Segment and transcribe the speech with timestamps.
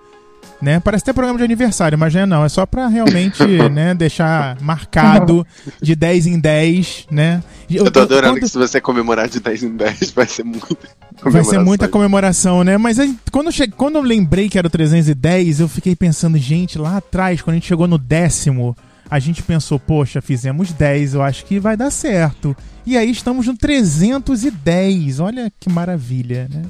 [0.61, 0.79] né?
[0.79, 2.45] Parece até programa de aniversário, mas não é não.
[2.45, 5.45] É só pra realmente, né, deixar marcado
[5.81, 7.43] de 10 em 10, né?
[7.69, 8.41] Eu, eu tô adorando quando...
[8.41, 10.77] que se você comemorar de 10 em 10 vai ser muito
[11.21, 12.77] Vai ser muita comemoração, né?
[12.77, 13.67] Mas aí, quando, eu che...
[13.67, 17.55] quando eu lembrei que era o 310, eu fiquei pensando, gente, lá atrás, quando a
[17.55, 18.75] gente chegou no décimo,
[19.09, 22.55] a gente pensou, poxa, fizemos 10, eu acho que vai dar certo.
[22.85, 26.63] E aí estamos no 310, olha que maravilha, né?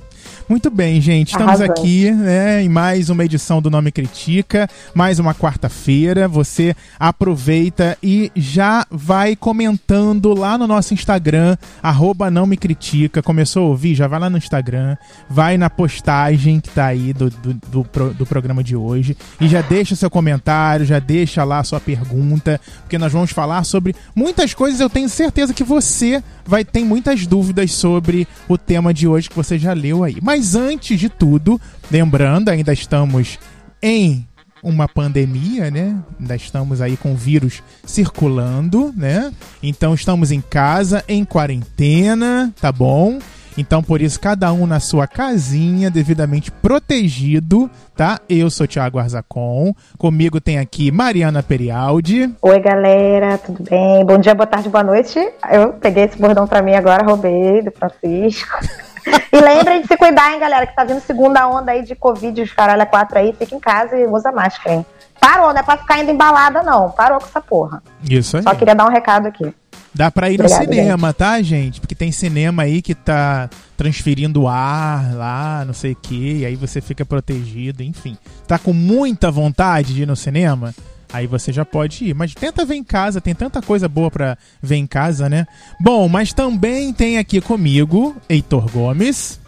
[0.50, 1.28] Muito bem, gente.
[1.28, 1.70] Estamos Arrasou.
[1.70, 6.28] aqui né, em mais uma edição do Nome Critica, mais uma quarta-feira.
[6.28, 13.22] Você aproveita e já vai comentando lá no nosso Instagram, arroba não me critica.
[13.22, 13.94] Começou a ouvir?
[13.94, 14.98] Já vai lá no Instagram,
[15.30, 19.62] vai na postagem que tá aí do, do, do, do programa de hoje e já
[19.62, 24.80] deixa seu comentário, já deixa lá sua pergunta, porque nós vamos falar sobre muitas coisas.
[24.80, 29.36] Eu tenho certeza que você vai ter muitas dúvidas sobre o tema de hoje que
[29.36, 30.18] você já leu aí.
[30.20, 31.60] Mas antes de tudo,
[31.92, 33.40] lembrando, ainda estamos
[33.82, 34.28] em
[34.62, 35.96] uma pandemia, né?
[36.20, 39.32] Ainda estamos aí com o vírus circulando, né?
[39.64, 43.20] Então estamos em casa, em quarentena, tá bom?
[43.58, 48.20] Então, por isso, cada um na sua casinha, devidamente protegido, tá?
[48.30, 49.74] Eu sou Thiago Arzacon.
[49.98, 52.34] Comigo tem aqui Mariana Perialdi.
[52.42, 54.06] Oi, galera, tudo bem?
[54.06, 55.20] Bom dia, boa tarde, boa noite.
[55.52, 58.60] Eu peguei esse bordão pra mim agora, roubei do Francisco.
[59.32, 62.42] E lembrem de se cuidar, hein, galera, que tá vindo segunda onda aí de Covid,
[62.42, 63.34] os caralho quatro aí.
[63.34, 64.86] Fica em casa e usa máscara, hein?
[65.20, 66.92] Parou, não é pra ficar indo embalada, não.
[66.92, 67.84] Parou com essa porra.
[68.10, 68.44] Isso aí.
[68.44, 69.54] Só queria dar um recado aqui.
[69.94, 71.18] Dá pra ir Obrigada, no cinema, gente.
[71.18, 71.82] tá, gente?
[71.82, 76.56] Porque tem cinema aí que tá transferindo ar lá, não sei o que, e aí
[76.56, 78.18] você fica protegido, enfim.
[78.48, 80.74] Tá com muita vontade de ir no cinema?
[81.12, 82.14] Aí você já pode ir.
[82.14, 85.48] Mas tenta ver em casa, tem tanta coisa boa pra ver em casa, né?
[85.80, 89.40] Bom, mas também tem aqui comigo Heitor Gomes.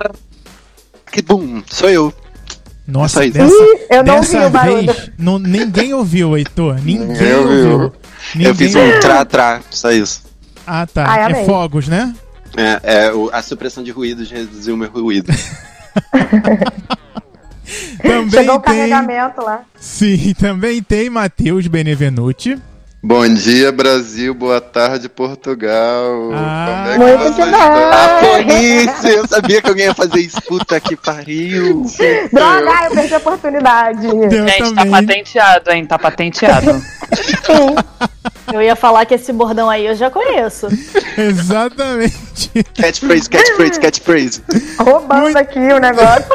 [1.11, 2.13] Que bom, sou eu.
[2.87, 6.75] Nossa, dessa, Ih, eu não dessa vez não, ninguém ouviu, Heitor.
[6.83, 7.93] Ninguém ouviu.
[8.35, 10.23] Ninguém eu fiz um tra-tra, só isso.
[10.65, 11.05] Ah, tá.
[11.07, 12.13] Ai, é fogos, né?
[12.57, 15.31] É, é a supressão de ruídos reduziu o meu ruído.
[18.01, 19.61] também Chegou o carregamento lá.
[19.79, 22.59] Sim, também tem Matheus Benevenuti.
[23.03, 24.31] Bom dia, Brasil.
[24.31, 26.29] Boa tarde, Portugal.
[26.35, 27.55] Ah, é muito demais.
[27.55, 29.09] Ah, polícia!
[29.09, 30.39] Eu sabia que alguém ia fazer isso.
[30.43, 31.83] Puta que pariu.
[32.31, 34.05] Droga, eu perdi a oportunidade.
[34.05, 34.91] Eu Gente, tá também.
[34.91, 35.85] tá patenteado, hein?
[35.87, 36.73] Tá patenteado.
[36.73, 37.75] Sim.
[38.53, 40.67] Eu ia falar que esse bordão aí eu já conheço.
[41.17, 42.49] Exatamente.
[42.79, 44.43] Catchphrase, catchphrase, catchphrase.
[44.77, 45.37] Roubando muito...
[45.37, 46.25] aqui o negócio.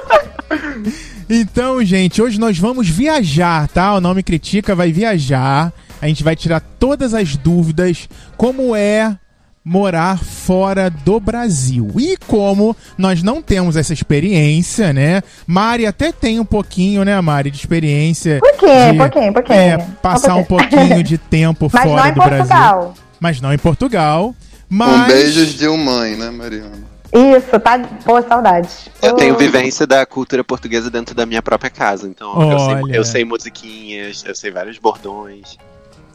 [1.29, 3.95] Então, gente, hoje nós vamos viajar, tá?
[3.95, 9.17] O Nome Critica vai viajar a gente vai tirar todas as dúvidas como é
[9.65, 11.91] morar fora do Brasil.
[11.99, 15.23] E como nós não temos essa experiência, né?
[15.47, 18.39] Mari até tem um pouquinho, né, Mari, de experiência.
[18.39, 19.59] Pouquinho, de, pouquinho, pouquinho.
[19.59, 22.79] É, passar um pouquinho, um pouquinho de tempo fora do Portugal.
[22.79, 22.95] Brasil.
[23.19, 24.35] Mas não em Portugal.
[24.69, 25.03] Mas...
[25.03, 26.96] Com beijos de um mãe, né, Mariana?
[27.17, 27.79] Isso, tá.
[28.05, 28.69] Pô, saudade.
[29.03, 32.07] Eu tenho vivência da cultura portuguesa dentro da minha própria casa.
[32.07, 35.57] Então eu sei, eu sei musiquinhas, eu sei vários bordões.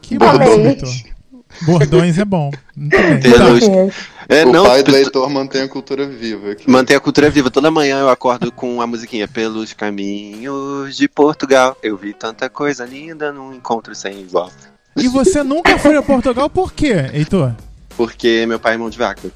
[0.02, 1.04] Que bordões.
[1.64, 2.52] Bordões é bom.
[4.30, 6.52] É, o não, pai do leitor mantém a cultura viva.
[6.52, 6.70] Aqui.
[6.70, 7.52] Mantém a cultura viva.
[7.52, 11.76] Toda manhã eu acordo com a musiquinha Pelos caminhos de Portugal.
[11.84, 14.72] Eu vi tanta coisa linda num encontro sem volta.
[14.96, 17.54] E você nunca foi a Portugal por quê, Heitor?
[17.98, 19.30] Porque meu pai é mão de vaca.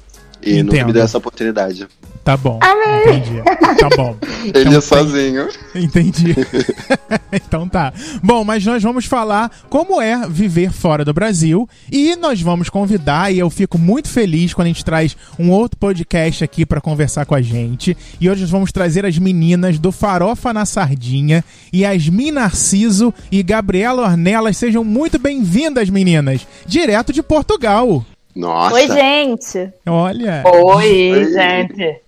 [0.46, 0.72] E Entendo.
[0.72, 1.88] nunca me deu essa oportunidade.
[2.22, 2.58] Tá bom.
[2.60, 3.18] Amém.
[3.18, 3.42] Entendi.
[3.78, 4.16] Tá bom.
[4.46, 5.48] Ele então, é sozinho.
[5.74, 6.34] Entendi.
[7.32, 7.92] então tá.
[8.22, 13.32] Bom, mas nós vamos falar como é viver fora do Brasil e nós vamos convidar
[13.32, 17.26] e eu fico muito feliz quando a gente traz um outro podcast aqui para conversar
[17.26, 17.96] com a gente.
[18.20, 21.44] E hoje nós vamos trazer as meninas do Farofa na Sardinha,
[21.74, 24.56] Yasmin Narciso e Gabriela Ornelas.
[24.56, 28.04] Sejam muito bem-vindas, meninas, direto de Portugal.
[28.36, 28.74] Nossa.
[28.74, 29.72] Oi, gente.
[29.88, 30.42] Olha.
[30.46, 31.24] Oi, Oi.
[31.32, 32.00] gente.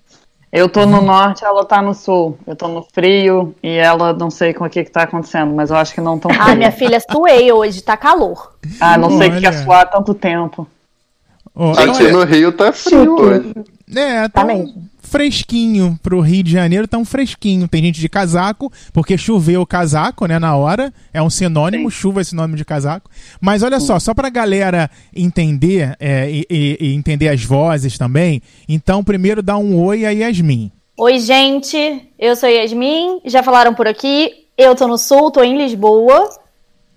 [0.53, 2.39] Eu tô no norte, ela tá no sul.
[2.47, 5.71] Eu tô no frio e ela não sei com o que que tá acontecendo, mas
[5.71, 6.57] eu acho que não tão Ah, frio.
[6.57, 8.53] minha filha, suei hoje, tá calor.
[8.81, 9.59] Ah, não sei o que é Olha.
[9.65, 10.67] suar há tanto tempo.
[11.61, 13.53] Ó, Aqui no Rio tá frio hoje.
[13.97, 17.67] É, tá Tá um fresquinho pro Rio de Janeiro, tá um fresquinho.
[17.67, 20.93] Tem gente de casaco, porque choveu o casaco, né, na hora.
[21.13, 23.11] É um sinônimo, chuva é sinônimo de casaco.
[23.41, 29.03] Mas olha só, só pra galera entender é, e, e- entender as vozes também, então
[29.03, 30.71] primeiro dá um oi a Yasmin.
[30.97, 32.09] Oi, gente.
[32.19, 33.21] Eu sou Yasmin.
[33.25, 34.31] Já falaram por aqui.
[34.57, 36.29] Eu tô no sul, tô em Lisboa.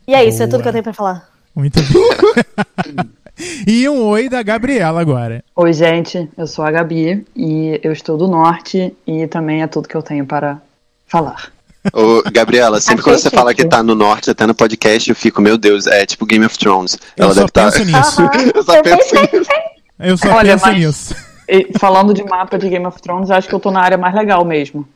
[0.07, 0.49] E é isso, é Boa.
[0.51, 1.29] tudo que eu tenho pra falar.
[1.55, 3.05] Muito bem.
[3.67, 5.43] e um oi da Gabriela agora.
[5.55, 6.29] Oi, gente.
[6.37, 10.01] Eu sou a Gabi e eu estou do norte e também é tudo que eu
[10.03, 10.57] tenho para
[11.07, 11.51] falar.
[11.93, 13.35] Ô, Gabriela, sempre Achei quando você chique.
[13.35, 16.45] fala que tá no norte, até no podcast, eu fico, meu Deus, é tipo Game
[16.45, 16.97] of Thrones.
[17.17, 17.71] Eu Ela só deve estar.
[17.71, 18.21] penso nisso.
[18.55, 19.49] eu só penso nisso.
[20.03, 21.15] Eu só Olha, penso mas- nisso.
[21.79, 24.15] Falando de mapa de Game of Thrones, eu acho que eu tô na área mais
[24.15, 24.87] legal mesmo.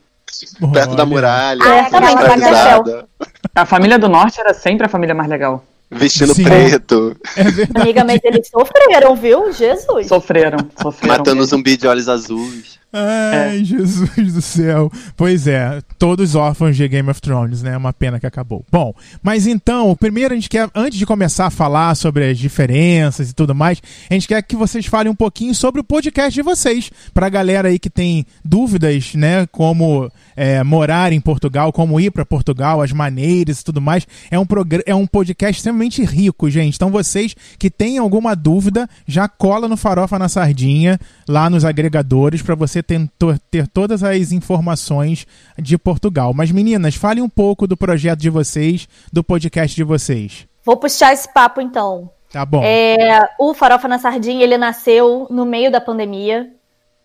[0.74, 1.06] Perto da Olha.
[1.06, 3.06] muralha, Ah, eu também, centralizada,
[3.54, 5.64] A família do norte era sempre a família mais legal.
[5.92, 6.44] Vestindo Sim.
[6.44, 7.82] preto, É verdade.
[7.82, 9.52] Amiga, mas eles sofreram, viu?
[9.54, 10.08] Jesus.
[10.08, 11.18] Sofreram, sofreram.
[11.18, 11.58] matando mesmo.
[11.58, 12.76] zumbi de olhos azuis.
[12.98, 14.90] Ai, Jesus do céu.
[15.18, 17.76] Pois é, todos órfãos de Game of Thrones, né?
[17.76, 18.66] Uma pena que acabou.
[18.72, 23.30] Bom, mas então, primeiro a gente quer, antes de começar a falar sobre as diferenças
[23.30, 26.42] e tudo mais, a gente quer que vocês falem um pouquinho sobre o podcast de
[26.42, 26.90] vocês.
[27.14, 29.46] Pra galera aí que tem dúvidas, né?
[29.52, 34.08] Como é, morar em Portugal, como ir pra Portugal, as maneiras e tudo mais.
[34.30, 34.46] É um,
[34.86, 36.76] é um podcast extremamente rico, gente.
[36.76, 42.42] Então vocês que têm alguma dúvida, já cola no Farofa na Sardinha, lá nos agregadores,
[42.42, 43.10] pra você ter,
[43.50, 45.26] ter todas as informações
[45.58, 46.34] de Portugal.
[46.34, 50.48] Mas meninas, fale um pouco do projeto de vocês, do podcast de vocês.
[50.64, 52.10] Vou puxar esse papo então.
[52.32, 52.62] Tá bom.
[52.64, 56.52] É, o Farofa na Sardinha, ele nasceu no meio da pandemia.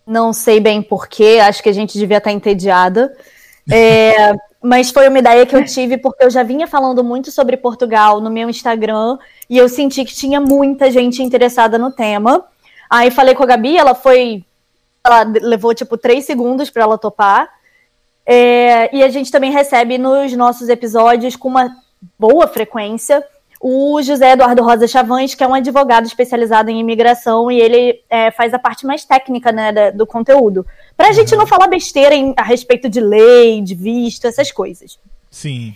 [0.05, 3.15] Não sei bem porquê, acho que a gente devia estar entediada.
[3.71, 7.57] É, mas foi uma ideia que eu tive porque eu já vinha falando muito sobre
[7.57, 9.17] Portugal no meu Instagram
[9.49, 12.45] e eu senti que tinha muita gente interessada no tema.
[12.89, 14.43] Aí falei com a Gabi, ela foi.
[15.03, 17.49] Ela levou tipo três segundos para ela topar.
[18.25, 21.75] É, e a gente também recebe nos nossos episódios com uma
[22.19, 23.23] boa frequência
[23.63, 28.31] o José Eduardo Rosa Chavães, que é um advogado especializado em imigração e ele é,
[28.31, 30.65] faz a parte mais técnica né, da- do conteúdo.
[30.97, 34.97] Para a gente não falar besteira em- a respeito de lei, de visto, essas coisas.
[35.29, 35.75] Sim.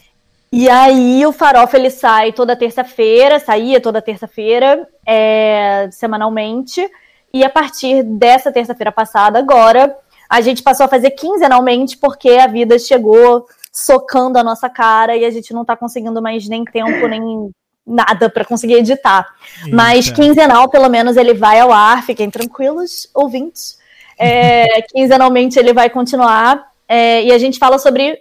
[0.52, 6.90] E aí o Farofa ele sai toda terça-feira, saía toda terça-feira, é, semanalmente.
[7.34, 9.96] E a partir dessa terça-feira passada, agora,
[10.30, 15.26] a gente passou a fazer quinzenalmente porque a vida chegou socando a nossa cara e
[15.26, 17.50] a gente não tá conseguindo mais nem tempo, nem
[17.86, 19.28] nada para conseguir editar.
[19.72, 20.22] Mas Eita.
[20.22, 23.78] quinzenal, pelo menos, ele vai ao ar, fiquem tranquilos, ouvintes.
[24.18, 26.72] É, quinzenalmente ele vai continuar.
[26.88, 28.20] é, e a gente fala sobre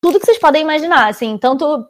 [0.00, 1.86] tudo que vocês podem imaginar, assim, tanto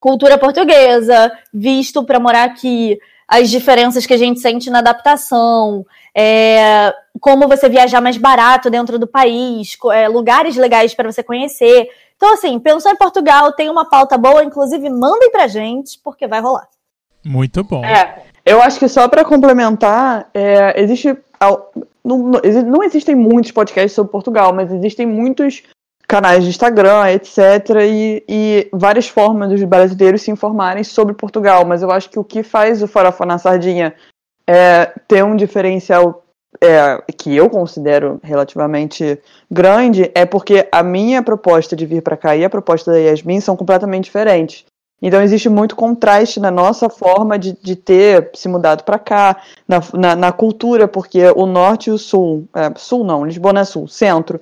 [0.00, 2.98] cultura portuguesa, visto para morar aqui,
[3.28, 8.98] as diferenças que a gente sente na adaptação, é, como você viajar mais barato dentro
[8.98, 11.88] do país, é, lugares legais para você conhecer.
[12.22, 16.40] Então, assim, pensou em Portugal, tem uma pauta boa, inclusive mandem pra gente, porque vai
[16.40, 16.68] rolar.
[17.24, 17.84] Muito bom.
[17.84, 21.18] É, eu acho que só para complementar, é, existe.
[22.04, 22.30] Não,
[22.64, 25.64] não existem muitos podcasts sobre Portugal, mas existem muitos
[26.06, 31.64] canais de Instagram, etc., e, e várias formas dos brasileiros se informarem sobre Portugal.
[31.64, 33.96] Mas eu acho que o que faz o Farofa na Sardinha
[34.46, 36.21] é ter um diferencial
[36.60, 39.18] é, que eu considero relativamente
[39.50, 43.40] grande é porque a minha proposta de vir para cá e a proposta da Yasmin
[43.40, 44.64] são completamente diferentes.
[45.00, 49.80] Então existe muito contraste na nossa forma de, de ter se mudado para cá, na,
[49.94, 53.64] na, na cultura, porque o norte e o sul, é, sul não, Lisboa não é
[53.64, 54.40] sul, centro,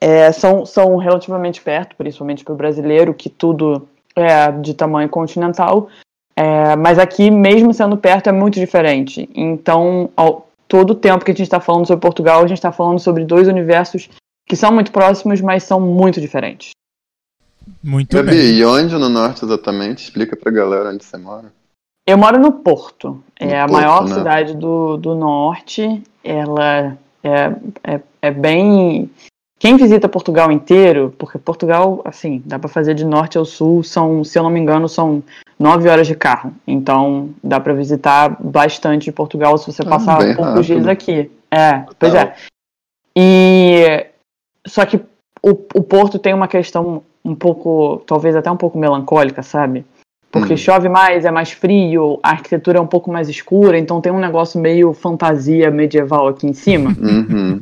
[0.00, 3.86] é, são, são relativamente perto, principalmente para o brasileiro, que tudo
[4.16, 5.88] é de tamanho continental.
[6.34, 9.28] É, mas aqui, mesmo sendo perto, é muito diferente.
[9.34, 12.70] Então, ao, todo o tempo que a gente está falando sobre Portugal, a gente está
[12.70, 14.08] falando sobre dois universos
[14.46, 16.70] que são muito próximos, mas são muito diferentes.
[17.82, 18.54] Muito Gabi, bem.
[18.58, 20.04] e onde no norte exatamente?
[20.04, 21.52] Explica pra galera onde você mora.
[22.06, 24.14] Eu moro no Porto, No é a Porto, maior né?
[24.14, 26.02] cidade do, do norte.
[26.24, 27.52] Ela é,
[27.84, 29.10] é, é bem.
[29.58, 34.22] Quem visita Portugal inteiro, porque Portugal, assim, dá para fazer de norte ao sul, são,
[34.22, 35.22] se eu não me engano, são
[35.58, 36.52] nove horas de carro.
[36.66, 41.30] Então dá para visitar bastante de Portugal se você Ah, passar bem poucos dias aqui.
[41.50, 42.34] É, pois é.
[43.16, 44.06] E
[44.66, 44.98] só que
[45.42, 49.84] o, o Porto tem uma questão um pouco, talvez até um pouco melancólica, sabe?
[50.30, 50.58] Porque Hum.
[50.58, 54.20] chove mais, é mais frio, a arquitetura é um pouco mais escura, então tem um
[54.20, 57.60] negócio meio fantasia medieval aqui em cima, Uhum.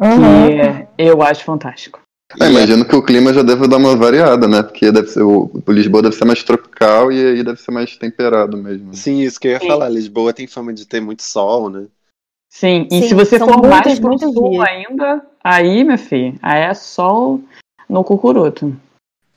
[0.00, 0.86] Uhum.
[0.86, 2.00] que eu acho fantástico.
[2.40, 4.62] É, imagino que o clima já deve dar uma variada, né?
[4.62, 7.96] Porque deve ser, o, o Lisboa deve ser mais tropical e aí deve ser mais
[7.96, 8.92] temperado mesmo.
[8.92, 9.68] Sim, isso que eu ia Sim.
[9.68, 9.88] falar.
[9.88, 11.86] Lisboa tem fama de ter muito sol, né?
[12.50, 16.74] Sim, e Sim, se você for mais pro sul ainda, aí, minha filha, aí é
[16.74, 17.40] sol
[17.88, 18.76] no cucuruto.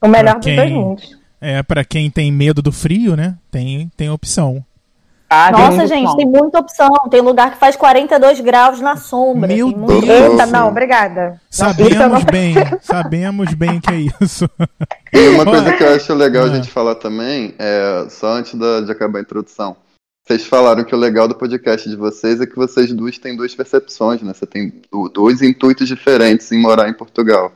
[0.01, 1.17] O melhor Pra dos quem- dois mundos.
[1.39, 3.37] É, pra quem tem medo do frio, né?
[3.51, 4.63] Tem, tem opção.
[5.29, 6.89] Ah, Nossa, gente, tem muita opção.
[7.11, 9.47] Tem lugar que faz 42 graus na sombra.
[9.53, 10.05] Meu tem muito...
[10.05, 10.31] Deus.
[10.31, 11.41] Eita, não, obrigada.
[11.49, 14.49] Sabemos não bem, sabemos bem que é isso.
[15.11, 16.55] E uma coisa que eu acho legal a Ah.
[16.55, 19.75] gente falar também, é, só antes da- de acabar a introdução,
[20.25, 23.53] vocês falaram que o legal do podcast de vocês é que vocês duas têm duas
[23.53, 24.33] percepções, né?
[24.33, 27.51] Você tem do- dois intuitos diferentes em morar em Portugal.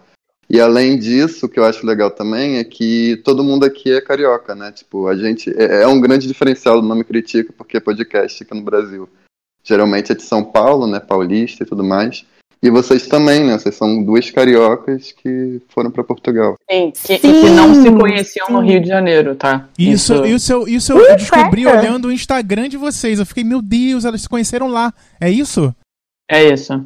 [0.53, 4.01] E além disso, o que eu acho legal também é que todo mundo aqui é
[4.01, 4.71] carioca, né?
[4.71, 5.49] Tipo, a gente.
[5.57, 9.07] É, é um grande diferencial do Nome Critica, porque é podcast aqui no Brasil.
[9.63, 10.99] Geralmente é de São Paulo, né?
[10.99, 12.25] Paulista e tudo mais.
[12.63, 13.57] E vocês também, né?
[13.57, 16.55] Vocês são duas cariocas que foram para Portugal.
[16.69, 18.67] Sim, que, Sim, que não se conheciam no sim.
[18.67, 19.69] Rio de Janeiro, tá?
[19.79, 23.19] Isso, isso, eu- isso eu descobri olhando o Instagram de vocês.
[23.19, 24.93] Eu fiquei, meu Deus, elas se conheceram lá.
[25.19, 25.73] É isso?
[26.29, 26.85] É isso.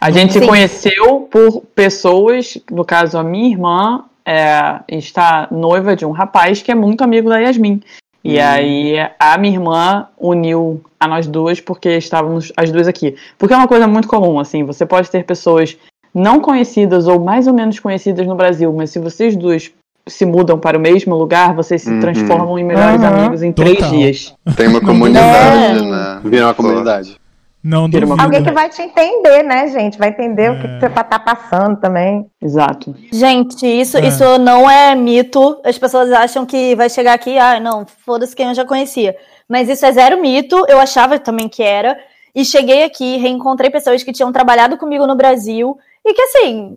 [0.00, 0.46] A gente se Sim.
[0.46, 6.70] conheceu por pessoas, no caso a minha irmã é, está noiva de um rapaz que
[6.70, 7.80] é muito amigo da Yasmin.
[8.22, 8.42] E Hum.
[8.42, 13.16] aí a minha irmã uniu a nós duas porque estávamos as duas aqui.
[13.38, 15.76] Porque é uma coisa muito comum, assim, você pode ter pessoas
[16.14, 19.70] não conhecidas ou mais ou menos conhecidas no Brasil, mas se vocês duas
[20.06, 22.00] se mudam para o mesmo lugar, vocês se Uhum.
[22.00, 23.06] transformam em melhores Uhum.
[23.08, 23.74] amigos em Total.
[23.74, 24.34] três dias.
[24.56, 25.82] Tem uma comunidade, é.
[25.82, 26.20] né?
[26.24, 27.16] Virar uma comunidade.
[27.64, 28.14] Não duvido.
[28.20, 29.96] Alguém que vai te entender, né, gente?
[29.96, 30.74] Vai entender o que, É.
[30.74, 32.26] que você tá passando também.
[32.42, 32.94] Exato.
[33.10, 34.06] Gente, isso, É.
[34.06, 35.58] isso não é mito.
[35.64, 39.16] As pessoas acham que vai chegar aqui, ah, não, foda-se quem eu já conhecia.
[39.48, 41.96] Mas isso é zero mito, eu achava também que era.
[42.34, 46.76] E cheguei aqui, reencontrei pessoas que tinham trabalhado comigo no Brasil e que, assim,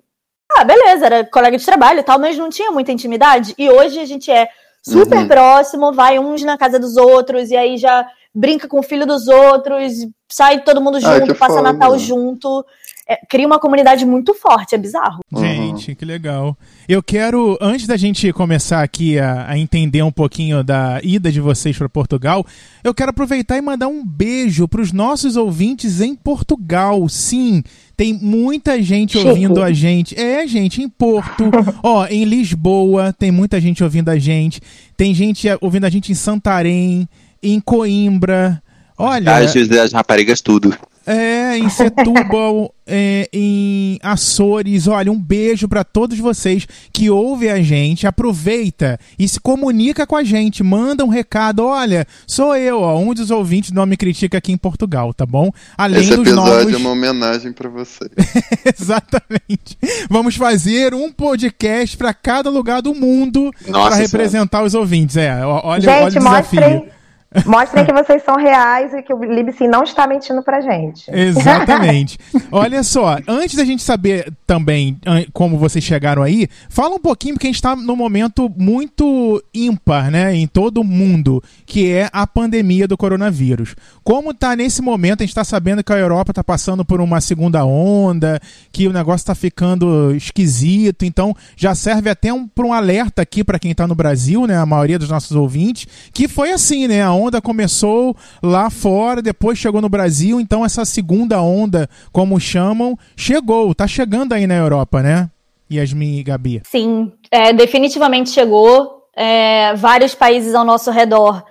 [0.57, 3.53] ah, beleza, era colega de trabalho e tal, mas não tinha muita intimidade.
[3.57, 4.47] E hoje a gente é
[4.81, 5.27] super Uhum.
[5.27, 9.27] próximo, vai uns na casa dos outros, e aí já brinca com o filho dos
[9.27, 9.93] outros,
[10.31, 11.73] sai todo mundo Ah, junto, que passa foda.
[11.73, 12.63] Natal junto.
[13.09, 15.21] É, cria uma comunidade muito forte, é bizarro.
[15.33, 16.57] Gente, que legal.
[16.89, 21.39] Eu quero, antes da gente começar aqui a, a entender um pouquinho da ida de
[21.39, 22.45] vocês para Portugal,
[22.83, 27.07] eu quero aproveitar e mandar um beijo para os nossos ouvintes em Portugal.
[27.07, 27.63] Sim,
[27.95, 29.25] tem muita gente Chique.
[29.25, 30.13] ouvindo a gente.
[30.19, 31.45] É, gente, em Porto,
[31.81, 34.59] ó, em Lisboa, tem muita gente ouvindo a gente.
[34.97, 37.07] Tem gente ouvindo a gente em Santarém,
[37.53, 38.61] em Coimbra.
[38.97, 40.75] Olha, as raparigas, tudo.
[41.05, 44.87] é, em Setúbal, é, em Açores.
[44.87, 48.07] Olha, um beijo pra todos vocês que ouvem a gente.
[48.07, 50.63] Aproveita e se comunica com a gente.
[50.63, 51.63] Manda um recado.
[51.63, 55.51] Olha, sou eu, ó, um dos ouvintes do Nome Critica aqui em Portugal, tá bom?
[55.77, 56.73] Além Esse dos episódio novos.
[56.73, 58.09] é uma homenagem pra você.
[58.75, 59.77] Exatamente.
[60.09, 63.95] Vamos fazer um podcast pra cada lugar do mundo Nossa pra Senhora.
[63.97, 65.17] representar os ouvintes.
[65.17, 66.61] É, olha, olha o gente, desafio.
[66.61, 66.96] mostrem,
[67.45, 71.09] mostrem que vocês são reais e que o Libsyn não está mentindo pra gente.
[71.11, 72.17] Exatamente.
[72.51, 77.35] Olha só, antes da gente saber também an- como vocês chegaram aí, fala um pouquinho,
[77.35, 82.09] porque a gente está num momento muito ímpar, né, em todo o mundo, que é
[82.13, 83.75] a pandemia do coronavírus.
[84.03, 87.19] Como tá nesse momento, a gente está sabendo que a Europa está passando por uma
[87.19, 88.39] segunda onda,
[88.71, 93.43] que o negócio está ficando esquisito, então já serve até um, para um alerta aqui
[93.43, 97.01] para quem está no Brasil, né, a maioria dos nossos ouvintes, que foi assim, né,
[97.01, 102.97] a onda começou lá fora, depois chegou no Brasil, então essa segunda onda, como chamam,
[103.15, 105.29] chegou, tá chegando aí na Europa, né?
[105.71, 106.61] Yasmin e Gabi.
[106.65, 109.03] Sim, é, definitivamente chegou.
[109.15, 111.43] É, vários países ao nosso redor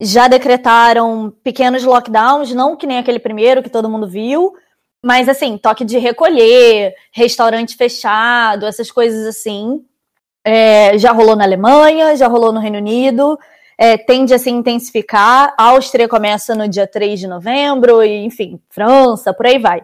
[0.00, 4.52] já decretaram pequenos lockdowns, não que nem aquele primeiro que todo mundo viu,
[5.02, 9.84] mas assim, toque de recolher, restaurante fechado, essas coisas assim.
[10.46, 13.38] É, já rolou na Alemanha, já rolou no Reino Unido,
[13.78, 15.54] é, tende a se intensificar.
[15.58, 19.82] A Áustria começa no dia 3 de novembro, e, enfim, França, por aí vai.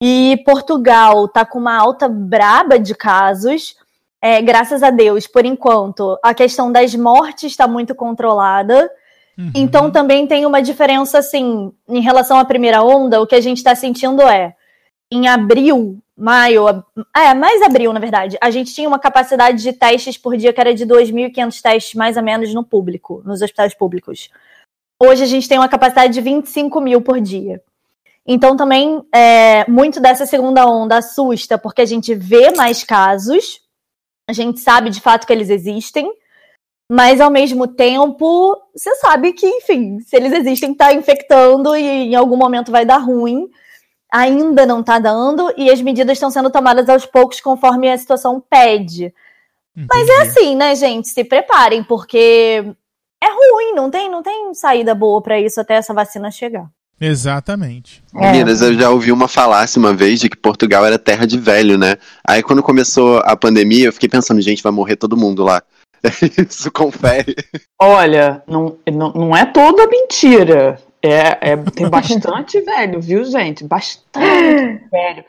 [0.00, 3.76] E Portugal tá com uma alta braba de casos.
[4.20, 8.90] É, graças a Deus, por enquanto, a questão das mortes está muito controlada.
[9.36, 9.52] Uhum.
[9.54, 13.58] Então também tem uma diferença, assim, em relação à primeira onda, o que a gente
[13.58, 14.54] está sentindo é,
[15.10, 16.84] em abril, maio,
[17.16, 20.60] é, mais abril, na verdade, a gente tinha uma capacidade de testes por dia que
[20.60, 24.28] era de 2.500 testes, mais ou menos, no público, nos hospitais públicos.
[25.00, 27.62] Hoje a gente tem uma capacidade de 25 mil por dia.
[28.26, 33.60] Então também, é, muito dessa segunda onda assusta, porque a gente vê mais casos,
[34.28, 36.12] a gente sabe de fato que eles existem,
[36.90, 42.14] Mas ao mesmo tempo, você sabe que, enfim, se eles existem, tá infectando e em
[42.14, 43.48] algum momento vai dar ruim.
[44.12, 48.42] Ainda não tá dando, e as medidas estão sendo tomadas aos poucos conforme a situação
[48.48, 49.12] pede.
[49.88, 51.08] Mas é assim, né, gente?
[51.08, 52.64] Se preparem, porque
[53.22, 56.68] é ruim, não tem, não tem saída boa para isso até essa vacina chegar.
[57.00, 58.02] Exatamente.
[58.12, 61.78] Meninas, eu já ouvi uma falácia uma vez de que Portugal era terra de velho,
[61.78, 61.96] né?
[62.26, 65.62] Aí quando começou a pandemia, eu fiquei pensando, gente, vai morrer todo mundo lá.
[66.48, 67.36] Isso confere.
[67.80, 70.80] Olha, não, não, não é toda mentira.
[71.02, 73.64] É, é, tem bastante velho, viu, gente?
[73.64, 75.24] Bastante velho.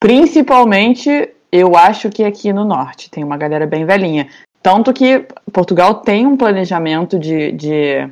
[0.00, 4.28] Principalmente, eu acho que aqui no norte tem uma galera bem velhinha.
[4.62, 8.08] Tanto que Portugal tem um planejamento de, de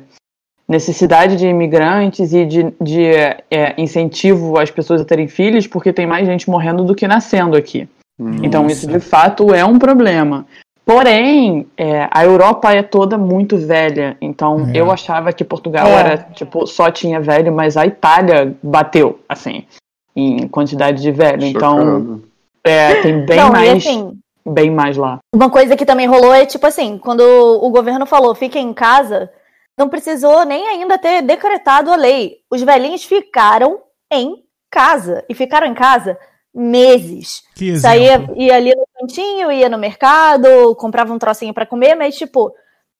[0.67, 3.05] necessidade de imigrantes e de, de
[3.49, 7.57] é, incentivo às pessoas a terem filhos, porque tem mais gente morrendo do que nascendo
[7.57, 7.87] aqui.
[8.17, 8.45] Nossa.
[8.45, 10.45] Então, isso de fato é um problema.
[10.85, 14.79] Porém, é, a Europa é toda muito velha, então É.
[14.79, 15.91] eu achava que Portugal É.
[15.91, 19.65] era tipo só tinha velho, mas a Itália bateu assim
[20.15, 21.45] em quantidade de velho.
[21.45, 22.23] Então, Chocado.
[22.63, 25.19] é, tem bem não, mais, assim, bem mais lá.
[25.33, 29.29] Uma coisa que também rolou é tipo assim, quando o governo falou fiquem em casa,
[29.77, 32.37] não precisou nem ainda ter decretado a lei.
[32.51, 33.79] Os velhinhos ficaram
[34.11, 36.17] em casa e ficaram em casa
[36.53, 37.43] meses.
[37.55, 42.15] Que Saía, ia ali no cantinho, ia no mercado, comprava um trocinho pra comer, mas
[42.17, 42.53] tipo,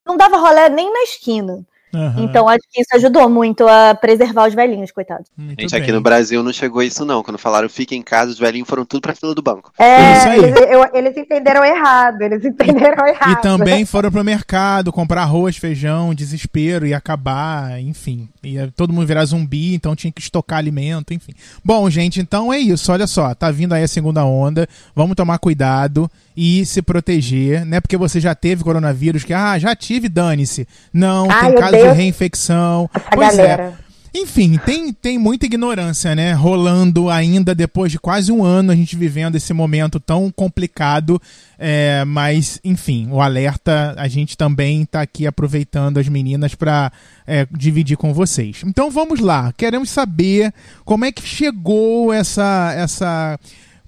[0.05, 1.65] não dava rolé nem na esquina.
[1.93, 5.27] Aham, Então acho que isso ajudou muito a preservar os velhinhos, coitados.
[5.37, 5.81] muito Gente, bem.
[5.81, 7.21] aqui no Brasil não chegou isso não.
[7.23, 9.71] Quando falaram fica em casa, os velhinhos foram tudo pra fila do banco.
[9.77, 10.39] É, Isso aí.
[10.39, 13.31] eles, eu- eles entenderam errado, eles entenderam errado.
[13.31, 18.29] E também foram pro mercado comprar arroz, feijão, desespero, ia acabar, enfim.
[18.43, 21.33] Ia todo mundo virar zumbi, então tinha que estocar alimento, enfim.
[21.63, 22.91] Bom, gente, então é isso.
[22.91, 24.67] Olha só, tá vindo aí a segunda onda.
[24.95, 27.79] Vamos tomar cuidado e se proteger, né?
[27.79, 30.67] Porque você já teve coronavírus, que, ah, já tive, dane-se.
[30.93, 31.97] Não, Ai, tem caso de Deus.
[31.97, 32.89] reinfecção.
[32.93, 33.47] Essa pois é.
[33.47, 33.91] galera.
[34.13, 36.33] Enfim, tem, tem muita ignorância, né?
[36.33, 41.21] Rolando ainda depois de quase um ano a gente vivendo esse momento tão complicado.
[41.57, 46.91] é, mas, enfim, o alerta a gente também tá aqui aproveitando as meninas para
[47.51, 48.61] dividir com vocês.
[48.65, 50.53] Então vamos lá, queremos saber
[50.83, 53.39] como é que chegou essa, essa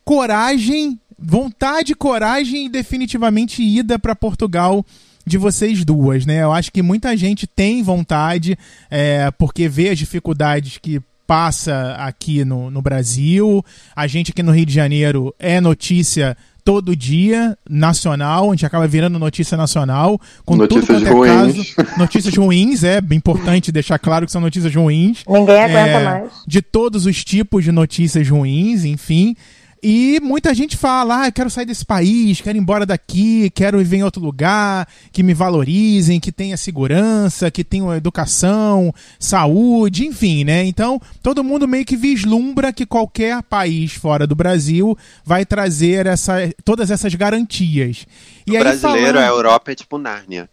[0.05, 4.85] coragem, vontade, coragem e definitivamente ida para Portugal
[5.25, 6.43] de vocês duas, né?
[6.43, 8.57] Eu acho que muita gente tem vontade,
[8.91, 13.63] é, porque vê as dificuldades que passa aqui no, no Brasil.
[13.95, 18.87] A gente aqui no Rio de Janeiro é notícia todo dia, nacional, a gente acaba
[18.87, 21.73] virando notícia nacional, com Notícias tudo quanto é ruins.
[21.73, 21.97] caso.
[21.97, 25.23] Notícias ruins, é importante deixar claro que são notícias ruins.
[25.27, 26.31] Ninguém aguenta É, mais.
[26.47, 29.35] de todos os tipos de notícias ruins, enfim.
[29.83, 33.77] E muita gente fala, ah, eu quero sair desse país, quero ir embora daqui, quero
[33.79, 40.45] viver em outro lugar, que me valorizem, que tenha segurança, que tenha educação, saúde, enfim,
[40.45, 40.63] né?
[40.63, 46.35] Então, todo mundo meio que vislumbra que qualquer país fora do Brasil vai trazer essa,
[46.63, 48.05] todas essas garantias.
[48.47, 50.49] E o aí, brasileiro, falando- a Europa é tipo Nárnia.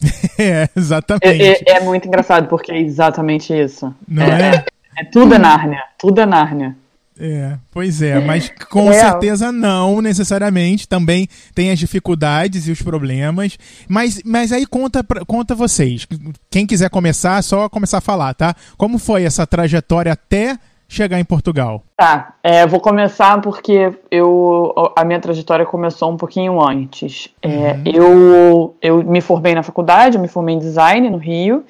[0.38, 1.24] É, exatamente.
[1.42, 3.94] É, é- é muito engraçado, porque é exatamente isso.
[4.06, 4.66] Não é?
[4.98, 6.76] É tudo é Nárnia, tudo é Nárnia.
[7.18, 9.10] É, pois é, mas com Real.
[9.10, 10.86] certeza não necessariamente.
[10.86, 13.58] Também tem as dificuldades e os problemas.
[13.88, 16.06] Mas, mas aí conta, conta vocês.
[16.50, 18.54] Quem quiser começar, é só começar a falar, tá?
[18.76, 21.82] Como foi essa trajetória até chegar em Portugal?
[21.96, 27.28] Tá, é, vou começar porque eu, a minha trajetória começou um pouquinho antes.
[27.42, 31.64] É, eu, eu me formei na faculdade, eu me formei em design no Rio,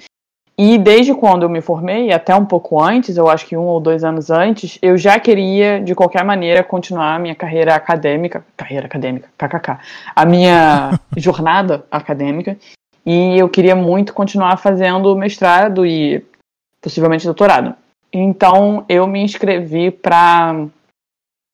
[0.59, 3.79] e desde quando eu me formei, até um pouco antes, eu acho que um ou
[3.79, 8.87] dois anos antes, eu já queria, de qualquer maneira, continuar a minha carreira acadêmica, carreira
[8.87, 9.79] acadêmica, kkk,
[10.15, 12.57] a minha jornada acadêmica,
[13.05, 16.25] e eu queria muito continuar fazendo mestrado e
[16.81, 17.75] possivelmente doutorado.
[18.11, 20.67] Então eu me inscrevi para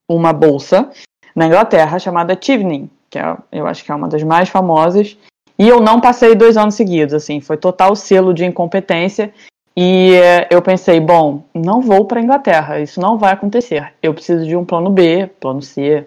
[0.09, 0.91] uma bolsa
[1.35, 5.17] na Inglaterra chamada Tivning, que é, eu acho que é uma das mais famosas.
[5.59, 9.33] E eu não passei dois anos seguidos, assim, foi total selo de incompetência.
[9.77, 13.93] E eh, eu pensei, bom, não vou para Inglaterra, isso não vai acontecer.
[14.03, 16.05] Eu preciso de um plano B, plano C,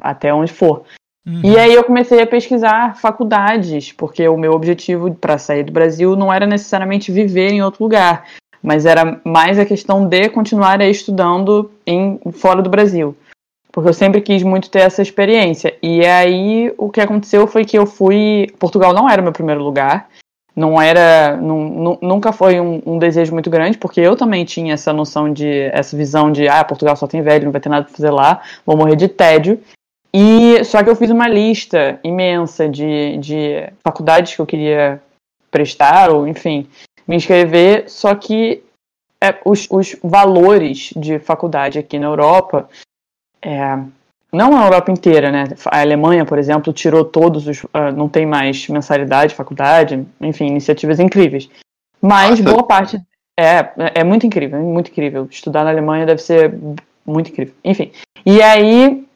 [0.00, 0.82] até onde for.
[1.26, 1.40] Uhum.
[1.44, 6.16] E aí eu comecei a pesquisar faculdades, porque o meu objetivo para sair do Brasil
[6.16, 8.24] não era necessariamente viver em outro lugar,
[8.62, 13.16] mas era mais a questão de continuar estudando em fora do Brasil.
[13.76, 15.76] Porque eu sempre quis muito ter essa experiência.
[15.82, 18.46] E aí o que aconteceu foi que eu fui.
[18.58, 20.08] Portugal não era o meu primeiro lugar.
[20.56, 21.36] Não era.
[21.36, 25.68] nu- nunca foi um, um desejo muito grande, porque eu também tinha essa noção de.
[25.74, 28.40] essa visão de ah, Portugal só tem velho, não vai ter nada pra fazer lá,
[28.64, 29.60] vou morrer de tédio.
[30.10, 35.02] E só que eu fiz uma lista imensa de, de faculdades que eu queria
[35.50, 36.66] prestar, ou enfim,
[37.06, 38.62] me inscrever, só que
[39.22, 42.66] é, os, os valores de faculdade aqui na Europa,
[43.42, 43.78] é,
[44.32, 45.44] não a Europa inteira, né?
[45.66, 47.64] A Alemanha, por exemplo, tirou todos os.
[47.64, 51.48] Uh, não tem mais mensalidade, faculdade, enfim, iniciativas incríveis.
[52.00, 52.52] Mas Nossa.
[52.52, 53.00] boa parte.
[53.38, 55.26] É, é muito incrível, muito incrível.
[55.30, 56.54] Estudar na Alemanha deve ser
[57.04, 57.54] muito incrível.
[57.64, 57.92] Enfim.
[58.24, 59.06] E aí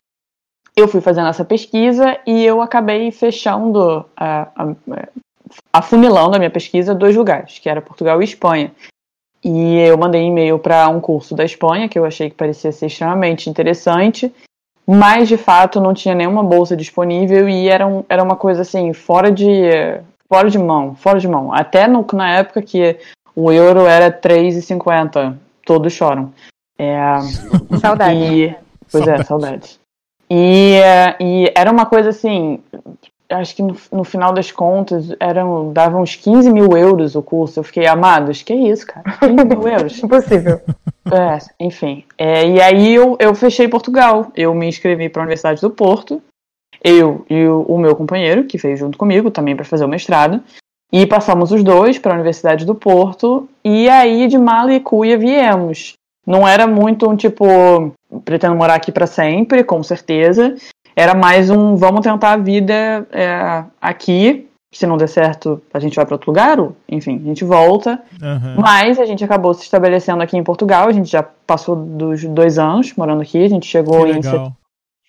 [0.76, 4.74] eu fui fazendo essa pesquisa e eu acabei fechando, a, a,
[5.72, 8.72] afunilando a minha pesquisa dois lugares, que era Portugal e Espanha.
[9.42, 12.86] E eu mandei e-mail para um curso da Espanha, que eu achei que parecia ser
[12.86, 14.32] extremamente interessante,
[14.86, 18.92] mas de fato não tinha nenhuma bolsa disponível e era, um, era uma coisa assim,
[18.92, 19.70] fora de,
[20.28, 21.52] fora de mão, fora de mão.
[21.54, 22.98] Até no, na época que
[23.34, 26.32] o euro era 3,50, todos choram.
[26.78, 26.98] É,
[27.80, 28.18] Saudade.
[28.18, 28.54] e,
[28.90, 29.20] pois Saudade.
[29.20, 29.80] é, saudade.
[30.28, 32.60] E, é, e era uma coisa assim,
[33.30, 37.60] acho que no, no final das contas eram, davam uns 15 mil euros o curso.
[37.60, 39.16] Eu fiquei, amados, que isso, cara?
[39.18, 39.98] 15 mil euros?
[40.02, 40.60] Impossível.
[41.10, 42.04] É, enfim.
[42.18, 44.30] É, e aí eu, eu fechei Portugal.
[44.36, 46.22] Eu me inscrevi para a Universidade do Porto.
[46.82, 50.42] Eu e o, o meu companheiro, que veio junto comigo também para fazer o mestrado.
[50.92, 53.48] E passamos os dois para a Universidade do Porto.
[53.64, 55.94] E aí de mala e cuia viemos.
[56.26, 57.44] Não era muito um tipo,
[58.24, 60.54] pretendo morar aqui para sempre, com certeza.
[60.94, 64.46] Era mais um, vamos tentar a vida é, aqui.
[64.72, 66.60] Se não der certo, a gente vai para outro lugar.
[66.60, 68.00] ou, Enfim, a gente volta.
[68.22, 68.54] Aham.
[68.58, 70.86] Mas a gente acabou se estabelecendo aqui em Portugal.
[70.88, 73.42] A gente já passou dos dois anos morando aqui.
[73.42, 74.52] A gente chegou em, set-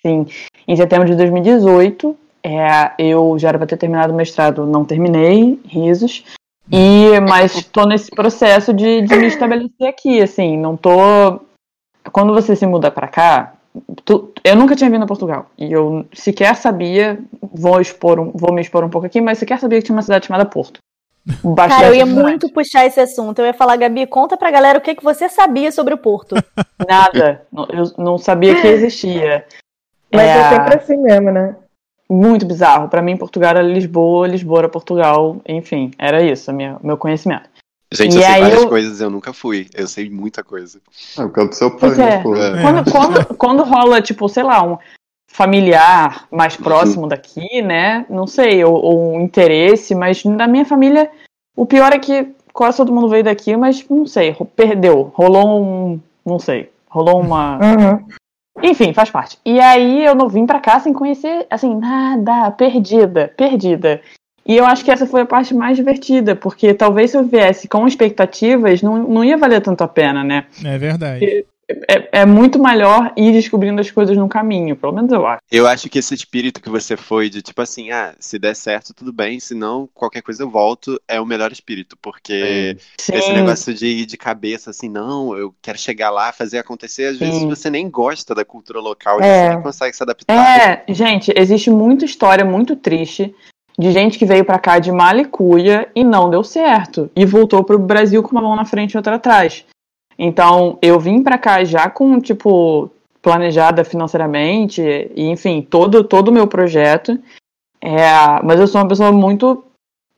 [0.01, 0.25] sim,
[0.67, 2.17] em setembro de 2018.
[2.43, 6.23] É, eu já era para ter terminado o mestrado, não terminei, risos.
[6.71, 11.39] E, mas estou nesse processo de, de me estabelecer aqui, assim, não tô.
[12.11, 13.53] Quando você se muda para cá,
[14.05, 18.51] tu- eu nunca tinha vindo a Portugal e eu sequer sabia, vou expor, um- vou
[18.53, 20.79] me expor um pouco aqui, mas sequer sabia que tinha uma cidade chamada Porto.
[21.43, 23.39] Baixo Cara, eu ia muito puxar esse assunto.
[23.39, 26.35] Eu ia falar, Gabi, conta pra galera o que, que você sabia sobre o Porto.
[26.89, 27.45] Nada.
[27.69, 29.45] Eu não sabia que existia.
[30.11, 31.55] Mas é, É, sempre assim mesmo, né?
[32.09, 32.89] muito bizarro.
[32.89, 35.37] Pra mim, Portugal era Lisboa, Lisboa era Portugal.
[35.47, 37.49] Enfim, era isso, minha, meu conhecimento.
[37.93, 39.67] Gente, E eu sei várias eu- coisas, eu nunca fui.
[39.73, 40.79] Eu sei muita coisa.
[41.17, 42.17] É o que é do seu pai, né, é.
[42.19, 42.35] pô?
[42.35, 42.61] É.
[42.61, 44.77] Quando, quando, quando rola, tipo, sei lá, um
[45.29, 48.05] familiar mais próximo daqui, né?
[48.09, 51.09] Não sei, ou, ou um interesse, mas na minha família,
[51.55, 55.11] o pior é que quase todo mundo veio daqui, mas não sei, perdeu.
[55.13, 55.99] Rolou um.
[56.25, 56.71] Não sei.
[56.89, 57.57] Rolou uma.
[57.57, 58.05] Uhum.
[58.61, 59.37] Enfim, faz parte.
[59.45, 64.01] E aí eu não vim pra cá sem conhecer, assim, nada, perdida, perdida.
[64.45, 67.67] E eu acho que essa foi a parte mais divertida, porque talvez se eu viesse
[67.67, 70.45] com expectativas, não, não ia valer tanto a pena, né?
[70.63, 71.45] É verdade.
[71.87, 75.41] É, é muito melhor ir descobrindo as coisas no caminho, pelo menos eu acho.
[75.51, 78.93] Eu acho que esse espírito que você foi de tipo assim, ah, se der certo,
[78.93, 83.31] tudo bem, se não, qualquer coisa eu volto, é o melhor espírito, porque Sim, esse
[83.31, 87.35] negócio de ir de cabeça assim, não, eu quero chegar lá, fazer acontecer, às vezes
[87.35, 87.47] Sim.
[87.47, 89.23] você nem gosta da cultura local, É.
[89.23, 90.59] você nem consegue se adaptar.
[90.59, 93.33] É, gente, existe muita história muito triste
[93.81, 97.79] de gente que veio pra cá de malicuia e não deu certo e voltou pro
[97.79, 99.65] Brasil com uma mão na frente e outra atrás.
[100.19, 102.91] Então, eu vim pra cá já com tipo
[103.23, 104.83] planejada financeiramente
[105.15, 107.17] e enfim, todo todo o meu projeto.
[107.81, 109.63] É, mas eu sou uma pessoa muito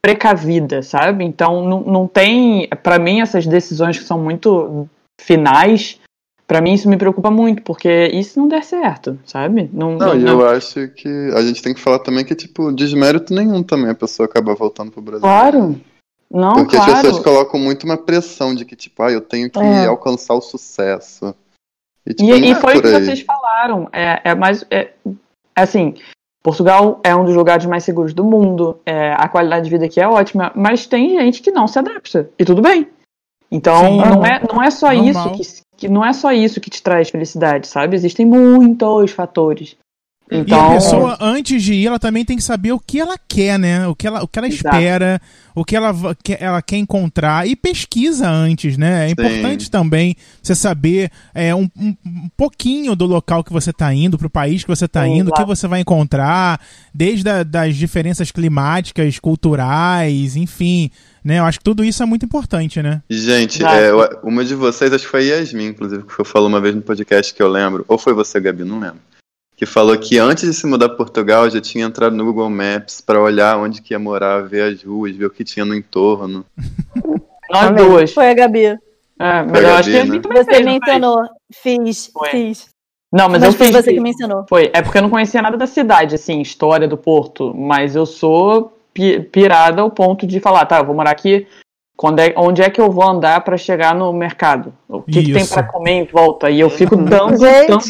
[0.01, 1.23] precavida, sabe?
[1.23, 4.89] Então, não, não tem, Pra mim essas decisões que são muito
[5.21, 6.01] finais,
[6.45, 9.69] Pra mim isso me preocupa muito, porque se não der certo, sabe?
[9.71, 12.35] Não, Não, não- e não- eu acho que a gente tem que falar também que,
[12.35, 15.21] tipo, desmérito nenhum também a pessoa acaba voltando pro Brasil.
[15.21, 15.79] Claro.
[16.29, 16.91] Não, Porque claro.
[16.93, 19.85] as pessoas colocam muito uma pressão de que, tipo, ah, eu tenho que É.
[19.85, 21.33] alcançar o sucesso.
[22.05, 23.87] E, tipo, E, e é foi o que vocês falaram.
[23.93, 24.65] É, é mais.
[24.69, 24.91] É,
[25.55, 25.93] assim,
[26.43, 28.77] Portugal é um dos lugares mais seguros do mundo.
[28.85, 30.51] é, a qualidade de vida aqui é ótima.
[30.55, 32.29] Mas tem gente que não se adapta.
[32.37, 32.87] E tudo bem.
[33.53, 33.97] Então, Sim.
[33.97, 35.35] não, é, não é só Normal.
[35.39, 37.95] isso que, que não é só isso que te traz felicidade, sabe?
[37.95, 39.77] Existem muitos fatores.
[40.33, 43.15] E a Então, pessoa, antes de ir, ela também tem que saber o que ela
[43.27, 43.87] quer, né?
[43.87, 44.75] O que ela, o que ela Exato.
[44.75, 45.21] espera,
[45.53, 45.93] o que ela,
[46.23, 47.47] que ela quer encontrar.
[47.47, 49.03] E pesquisa antes, né?
[49.03, 49.11] É Sim.
[49.13, 54.17] importante também você saber é, um, um- um pouquinho do local que você está indo,
[54.17, 56.59] pro país que você está indo, o que você vai encontrar,
[56.93, 60.89] desde a, das diferenças climáticas, culturais, enfim.
[61.23, 61.39] Né?
[61.39, 63.01] Eu acho que tudo isso é muito importante, né?
[63.09, 63.91] Gente, é,
[64.23, 67.33] uma de vocês, acho que foi a Yasmin, inclusive, que falou uma vez no podcast
[67.33, 68.97] que eu lembro, ou foi você, Gabi, não lembro.
[69.55, 72.99] Que falou que antes de se mudar para Portugal já tinha entrado no Google Maps
[73.01, 76.43] para olhar onde que ia morar, ver as ruas, ver o que tinha no entorno.
[77.49, 77.85] nós Amém.
[77.85, 78.11] duas.
[78.13, 78.65] Foi a Gabi.
[78.65, 78.79] É,
[79.43, 80.21] mas eu acho que né?
[80.33, 81.17] Você fez, mencionou.
[81.53, 82.29] Fiz, Foi.
[82.29, 82.67] fiz.
[83.13, 83.75] Não, mas, Mas, eu foi fiz.
[83.75, 84.43] você que mencionou.
[84.49, 84.71] Foi.
[84.73, 87.53] É porque eu não conhecia nada da cidade, assim, história do Porto.
[87.55, 91.45] Mas eu sou pi- pirada ao ponto de falar, tá, eu vou morar aqui.
[91.95, 94.73] Quando é, onde é que eu vou andar pra chegar no mercado?
[94.89, 96.49] O que, que tem pra comer em volta?
[96.49, 97.89] E eu fico dando, Gente,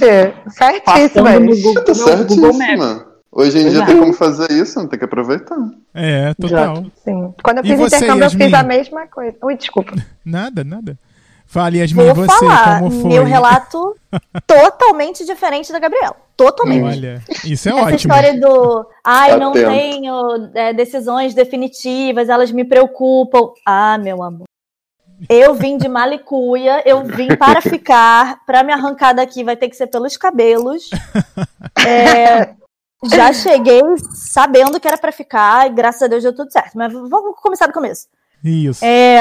[0.50, 0.82] certíssima.
[0.86, 3.14] passando no Google, Tá certíssima.
[3.36, 3.88] Hoje em dia Exato.
[3.92, 5.58] tem como fazer isso, não tem que aproveitar.
[5.94, 6.86] É, total.
[7.04, 7.34] Sim.
[7.44, 8.56] Quando eu fiz você, intercâmbio, eu fiz Yasmin?
[8.56, 9.38] a mesma coisa.
[9.42, 9.94] Ui, desculpa.
[10.24, 10.98] Nada, nada.
[11.54, 13.10] Fale, Yasmin, Vou você, falar, como foi?
[13.12, 13.96] meu relato
[14.48, 16.16] totalmente diferente da Gabriela.
[16.36, 16.98] Totalmente.
[16.98, 17.96] Olha, isso é Essa ótimo.
[17.96, 19.70] história do ai, não Atento.
[19.70, 23.52] tenho é, decisões definitivas, elas me preocupam.
[23.64, 24.46] Ah, meu amor.
[25.30, 29.76] Eu vim de Malicuia, eu vim para ficar, para me arrancar daqui vai ter que
[29.76, 30.90] ser pelos cabelos.
[31.86, 32.54] É,
[33.14, 33.82] já cheguei
[34.14, 36.72] sabendo que era para ficar, e graças a Deus deu tudo certo.
[36.78, 38.08] Mas vamos começar do começo.
[38.42, 38.86] Isso.
[38.86, 39.20] É,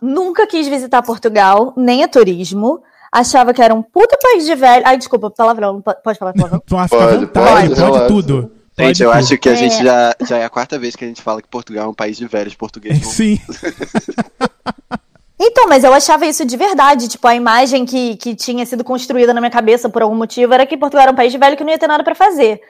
[0.00, 2.82] nunca quis visitar Portugal, nem a turismo.
[3.12, 4.84] Achava que era um puta país de velho.
[4.86, 5.80] Ai, desculpa, palavrão.
[5.82, 6.60] po- Pode falar palavrão?
[6.60, 8.06] Pode, pode, pode, relaxa.
[8.06, 8.52] tudo.
[8.78, 9.56] Gente, Pode eu acho que a É.
[9.56, 11.94] gente já, já é a quarta vez que a gente fala que Portugal é um
[11.94, 13.06] país de velhos portugueses.
[13.08, 13.38] Sim,
[15.42, 17.08] Então, mas eu achava isso de verdade.
[17.08, 20.66] Tipo, a imagem que, que tinha sido construída na minha cabeça por algum motivo era
[20.66, 22.60] que Portugal era um país de velho que não ia ter nada pra fazer.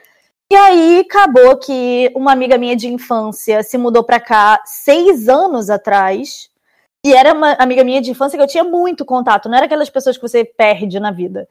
[0.49, 5.69] E aí acabou que uma amiga minha de infância se mudou pra cá seis anos
[5.69, 6.49] atrás.
[7.03, 9.49] E era uma amiga minha de infância que eu tinha muito contato.
[9.49, 11.47] Não era aquelas pessoas que você perde na vida.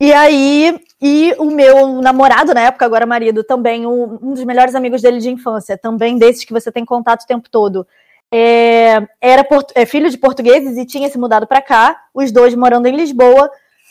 [0.00, 4.74] E aí, e o meu namorado na época, agora marido, também, um, um dos melhores
[4.74, 7.86] amigos dele de infância, também desses que você tem contato o tempo todo
[8.32, 12.86] é, era é, filho de portugueses e tinha se mudado pra cá, os dois morando
[12.86, 13.50] em Lisboa.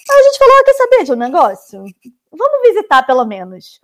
[0.10, 1.84] Aí a gente falou: ah, quer saber de um negócio?
[2.32, 3.80] Vamos visitar pelo menos.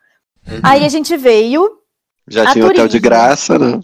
[0.63, 1.80] Aí a gente veio,
[2.28, 3.02] Já tinha hotel de turismo.
[3.02, 3.80] graça, né?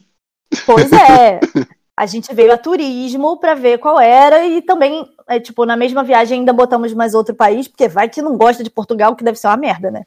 [0.66, 1.40] pois é.
[1.96, 6.04] A gente veio a turismo pra ver qual era e também, é, tipo, na mesma
[6.04, 9.38] viagem ainda botamos mais outro país, porque vai que não gosta de Portugal, que deve
[9.38, 10.04] ser uma merda, né?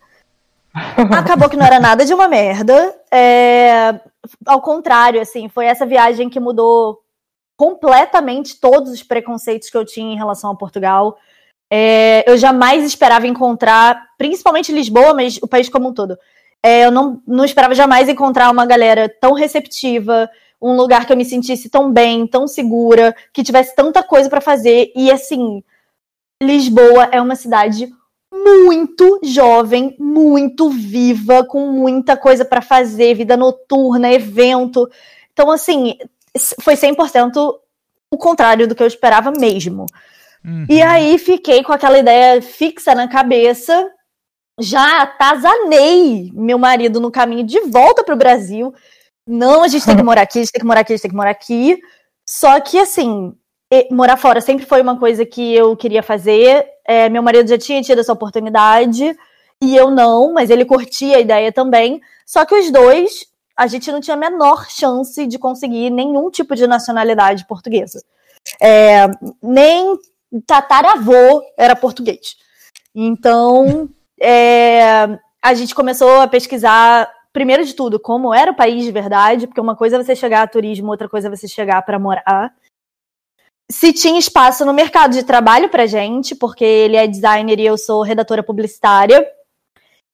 [1.16, 2.94] Acabou que não era nada de uma merda.
[3.10, 4.00] É,
[4.44, 7.00] Ao contrário, assim, foi essa viagem que mudou
[7.56, 11.16] completamente todos os preconceitos que eu tinha em relação a Portugal.
[11.70, 16.18] É, eu jamais esperava encontrar, principalmente Lisboa, mas o país como um todo.
[16.62, 20.28] É, eu não, não esperava jamais encontrar uma galera tão receptiva,
[20.66, 24.40] um lugar que eu me sentisse tão bem, tão segura, que tivesse tanta coisa para
[24.40, 24.92] fazer.
[24.96, 25.62] E assim,
[26.42, 27.88] Lisboa é uma cidade
[28.32, 34.88] muito jovem, muito viva, com muita coisa para fazer, vida noturna, evento.
[35.32, 35.96] Então, assim,
[36.60, 37.58] foi 100%
[38.10, 39.86] o contrário do que eu esperava mesmo.
[40.44, 40.66] Uhum.
[40.68, 43.90] E aí fiquei com aquela ideia fixa na cabeça.
[44.58, 48.72] Já atazanei meu marido no caminho de volta para o Brasil.
[49.26, 51.02] Não, a gente tem que morar aqui, a gente tem que morar aqui, a gente
[51.02, 51.78] tem que morar aqui.
[52.24, 53.34] Só que, assim,
[53.90, 56.66] morar fora sempre foi uma coisa que eu queria fazer.
[56.84, 59.16] É, meu marido já tinha tido essa oportunidade
[59.60, 62.00] e eu não, mas ele curtia a ideia também.
[62.24, 66.54] Só que os dois, a gente não tinha a menor chance de conseguir nenhum tipo
[66.54, 68.04] de nacionalidade portuguesa.
[68.60, 69.08] É,
[69.42, 69.98] nem
[70.46, 72.36] tataravô era português.
[72.94, 73.88] Então,
[74.20, 79.46] é, a gente começou a pesquisar, primeiro de tudo, como era o país de verdade,
[79.46, 82.50] porque uma coisa é você chegar a turismo, outra coisa é você chegar para morar.
[83.70, 87.76] Se tinha espaço no mercado de trabalho pra gente, porque ele é designer e eu
[87.76, 89.22] sou redatora publicitária.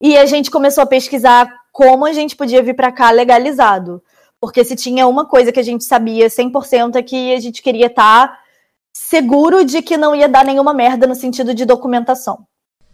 [0.01, 4.03] E a gente começou a pesquisar como a gente podia vir para cá legalizado.
[4.37, 7.85] Porque se tinha uma coisa que a gente sabia 100% é que a gente queria
[7.85, 8.37] estar
[8.91, 12.45] seguro de que não ia dar nenhuma merda no sentido de documentação.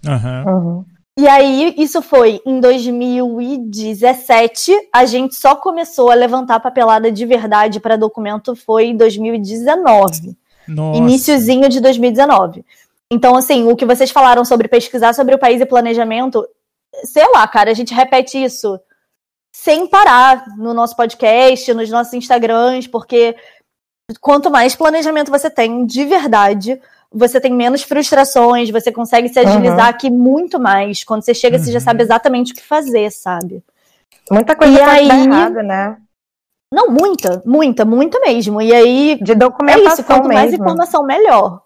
[0.05, 0.43] Aham.
[0.45, 0.98] Uhum.
[1.19, 4.71] E aí, isso foi em 2017.
[4.93, 10.37] A gente só começou a levantar papelada de verdade para documento foi em 2019.
[10.65, 10.97] Nossa.
[10.97, 12.63] Iniciozinho de 2019.
[13.11, 16.47] Então, assim, o que vocês falaram sobre pesquisar sobre o país e planejamento,
[17.03, 18.79] sei lá, cara, a gente repete isso
[19.51, 23.35] sem parar no nosso podcast, nos nossos Instagrams, porque
[24.21, 29.79] quanto mais planejamento você tem de verdade, você tem menos frustrações, você consegue se agilizar
[29.85, 29.89] Uhum.
[29.89, 31.03] aqui muito mais.
[31.03, 31.83] Quando você chega, você já Uhum.
[31.85, 33.63] sabe exatamente o que fazer, sabe?
[34.31, 35.97] Muita coisa E aí- errado, né?
[36.71, 38.61] Não, muita, muita, muita mesmo.
[38.61, 40.63] E aí, De é documentação isso, quanto mais mesmo.
[40.63, 41.63] informação, melhor.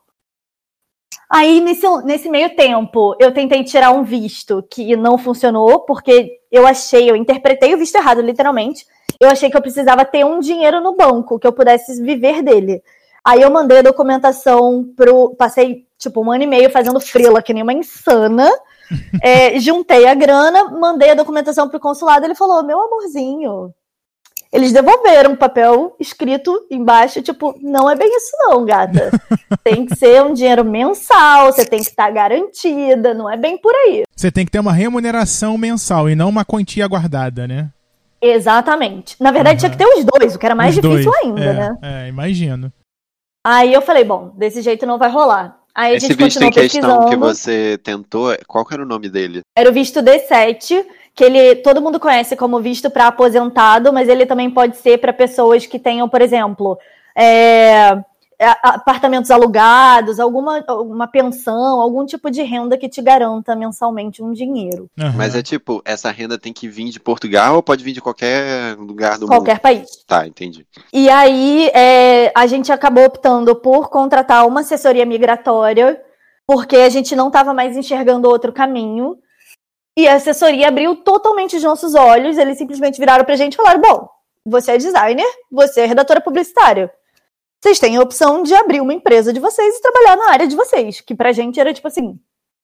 [1.29, 6.65] Aí, nesse, nesse meio tempo, eu tentei tirar um visto que não funcionou, porque eu
[6.67, 8.85] achei, eu interpretei o visto errado, literalmente.
[9.19, 12.81] Eu achei que eu precisava ter um dinheiro no banco, que eu pudesse viver dele.
[13.25, 15.35] Aí eu mandei a documentação pro.
[15.35, 18.49] Passei, tipo, um ano e meio fazendo frila, que nem uma insana.
[19.21, 23.73] É, juntei a grana, mandei a documentação pro consulado, ele falou: meu amorzinho,
[24.51, 29.09] eles devolveram um papel escrito embaixo, tipo, não é bem isso não, gata.
[29.63, 33.73] tem que ser um dinheiro mensal, você tem que estar garantida, não é bem por
[33.73, 34.03] aí.
[34.15, 37.69] Você tem que ter uma remuneração mensal e não uma quantia guardada, né?
[38.21, 39.15] Exatamente.
[39.19, 41.23] Na verdade, tinha que ter os dois, o que era mais Os difícil dois.
[41.25, 41.77] ainda, é, né?
[41.81, 42.71] É, imagino.
[43.43, 45.59] Aí eu falei, bom, desse jeito não vai rolar.
[45.75, 49.09] Aí a Esse gente visto em questão que você tentou, qual que era o nome
[49.09, 49.41] dele?
[49.55, 54.25] Era o visto D7, que ele todo mundo conhece como visto para aposentado, mas ele
[54.25, 56.77] também pode ser para pessoas que tenham, por exemplo,
[57.15, 58.05] é, a-
[58.39, 64.89] apartamentos alugados, alguma uma pensão, algum tipo de renda que te garanta mensalmente um dinheiro.
[64.99, 65.13] Aham.
[65.17, 68.75] Mas é tipo, essa renda tem que vir de Portugal ou pode vir de qualquer
[68.77, 69.61] lugar do Qualquer mundo?
[69.61, 69.89] país.
[70.07, 70.65] Tá, entendi.
[70.91, 76.01] E aí é, a gente acabou optando por contratar uma assessoria migratória,
[76.45, 79.17] porque a gente não estava mais enxergando outro caminho.
[79.95, 82.37] E a assessoria abriu totalmente os nossos olhos.
[82.37, 84.09] Eles simplesmente viraram pra gente e falaram: Bom,
[84.45, 86.91] você é designer, você é redatora publicitária.
[87.63, 90.53] Vocês têm a opção de abrir uma empresa de vocês e trabalhar na área de
[90.53, 90.99] vocês.
[90.99, 92.19] Que pra gente era tipo assim,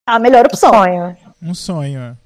[0.06, 0.74] a melhor opção.
[0.74, 1.18] Sonho.
[1.42, 2.00] Um sonho.
[2.02, 2.18] é.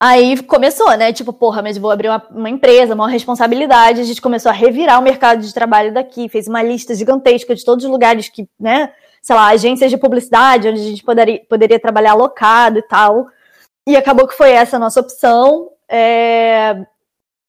[0.00, 1.12] Aí começou, né?
[1.12, 4.00] Tipo, porra, mas vou abrir uma, uma empresa, uma responsabilidade.
[4.00, 7.64] A gente começou a revirar o mercado de trabalho daqui, fez uma lista gigantesca de
[7.64, 8.92] todos os lugares que, né?
[9.20, 13.26] Sei lá, agências de publicidade, onde a gente poderia, poderia trabalhar alocado e tal.
[13.84, 15.72] E acabou que foi essa a nossa opção.
[15.88, 16.86] É,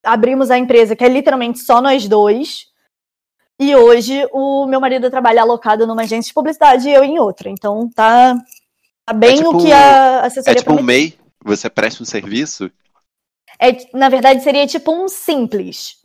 [0.04, 2.76] Abrimos a empresa, que é literalmente só nós dois.
[3.60, 7.50] E hoje o meu marido trabalha alocado numa agência de publicidade e eu em outra.
[7.50, 8.36] Então tá,
[9.06, 10.84] tá bem tipo- o que a É assessoria tipo um.
[10.84, 11.15] MEI?
[11.43, 12.70] Você presta um serviço?
[13.60, 15.96] É, na verdade, seria tipo um simples.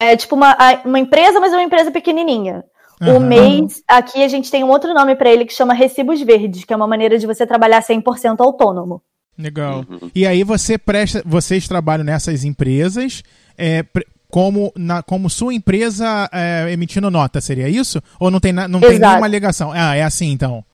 [0.00, 2.62] É tipo uma, uma empresa, mas é uma empresa pequenininha.
[3.00, 3.20] O Aham.
[3.20, 6.72] mês, aqui a gente tem um outro nome para ele que chama Recibos Verdes, que
[6.72, 9.00] é uma maneira de você trabalhar 100% autônomo.
[9.38, 9.84] Legal.
[9.88, 10.10] Uhum.
[10.14, 13.22] E aí você presta, vocês trabalham nessas empresas
[13.56, 13.84] é,
[14.30, 18.00] como, na, como sua empresa é, emitindo nota, seria isso?
[18.20, 19.72] Ou não tem, na- não tem nenhuma alegação?
[19.72, 20.64] Ah, é assim então.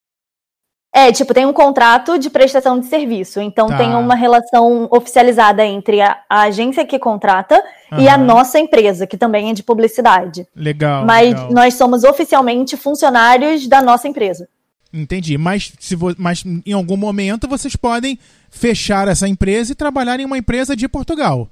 [0.96, 3.40] É, tipo, tem um contrato de prestação de serviço.
[3.40, 3.78] Então Tá.
[3.78, 7.60] tem uma relação oficializada entre a, a agência que contrata
[7.98, 10.46] e a nossa empresa, que também é de publicidade.
[10.54, 11.04] Legal.
[11.04, 11.50] Mas legal.
[11.52, 14.48] nós somos oficialmente funcionários da nossa empresa.
[14.92, 15.36] Entendi.
[15.36, 18.16] Mas, se vo- mas em algum momento vocês podem
[18.48, 21.48] fechar essa empresa e trabalhar em uma empresa de Portugal.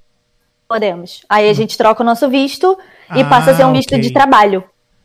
[0.73, 1.21] Podemos.
[1.29, 2.79] Aí a gente troca o nosso visto
[3.15, 4.01] e Ah, passa a ser um visto ok.
[4.01, 4.65] de trabalho.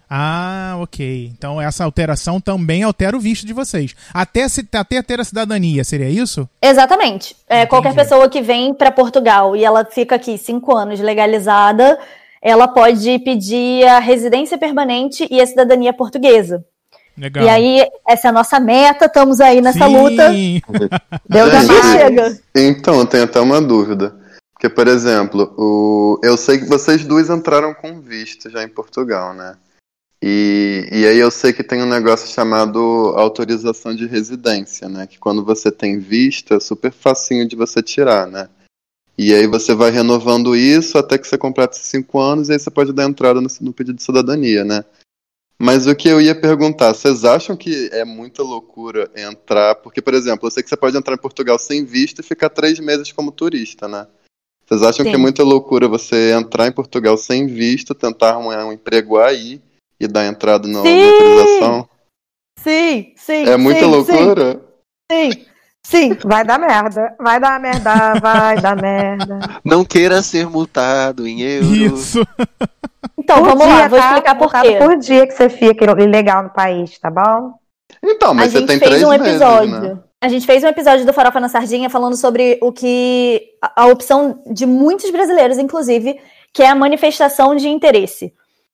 [0.09, 1.29] Ah, ok.
[1.37, 3.93] Então essa alteração também altera o visto de vocês.
[4.13, 6.47] Até, se, até ter a cidadania, seria isso?
[6.61, 7.35] Exatamente.
[7.49, 11.99] É, qualquer pessoa que vem para Portugal e ela fica aqui cinco anos legalizada,
[12.41, 16.63] ela pode pedir a residência permanente e a cidadania portuguesa.
[17.17, 17.43] Legal.
[17.43, 19.97] E aí, essa é a nossa meta, estamos aí nessa Sim.
[19.97, 20.29] luta.
[21.27, 22.39] Deus Gente, é Já chega.
[22.55, 24.15] Então, eu tenho até uma dúvida.
[24.57, 26.19] Porque, por exemplo, o...
[26.23, 29.55] eu sei que vocês duas entraram com visto já em Portugal, né?
[30.19, 32.79] E, e aí eu sei que tem um negócio chamado
[33.15, 35.05] autorização de residência, né?
[35.05, 38.49] Que quando você tem visto é super facinho de você tirar, né?
[39.15, 42.71] E aí você vai renovando isso até que você complete cinco anos e aí você
[42.71, 44.83] pode dar entrada no, no pedido de cidadania, né?
[45.59, 49.75] Mas o que eu ia perguntar, vocês acham que é muita loucura entrar?
[49.75, 52.49] Porque, por exemplo, eu sei que você pode entrar em Portugal sem visto e ficar
[52.49, 54.07] três meses como turista, né?
[54.67, 55.09] Vocês acham Sim.
[55.11, 59.61] que é muita loucura você entrar em Portugal sem visto, tentar arrumar um emprego aí
[59.99, 61.89] e dar entrada na autorização?
[62.59, 63.45] Sim, sim.
[63.47, 64.61] É muita sim, loucura?
[65.09, 65.45] Sim, sim.
[65.85, 66.17] sim.
[66.25, 67.15] Vai dar merda.
[67.17, 69.39] Vai dar merda, vai dar merda.
[69.63, 71.69] Não queira ser multado em euros.
[72.15, 72.27] Isso.
[73.17, 74.05] Então, Por vamos lá, dia, vou tá?
[74.07, 74.75] explicar por quê.
[74.77, 77.53] Por dia que você fica ilegal no país, tá bom?
[78.03, 79.79] Então, A mas você gente tem fez três um meses, episódio.
[79.95, 79.99] né?
[80.19, 83.51] A gente fez um episódio do Farofa na Sardinha falando sobre o que.
[83.61, 86.19] a, a opção de muitos brasileiros, inclusive,
[86.51, 88.33] que é a manifestação de interesse.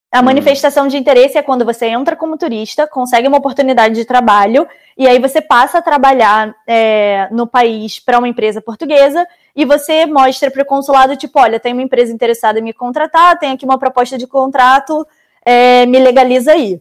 [0.09, 0.25] A Hum.
[0.25, 5.07] manifestação de interesse é quando você entra como turista, consegue uma oportunidade de trabalho, e
[5.07, 10.49] aí você passa a trabalhar é, no país para uma empresa portuguesa, e você mostra
[10.51, 13.79] para o consulado, tipo, olha, tem uma empresa interessada em me contratar, tem aqui uma
[13.79, 15.05] proposta de contrato,
[15.43, 16.79] é, me legaliza aí.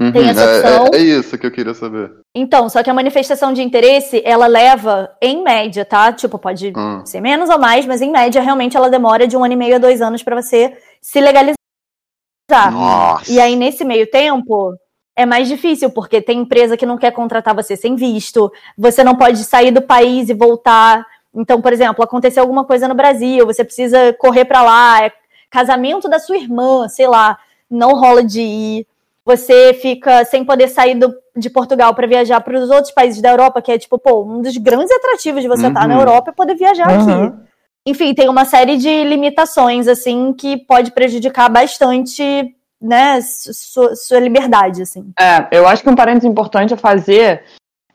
[0.00, 0.86] Uhum, Tem essa é- opção.
[0.94, 2.10] É, é isso que eu queria saber.
[2.34, 6.10] Então, só que a manifestação de interesse, ela leva, em média, tá?
[6.12, 7.04] Tipo, pode Hum.
[7.04, 9.76] ser menos ou mais, mas em média, realmente, ela demora de um ano e meio
[9.76, 11.56] a dois anos para você se legalizar.
[12.70, 13.30] Nossa.
[13.30, 14.74] E aí, nesse meio tempo,
[15.14, 19.14] é mais difícil, porque tem empresa que não quer contratar você sem visto, você não
[19.14, 21.06] pode sair do país e voltar.
[21.34, 25.12] Então, por exemplo, aconteceu alguma coisa no Brasil, você precisa correr para lá, é
[25.50, 27.38] casamento da sua irmã, sei lá,
[27.70, 28.86] não rola de ir.
[29.24, 33.30] Você fica sem poder sair do- de Portugal para viajar para os outros países da
[33.30, 36.00] Europa, que é tipo, pô, um dos grandes atrativos de você estar na Uhum.
[36.00, 37.24] Europa é poder viajar Uhum.
[37.26, 37.34] aqui.
[37.86, 42.22] Enfim, tem uma série de limitações, assim, que pode prejudicar bastante,
[42.80, 45.12] né, su- sua, sua liberdade, assim.
[45.18, 47.42] É, eu acho que um parênteses importante a fazer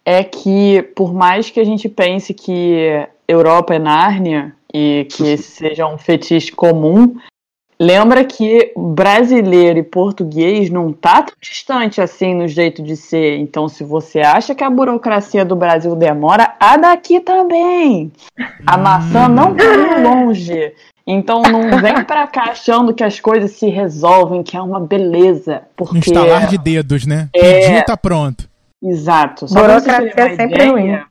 [0.06, 5.44] é que, por mais que a gente pense que Europa é Nárnia, e que esse
[5.52, 7.16] seja um fetiche comum,
[7.80, 13.38] lembra que brasileiro e português não tá tão distante assim no jeito de ser.
[13.38, 18.12] Então, se você acha que a burocracia do Brasil demora, a daqui também.
[18.66, 20.74] A maçã não tá muito longe.
[21.10, 25.62] Então não vem pra cá achando que as coisas se resolvem, que é uma beleza.
[25.76, 25.96] Porque...
[25.96, 27.30] Um estalar de dedos, né?
[27.34, 27.62] É.
[27.62, 28.50] Pediu, tá pronto.
[28.84, 29.48] Exato.
[29.48, 30.84] Só pra vocês terem Burocracia uma é sempre ruim.
[30.84, 31.06] ideia,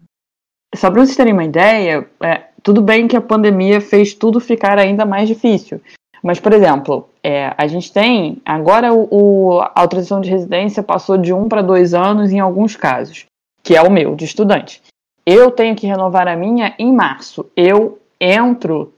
[0.74, 4.78] só pra vocês terem uma ideia, é, tudo bem que a pandemia fez tudo ficar
[4.78, 5.80] ainda mais difícil.
[6.26, 8.42] Mas, por exemplo, é, a gente tem.
[8.44, 12.74] Agora o, o- a autorização de residência passou de um para dois anos em alguns
[12.74, 13.26] casos,
[13.62, 14.82] que é o meu, de estudante.
[15.24, 17.46] Eu tenho que renovar a minha em março.
[17.56, 18.92] Eu entro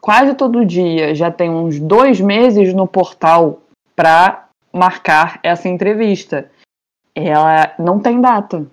[0.00, 3.60] quase todo dia, já tem uns dois meses no portal
[3.94, 6.50] para marcar essa entrevista.
[7.14, 8.66] Ela não tem data.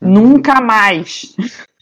[0.00, 1.34] Nunca mais.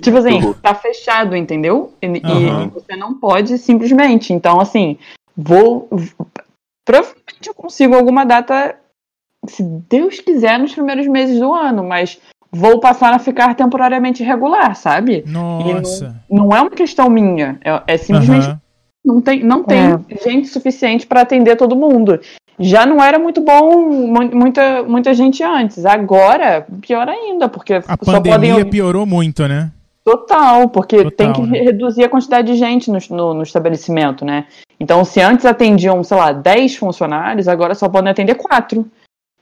[0.00, 0.54] tipo assim, Uhum.
[0.54, 1.92] tá fechado, entendeu?
[2.02, 2.68] E, e Aham.
[2.68, 4.32] você não pode simplesmente.
[4.32, 4.96] Então, assim,
[5.36, 5.88] vou.
[6.84, 8.76] Provavelmente eu consigo alguma data,
[9.46, 12.18] se Deus quiser, nos primeiros meses do ano, mas
[12.50, 15.22] vou passar a ficar temporariamente regular, sabe?
[15.26, 16.14] Nossa.
[16.30, 17.58] Não é uma questão minha.
[17.62, 18.60] É, é simplesmente Aham.
[19.04, 19.80] não tem, não tem
[20.24, 22.18] gente suficiente para atender todo mundo.
[22.60, 25.84] Já não era muito bom, mu- muita, muita gente antes.
[25.86, 28.32] Agora, pior ainda, porque A só podem.
[28.32, 29.70] pandemia piorou muito, né?
[30.10, 31.58] Total, porque Total, tem que né?
[31.60, 34.46] reduzir a quantidade de gente no, no, no estabelecimento, né?
[34.80, 38.86] Então, se antes atendiam, sei lá, 10 funcionários, agora só podem atender 4.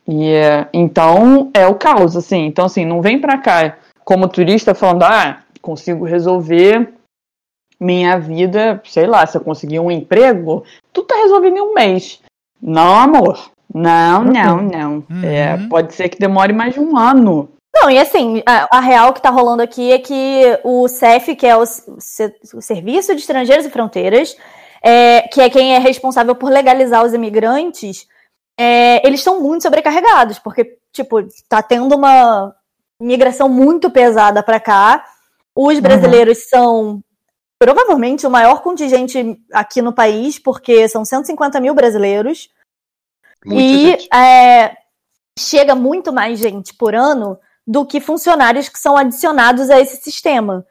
[0.08, 2.46] E, é, então, é o caos, assim.
[2.46, 6.92] Então, assim, não vem pra cá como turista falando, ah, consigo resolver
[7.78, 12.20] minha vida, sei lá, se eu conseguir um emprego, tudo tá resolvido em um mês.
[12.60, 13.50] Não, amor.
[13.74, 15.04] Não, não, não.
[15.22, 15.68] É, Uhum.
[15.68, 17.48] pode ser que demore mais de um ano.
[17.78, 21.46] Não, e assim, a, a real que tá rolando aqui é que o CEF, que
[21.46, 24.34] é o, o Serviço de Estrangeiros e Fronteiras,
[24.82, 28.08] é, que é quem é responsável por legalizar os imigrantes,
[28.58, 31.18] é, eles estão muito sobrecarregados, porque, tipo,
[31.48, 32.54] tá tendo uma
[33.00, 35.04] migração muito pesada para cá.
[35.54, 37.02] Os brasileiros são
[37.58, 42.48] provavelmente o maior contingente aqui no país, porque são 150 mil brasileiros.
[43.44, 44.76] Muita e é,
[45.38, 50.64] chega muito mais gente por ano do que funcionários que são adicionados a esse sistema.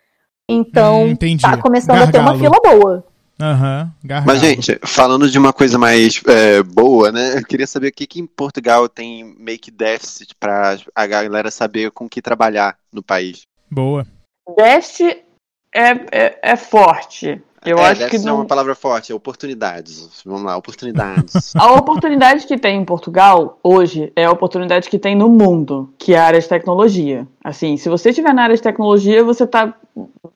[0.47, 1.41] Então, Hum, entendi.
[1.41, 2.59] tá começando a ter uma Gargalo.
[2.61, 3.05] fila boa.
[3.41, 3.91] Aham.
[4.03, 4.27] gargalo.
[4.27, 7.37] Mas, gente, falando de uma coisa mais é, boa, né?
[7.37, 11.91] Eu queria saber o que, que em Portugal tem que déficit pra a galera saber
[11.91, 13.41] com que trabalhar no país.
[13.69, 14.07] Boa.
[14.55, 15.25] Déficit
[15.73, 17.41] é, é, é forte.
[17.65, 18.37] Eu é, acho que é não.
[18.37, 20.21] uma palavra forte, é oportunidades.
[20.25, 21.53] Vamos lá, oportunidades.
[21.57, 26.13] A oportunidade que tem em Portugal hoje é a oportunidade que tem no mundo, que
[26.13, 27.27] é a área de tecnologia.
[27.43, 29.73] Assim, se você estiver na área de tecnologia, você está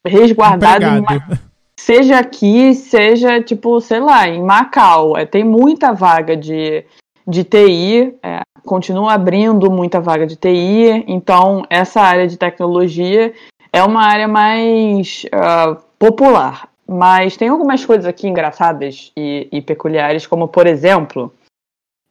[0.05, 1.39] resguardado, em uma- Empregado.
[1.79, 5.17] seja aqui, seja, tipo, sei lá, em Macau.
[5.17, 6.83] É, tem muita vaga de,
[7.27, 13.33] de TI, é, continua abrindo muita vaga de TI, então essa área de tecnologia
[13.71, 16.69] é uma área mais ah, popular.
[16.91, 21.31] Mas tem algumas coisas aqui engraçadas e, e peculiares, como, por exemplo,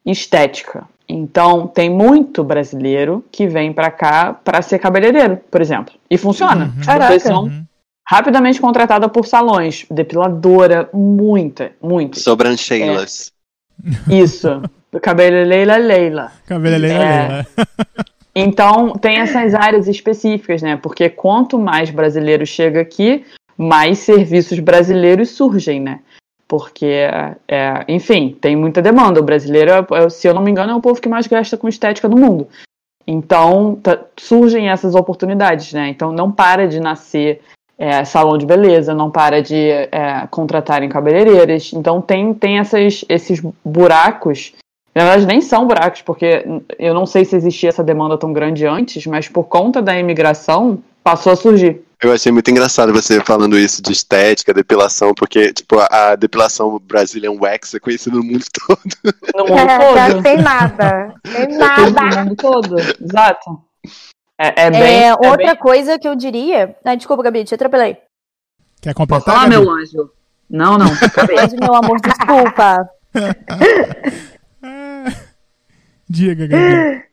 [0.07, 0.87] estética.
[1.09, 5.95] Então, tem muito brasileiro que vem pra cá pra ser cabeleireiro, por exemplo.
[6.09, 6.72] E funciona.
[6.76, 7.18] Uhum.
[7.18, 7.64] São Uhum.
[8.07, 12.20] rapidamente contratada por salões, depiladora, muita, muito.
[12.20, 13.33] Sobrancelhas.
[14.09, 14.62] Isso.
[15.03, 16.33] Cabeleireira Leila.
[16.47, 17.29] Cabeleireira É.
[17.29, 17.47] Leila.
[18.35, 20.76] Então, tem essas áreas específicas, né?
[20.76, 23.24] Porque quanto mais brasileiro chega aqui,
[23.59, 25.98] mais serviços brasileiros surgem, né?
[26.46, 26.86] Porque,
[27.46, 29.20] é, enfim, tem muita demanda.
[29.20, 31.68] O brasileiro, é- se eu não me engano, é o povo que mais gasta com
[31.68, 32.46] estética no mundo.
[33.06, 35.88] Então, tá- surgem essas oportunidades, né?
[35.88, 37.40] Então, não para de nascer
[37.80, 41.72] é, salão de beleza, não para de é, contratarem cabeleireiras.
[41.72, 44.52] Então, tem, tem essas, esses buracos.
[44.94, 46.44] Na verdade, nem são buracos, porque
[46.76, 50.78] eu não sei se existia essa demanda tão grande antes, mas por conta da imigração,
[51.04, 51.82] passou a surgir.
[52.01, 56.78] Eu achei muito engraçado você falando isso de estética, depilação, porque, tipo, a, a depilação
[56.78, 58.80] Brazilian Wax é conhecida no mundo todo.
[59.34, 60.22] No mundo É, todo.
[60.22, 61.14] sem nada.
[61.26, 61.90] Sem Tudo nada.
[62.20, 62.76] no mundo todo.
[62.78, 63.62] Exato.
[64.40, 64.80] É, é bem.
[64.82, 66.76] É, é outra bem- coisa que eu diria.
[66.84, 67.96] Ah, desculpa, Gabi, te atropelei.
[68.80, 69.34] Quer completar?
[69.34, 69.64] falar, Gabi?
[69.64, 70.11] meu anjo.
[70.49, 70.86] Não, não.
[70.86, 71.36] acabei.
[71.61, 72.88] Meu amor, desculpa.
[74.62, 75.11] Ah,
[76.09, 77.05] Diga, Gabi.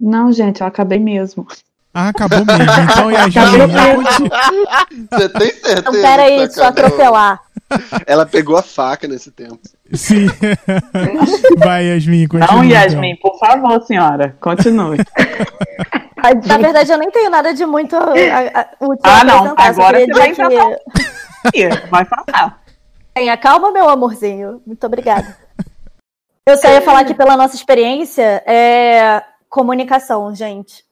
[0.00, 1.46] Não, gente, eu acabei mesmo.
[1.94, 2.64] Ah, acabou mesmo.
[2.90, 5.78] Então, Yasmin, Acabou conte- Você tem certeza?
[5.78, 7.40] Então, pera aí, que deixa eu atropelar.
[8.06, 9.58] Ela pegou a faca nesse tempo.
[9.92, 10.26] Sim.
[11.58, 12.52] Vai, Yasmin, continua.
[12.56, 12.76] Não, então.
[12.80, 14.36] Yasmin, por favor, senhora.
[14.40, 14.98] Continue.
[16.46, 19.98] Na verdade, eu nem tenho nada de muito a- a- útil Ah, a não, agora
[20.00, 20.78] você vai dizer
[21.52, 22.60] que vai falar.
[23.14, 24.60] Tenha calma, meu amorzinho.
[24.66, 25.36] Muito obrigada.
[26.46, 30.83] Eu só ia falar que pela nossa experiência é comunicação, gente.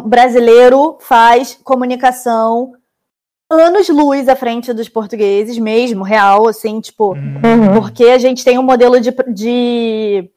[0.00, 2.72] Brasileiro faz comunicação
[3.50, 7.74] anos luz à frente dos portugueses, mesmo, real, assim, tipo, Uhum.
[7.74, 10.30] porque a gente tem um modelo de, de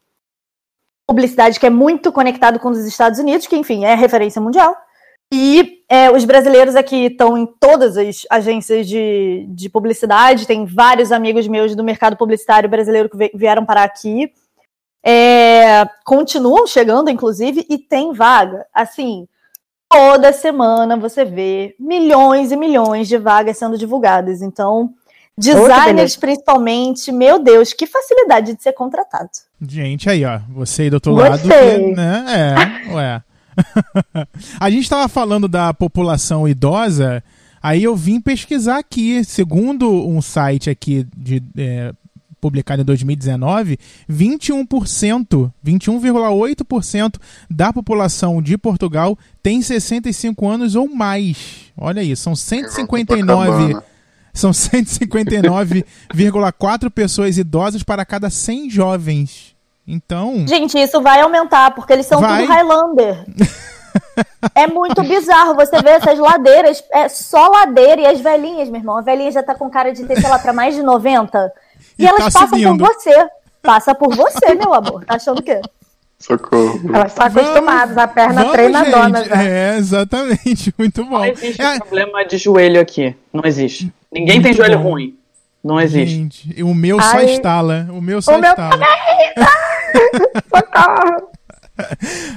[1.07, 4.75] publicidade que é muito conectado com os Estados Unidos, que, enfim, é referência mundial.
[5.33, 11.11] E é, os brasileiros aqui estão em todas as agências de, de publicidade, tem vários
[11.11, 14.31] amigos meus do mercado publicitário brasileiro que vieram parar aqui.
[15.03, 18.65] É, continuam chegando, inclusive, e tem vaga.
[18.73, 19.27] Assim,
[19.95, 24.41] toda semana você vê milhões e milhões de vagas sendo divulgadas.
[24.41, 24.93] Então,
[25.37, 29.29] designers, principalmente, meu Deus, que facilidade de ser contratado.
[29.61, 30.39] Gente, aí, ó.
[30.49, 31.49] Você aí do outro Gostei.
[31.49, 31.79] lado.
[31.79, 32.25] que, né?
[32.27, 33.23] É, ué.
[34.59, 37.23] a gente tava falando da população idosa,
[37.63, 39.23] aí eu vim pesquisar aqui.
[39.23, 41.41] Segundo um site aqui de.
[41.57, 41.93] é,
[42.45, 47.15] publicado em 2019, 21%, 21,8%
[47.49, 51.71] da população de Portugal tem 65 anos ou mais.
[51.75, 53.83] Olha aí, são 159 Copacabana.
[54.31, 59.55] são 159,4 pessoas idosas para cada 100 jovens.
[59.87, 62.41] Então, Gente, isso vai aumentar, porque eles são Vai.
[62.41, 63.25] tudo Highlander.
[64.53, 68.97] é muito bizarro você ver essas ladeiras, é só ladeira e as velhinhas, meu irmão.
[68.97, 71.51] A velhinha já tá com cara de ter, sei lá, pra mais de 90.
[71.97, 72.77] E, E elas tá passam subindo.
[72.85, 73.27] por você.
[73.61, 75.03] Passa por você, meu amor.
[75.05, 75.59] Tá achando o quê?
[76.19, 76.79] Socorro.
[76.93, 79.29] Elas estão acostumadas, a perna vamos, treinadona gente.
[79.29, 79.43] já.
[79.43, 80.73] É, exatamente.
[80.79, 81.17] Muito bom.
[81.19, 83.15] Não existe É, problema de joelho aqui.
[83.33, 83.91] Não existe.
[84.11, 84.91] Ninguém tem Muito joelho bom.
[84.91, 85.15] ruim.
[85.63, 86.15] Não existe.
[86.15, 87.25] gente, o meu só Ai.
[87.31, 87.87] estala.
[87.89, 88.79] O meu só O meu estala.
[90.49, 91.29] Socorro.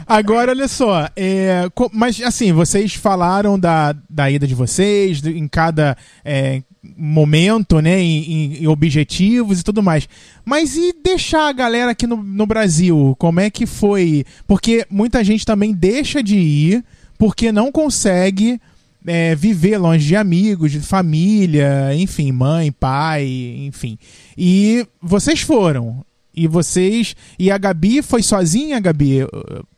[0.06, 1.08] Agora, olha só.
[1.16, 6.62] é, mas, assim, vocês falaram da, da ida de vocês, do- em cada é,
[6.98, 8.00] momento, né?
[8.00, 10.08] Em, em- objetivos e tudo mais.
[10.44, 13.14] Mas e deixar a galera aqui no, no Brasil?
[13.18, 14.24] Como é que foi?
[14.46, 16.84] Porque muita gente também deixa de ir
[17.16, 18.60] porque não consegue
[19.06, 23.26] é, viver longe de amigos, de família, enfim, mãe, pai,
[23.66, 23.98] enfim.
[24.36, 26.04] E vocês foram.
[26.34, 27.16] E vocês.
[27.38, 29.28] E a Gabi foi sozinha, Gabi, uh,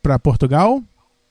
[0.03, 0.83] pra Portugal?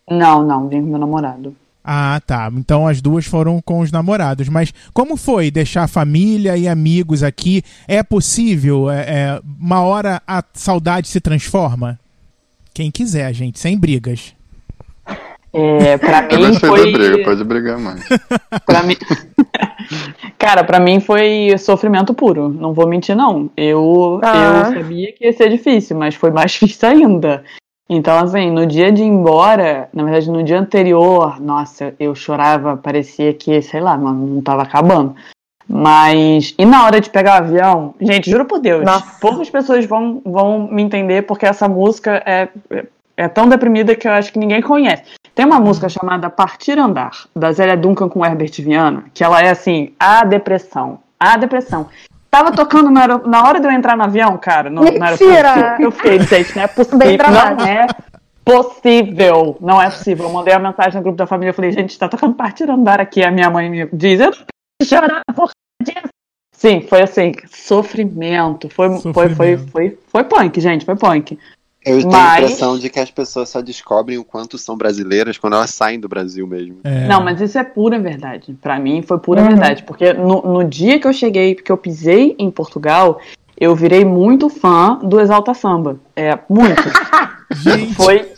[0.10, 1.56] Não, não, vim com meu namorado.
[1.92, 2.52] Ah, tá.
[2.56, 4.48] Então as duas foram com os namorados.
[4.48, 7.64] Mas como foi deixar família e amigos aqui?
[7.88, 8.92] É possível?
[8.92, 12.00] É, é, uma hora a saudade se transforma?
[12.76, 14.36] Quem quiser, gente, sem brigas.
[15.52, 16.92] É, pra Eu mim gostei foi.
[16.92, 18.08] da briga, pode brigar mais.
[18.68, 18.96] Pra mim...
[20.38, 22.50] Cara, pra mim foi sofrimento puro.
[22.50, 23.50] Não vou mentir, não.
[23.58, 24.66] Eu, Ah.
[24.68, 27.44] eu sabia que ia ser difícil, mas foi mais difícil ainda.
[27.90, 32.78] Então, assim, no dia de ir embora, na verdade, no dia anterior, nossa, eu chorava,
[32.78, 35.16] parecia que, sei lá, mano, não tava acabando.
[35.68, 36.54] Mas.
[36.58, 39.20] E na hora de pegar o avião, gente, juro por Deus, Nossa.
[39.20, 42.86] poucas pessoas vão, vão me entender porque essa música é, é,
[43.18, 45.04] é tão deprimida que eu acho que ninguém conhece.
[45.36, 49.50] Tem uma música chamada Partir Andar, da Zélia Duncan com Herbert Viana, que ela é
[49.52, 51.00] assim, a depressão.
[51.20, 51.88] A depressão.
[52.30, 55.52] Tava tocando na, na hora de eu entrar no avião, cara, no, no Mentira!
[55.52, 55.82] aeroporto.
[55.82, 57.00] Eu fiquei, gente, não é possível.
[57.00, 57.88] Não é
[58.46, 59.58] possível.
[59.60, 60.26] Não é possível.
[60.26, 63.00] Eu mandei uma mensagem no grupo da família, eu falei, gente, tá tocando Partir Andar
[63.00, 63.24] aqui.
[63.24, 64.32] A minha mãe me diz, eu
[64.84, 65.54] chorar por causa
[65.84, 66.10] disso.
[66.56, 68.70] Sim, foi assim, sofrimento.
[68.70, 69.72] Foi, foi, foi, Sofrimento.
[69.72, 71.40] foi, foi punk, gente, foi punk.
[71.90, 75.38] Eu tenho Mas- a impressão de que as pessoas só descobrem o quanto são brasileiras
[75.38, 76.78] quando elas saem do Brasil mesmo.
[76.84, 77.08] É.
[77.08, 78.54] Não, mas isso é pura verdade.
[78.62, 79.48] Pra mim foi pura Uhum.
[79.50, 79.84] verdade.
[79.84, 83.20] Porque no, no dia que eu cheguei, que eu pisei em Portugal,
[83.60, 85.98] eu virei muito fã do Exalta Samba.
[86.16, 86.82] É, muito.
[87.52, 88.32] Gente, foi,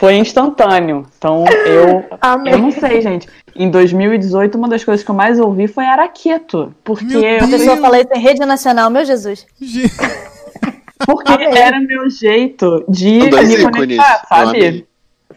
[0.00, 1.06] foi instantâneo.
[1.16, 2.04] Então eu.
[2.20, 2.54] Amei.
[2.54, 3.28] Eu não sei, gente.
[3.54, 6.74] Em 2018, uma das coisas que eu mais ouvi foi Araqueto.
[6.82, 9.46] Porque, A pessoa fala isso em rede nacional, meu Jesus.
[9.60, 9.92] gente,
[11.06, 11.58] porque Amei.
[11.58, 14.86] era meu jeito de dois me conectar, sabe?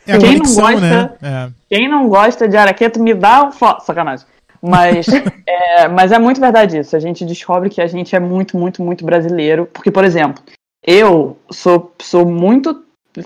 [0.07, 1.11] é Quem não conexão, gosta- né?
[1.21, 1.49] É.
[1.69, 3.79] Quem não gosta de araqueto, me dá um fo...
[3.81, 4.25] Sacanagem.
[4.61, 5.07] Mas
[5.47, 6.95] é, mas é muito verdade isso.
[6.95, 9.67] A gente descobre que a gente é muito, muito, muito brasileiro.
[9.71, 10.43] Porque, por exemplo,
[10.85, 12.83] eu sou, sou muito.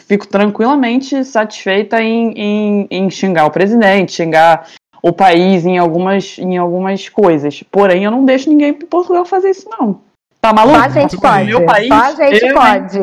[0.08, 4.68] Fico tranquilamente satisfeita em, em, em xingar o presidente, xingar
[5.02, 7.62] o país em algumas, em algumas coisas.
[7.72, 10.02] Porém, eu não deixo ninguém em Portugal fazer isso, não.
[10.46, 10.78] Tá maluco?
[10.78, 11.46] Só a gente Tudo pode.
[11.46, 13.00] Meu país, Só a gente eu, pode.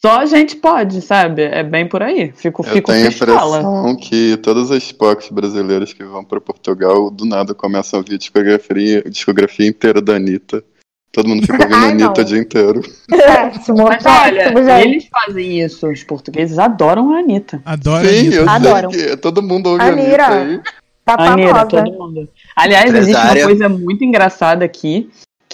[0.00, 1.42] Só a gente pode, sabe?
[1.42, 2.32] É bem por aí.
[2.36, 7.10] Fico, Eu fico tenho a impressão que todas as POCs brasileiras que vão pra Portugal,
[7.10, 10.62] do nada começam a ouvir a discografia, a discografia inteira da Anitta.
[11.10, 11.88] Todo mundo fica ouvindo a.
[11.88, 12.80] Anitta o dia inteiro.
[13.10, 14.88] Péssimo, Mas olha, gente.
[14.88, 15.88] eles fazem isso.
[15.90, 17.60] Os portugueses adoram a Anitta.
[17.64, 18.38] Adoro Sim, isso.
[18.38, 18.90] eu Adoram.
[18.92, 19.86] sei que todo mundo ouve a.
[19.86, 20.60] Anitta aí.
[21.04, 22.28] Tá A Anira, todo mundo.
[22.54, 23.44] Aliás, existe uma Empresária.
[23.46, 25.08] coisa muito engraçada aqui,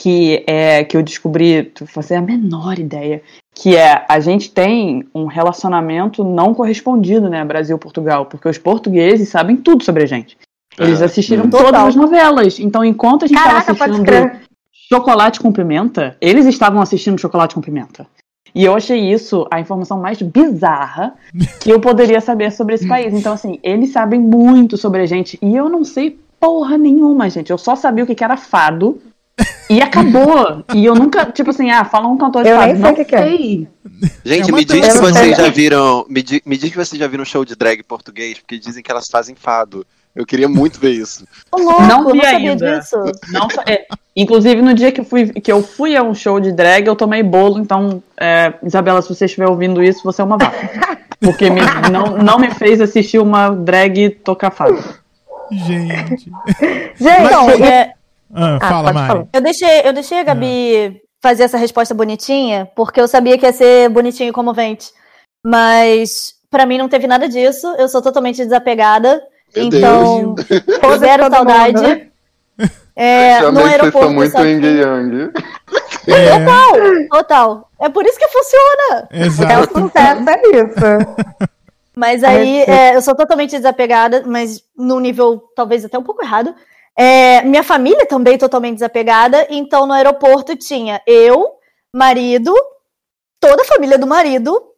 [0.05, 3.23] que é que eu descobri, tu fazer a menor ideia,
[3.55, 9.57] que é a gente tem um relacionamento não correspondido, né, Brasil-Portugal, porque os portugueses sabem
[9.57, 10.37] tudo sobre a gente.
[10.79, 11.51] Eles Ah, assistiram hum.
[11.51, 12.59] todas as novelas.
[12.61, 14.45] Então, enquanto a gente estava assistindo.
[14.93, 18.07] Chocolate com Pimenta, eles estavam assistindo Chocolate com Pimenta.
[18.55, 21.15] E eu achei isso a informação mais bizarra
[21.63, 23.15] que eu poderia saber sobre esse país.
[23.15, 25.39] Então, assim, eles sabem muito sobre a gente.
[25.41, 27.51] E eu não sei porra nenhuma, gente.
[27.51, 29.01] Eu só sabia o que era fado.
[29.69, 30.63] E acabou.
[30.75, 32.67] e eu nunca, tipo assim, ah, fala um cantor de Eu fado.
[32.67, 33.23] nem sei não o que que é.
[33.23, 33.69] sei.
[34.25, 36.07] Gente, É me diz que vocês já viram.
[36.09, 38.83] Me, di- me diz que vocês já viram um show de drag português, porque dizem
[38.83, 39.87] que elas fazem fado.
[40.15, 41.27] Eu queria muito ver isso.
[41.51, 42.79] Ô, louco, Não não, vi sabia ainda.
[42.79, 42.97] disso.
[43.33, 46.53] Não, é, inclusive, no dia que eu, fui, que eu fui a um show de
[46.53, 47.59] drag, eu tomei bolo.
[47.59, 50.71] Então, é, Isabela, se você estiver ouvindo isso, você é uma vaca.
[51.19, 51.61] Porque me-
[51.91, 54.79] não, não me fez assistir uma drag tocar fado.
[55.51, 56.31] Gente.
[56.97, 57.93] Gente, Então, e- é,
[58.35, 59.07] Ah, Ah, fala, Mari.
[59.09, 59.27] falar.
[59.33, 63.53] eu, deixei, eu deixei a Gabi fazer essa resposta bonitinha, porque eu sabia que ia
[63.53, 64.91] ser bonitinho e comovente.
[65.45, 67.67] Mas, pra mim, não teve nada disso.
[67.79, 69.23] Eu sou totalmente desapegada.
[69.55, 70.35] Meu então,
[70.81, 71.75] Foda-se zero saudade.
[71.83, 72.01] mundo.
[72.97, 74.11] É, Já no vocês aeroporto.
[74.11, 75.33] muito só que- yin e yang.
[76.07, 77.71] É, Total, total.
[77.81, 79.09] É por isso que funciona.
[79.11, 79.79] É o exato.
[79.81, 81.41] sucesso, é isso.
[81.97, 86.55] Mas aí é, eu sou totalmente desapegada, mas num nível talvez até um pouco errado.
[86.97, 91.55] É, minha família também totalmente desapegada, então no aeroporto tinha eu,
[91.93, 92.55] marido,
[93.41, 94.75] toda a família do marido,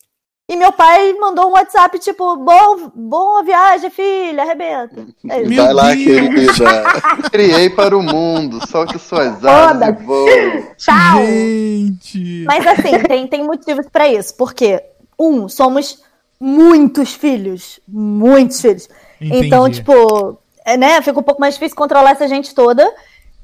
[0.48, 5.04] e meu pai mandou um WhatsApp tipo: bom, boa viagem, filha, arrebenta.
[5.28, 5.56] É isso.
[5.56, 6.84] Vai lá, querida.
[7.32, 10.66] Criei para o mundo, solte suas asas e voe.
[10.76, 11.26] Tchau.
[11.26, 12.44] Gente.
[12.46, 14.80] Mas assim, tem, tem motivos pra isso, porque,
[15.18, 16.02] um, somos
[16.40, 18.88] muitos filhos, muitos filhos.
[19.20, 19.78] Então, Entendi.
[19.80, 22.86] tipo, é, né, fica um pouco mais difícil controlar essa gente toda.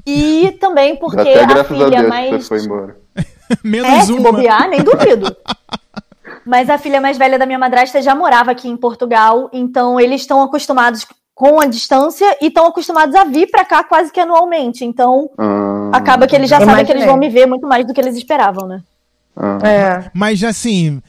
[0.04, 2.30] E também porque Até a graças a filha Deus que mais.
[2.30, 2.96] você foi embora.
[3.62, 4.32] Menos É, se uma.
[4.32, 5.34] bobear, nem duvido.
[6.44, 10.22] Mas a filha mais velha da minha madrasta já morava aqui em Portugal, então eles
[10.22, 14.84] estão acostumados com a distância e estão acostumados a vir pra cá quase que anualmente.
[14.84, 17.94] Então, Ah, acaba que eles já sabem que eles vão me ver muito mais do
[17.94, 18.82] que eles esperavam, né?
[19.36, 19.58] ah.
[19.62, 20.10] É.
[20.12, 21.00] Mas assim,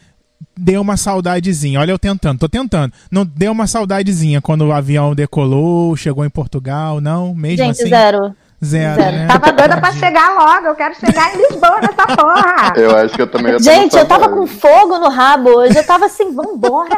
[0.58, 1.80] deu uma saudadezinha.
[1.80, 2.94] Olha, eu tentando, tô tentando.
[3.12, 7.34] Não deu uma saudadezinha quando o avião decolou, chegou em Portugal, não?
[7.34, 7.90] Mesmo Gente, assim?
[7.90, 8.36] zero.
[8.64, 9.18] Zero, zero.
[9.18, 9.28] né?
[9.28, 10.68] Tava doida pra chegar logo.
[10.68, 12.74] Eu quero chegar em Lisboa nessa porra.
[12.80, 15.78] Eu acho que eu também Gente, eu tava com fogo no rabo hoje.
[15.78, 16.96] Eu tava assim, vambora!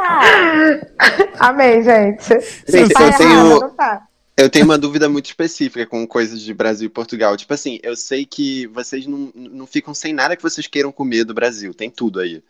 [1.39, 2.27] Amei, gente.
[2.67, 4.03] Gente, eu tenho, tá.
[4.37, 7.35] eu tenho uma dúvida muito específica com coisas de Brasil e Portugal.
[7.35, 11.23] Tipo assim, eu sei que vocês não, não ficam sem nada que vocês queiram comer
[11.23, 11.73] do Brasil.
[11.73, 12.43] Tem tudo aí.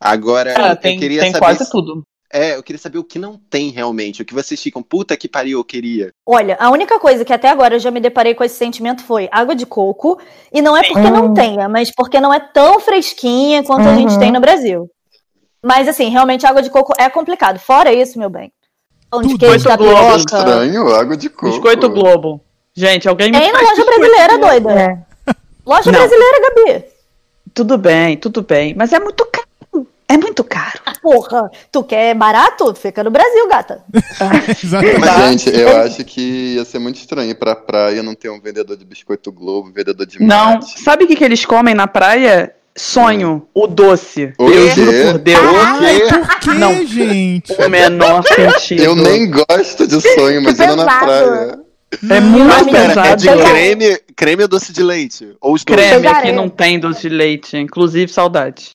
[0.00, 1.44] Agora, eu tem, queria tem saber.
[1.44, 2.02] quase se- tudo.
[2.32, 4.20] É, eu queria saber o que não tem realmente.
[4.22, 6.10] O que vocês ficam, puta que pariu, eu queria.
[6.26, 9.28] Olha, a única coisa que até agora eu já me deparei com esse sentimento foi
[9.30, 10.18] água de coco.
[10.52, 11.34] E não é porque não Hum.
[11.34, 14.18] tenha, mas porque não é tão fresquinha quanto a gente Uhum.
[14.18, 14.90] tem no Brasil.
[15.62, 17.58] Mas assim, realmente água de coco é complicado.
[17.60, 18.50] Fora isso, meu bem.
[19.08, 19.94] Pão de queijo, Biscoito Globo.
[19.94, 20.16] tapioca.
[20.16, 21.46] Estranho, água de coco.
[21.52, 22.40] Biscoito Globo.
[22.74, 24.72] Gente, alguém me Tem na loja brasileira, doida.
[24.72, 24.98] É.
[25.64, 25.98] Loja Não.
[26.00, 26.84] brasileira, Gabi.
[27.54, 28.74] Tudo bem, tudo bem.
[28.76, 29.46] Mas é muito caro.
[30.14, 30.78] É muito caro.
[31.02, 32.72] Porra, tu quer barato?
[32.74, 33.82] Fica no Brasil, gata.
[34.62, 35.00] Exatamente.
[35.00, 38.40] Mas, gente, eu acho que ia ser muito estranho ir pra praia não ter um
[38.40, 40.52] vendedor de biscoito Globo, vendedor de Não.
[40.54, 40.80] mate.
[40.80, 42.54] Sabe o que, que eles comem na praia?
[42.76, 43.46] Sonho.
[43.52, 44.32] O doce.
[44.38, 44.70] O eu quê?
[44.70, 45.40] juro por Deus.
[45.40, 46.08] O quê?
[46.08, 46.86] Por que, Não.
[46.86, 47.52] gente?
[47.52, 48.82] O menor sentido.
[48.84, 51.58] Eu nem gosto de sonho, imagina na praia.
[52.10, 53.22] É muito Mas pera, é pesado.
[53.22, 55.36] de creme, creme ou doce de leite?
[55.40, 55.78] Ou os dois?
[55.78, 56.30] Creme Pegarei.
[56.30, 57.56] aqui não tem doce de leite.
[57.56, 58.70] Inclusive, saudade.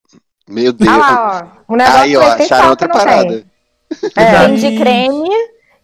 [0.50, 0.89] Meu Deus.
[0.91, 1.74] Olha lá, ó.
[1.74, 3.28] O negócio Aí, ó, acharam outra parada.
[3.30, 3.45] tem.
[4.16, 4.45] É.
[4.47, 5.30] Tem de creme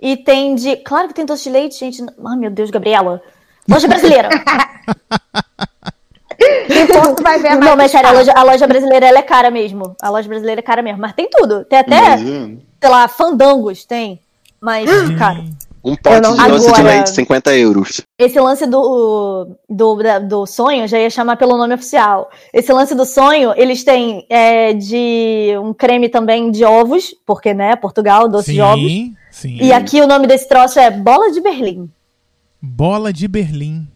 [0.02, 0.76] e tem de.
[0.78, 2.04] Claro que tem doce de leite, gente.
[2.04, 3.22] Ai, meu Deus, Gabriela.
[3.70, 4.30] Loja brasileira.
[7.22, 9.96] Vai ver a Não, mas sério, a loja, a loja brasileira ela é cara mesmo.
[10.02, 11.00] A loja brasileira é cara mesmo.
[11.00, 11.64] Mas tem tudo.
[11.66, 12.58] Tem até, Imagina.
[12.82, 14.20] sei lá, fandangos, tem.
[14.60, 15.44] Mas, cara,
[15.86, 18.02] Um pote não- de doce de leite, 50 euros.
[18.18, 22.30] esse lance do, do, do sonho já ia chamar pelo nome oficial.
[22.52, 27.76] Esse lance do sonho, eles têm é, de um creme também de ovos, porque, né,
[27.76, 28.92] Portugal, doce de ovos.
[28.92, 29.58] Sim, sim.
[29.62, 31.88] E aqui o nome desse troço é bola de Berlim.
[32.60, 33.88] Bola de Berlim.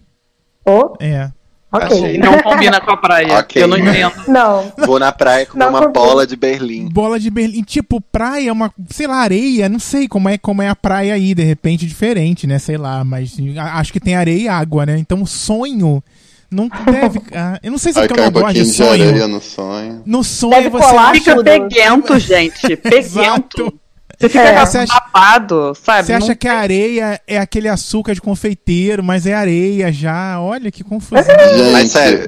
[0.65, 1.31] Oh, É.
[1.71, 2.17] ok.
[2.17, 3.39] Não combina com a praia.
[3.39, 3.61] Ok.
[3.61, 4.13] Eu não entendo.
[4.27, 4.71] Não.
[4.85, 5.93] Vou na praia Não uma combina.
[6.05, 6.89] bola de Berlim.
[6.89, 7.63] Bola de Berlim.
[7.63, 11.33] Tipo, praia, uma, sei lá, areia, não sei como é, como é a praia aí,
[11.33, 12.59] de repente diferente, né?
[12.59, 13.35] Sei lá, mas
[13.73, 14.97] acho que tem areia e água, né?
[14.97, 16.03] Então sonho
[16.51, 17.21] não deve.
[17.35, 19.27] ah, eu não sei se é porque eu não gosto de de areia sonho.
[19.27, 20.01] no sonho.
[20.05, 20.83] No sonho Deve você.
[20.87, 22.75] colar Fica peguento, gente.
[22.77, 23.73] Peguento.
[24.19, 24.65] Você fica É.
[24.65, 26.05] Você acha- babado, sabe?
[26.07, 30.39] Você acha Não- que a areia é aquele açúcar de confeiteiro, mas é areia já?
[30.41, 31.23] Olha que confusão.
[31.23, 32.27] Gente, Mas sério,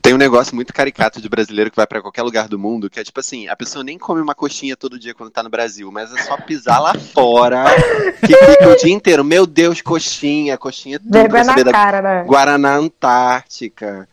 [0.00, 2.98] tem um negócio muito caricato de brasileiro que vai pra qualquer lugar do mundo, que
[2.98, 5.90] é tipo assim, a pessoa nem come uma coxinha todo dia quando tá no Brasil,
[5.92, 7.64] mas é só pisar lá fora,
[8.20, 12.24] que fica o dia inteiro, meu Deus, coxinha, coxinha tudo, Vergonha na da cara, né?
[12.26, 14.08] Guaraná Antártica.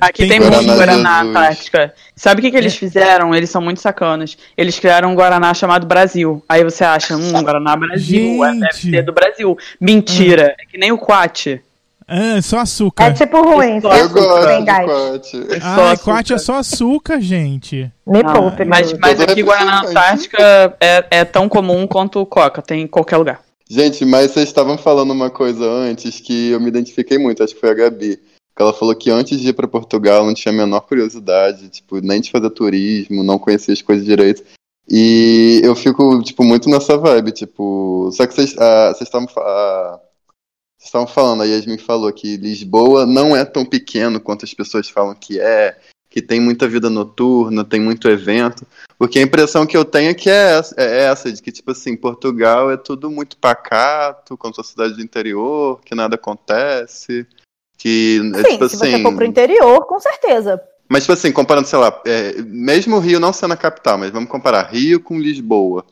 [0.00, 1.36] Aqui Tem tem, muito Guaraná Guaraná Jesus.
[1.36, 1.94] Antártica.
[2.14, 3.34] Sabe o que, que eles fizeram?
[3.34, 4.36] Eles são muito sacanas.
[4.56, 6.42] Eles criaram um Guaraná chamado Brasil.
[6.48, 8.90] Aí você acha, hum, Guaraná Brasil, é, deve Gente.
[8.90, 9.56] ser do Brasil.
[9.80, 11.60] Mentira, é que nem o Quat.
[12.10, 13.04] Ah, só açúcar.
[13.04, 14.86] É tipo ruim, só Eu açúcar, gosto de gás.
[14.86, 15.36] quate.
[15.52, 16.12] É só Ah, açúcar.
[16.12, 17.92] quate é só açúcar, gente.
[18.06, 19.82] Me Não, poupe, mas, mas aqui Guaraná.
[19.84, 23.40] Antártica é, é tão comum quanto Coca, tem em qualquer lugar.
[23.68, 27.60] Gente, mas vocês estavam falando uma coisa antes que eu me identifiquei muito, acho que
[27.60, 28.18] foi a Gabi.
[28.62, 32.20] Ela falou que antes de ir pra Portugal não tinha a menor curiosidade, tipo, nem
[32.20, 34.42] de fazer turismo, não conhecia as coisas direito.
[34.88, 38.10] E eu fico, tipo, muito nessa vibe, tipo.
[38.12, 40.00] Só que vocês ah, estavam ah,
[40.78, 44.88] vocês estavam falando, a Yasmin falou que Lisboa não é tão pequeno quanto as pessoas
[44.88, 45.76] falam que é,
[46.08, 48.64] que tem muita vida noturna, tem muito evento.
[48.96, 51.72] Porque a impressão que eu tenho é que é essa, é essa, de que, tipo
[51.72, 57.26] assim, Portugal é tudo muito pacato, como sua cidade do interior, que nada acontece.
[57.78, 60.60] Que, é, Sim, tipo se assim, você for pro interior, com certeza.
[60.88, 64.10] mas, tipo assim, comparando, sei lá, é, mesmo o Rio não sendo a capital, mas
[64.10, 65.86] vamos comparar Rio com Lisboa.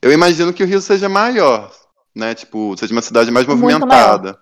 [0.00, 1.70] Eu imagino que o Rio seja maior,
[2.14, 2.34] né?
[2.34, 4.38] Tipo, seja uma cidade mais Muito movimentada.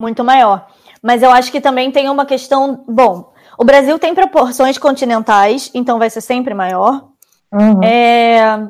[0.00, 0.66] muito maior.
[1.02, 2.84] Mas eu acho que também tem uma questão.
[2.88, 7.08] Bom, o Brasil tem proporções continentais, então vai ser sempre maior.
[7.52, 7.82] Uhum.
[7.82, 8.68] É,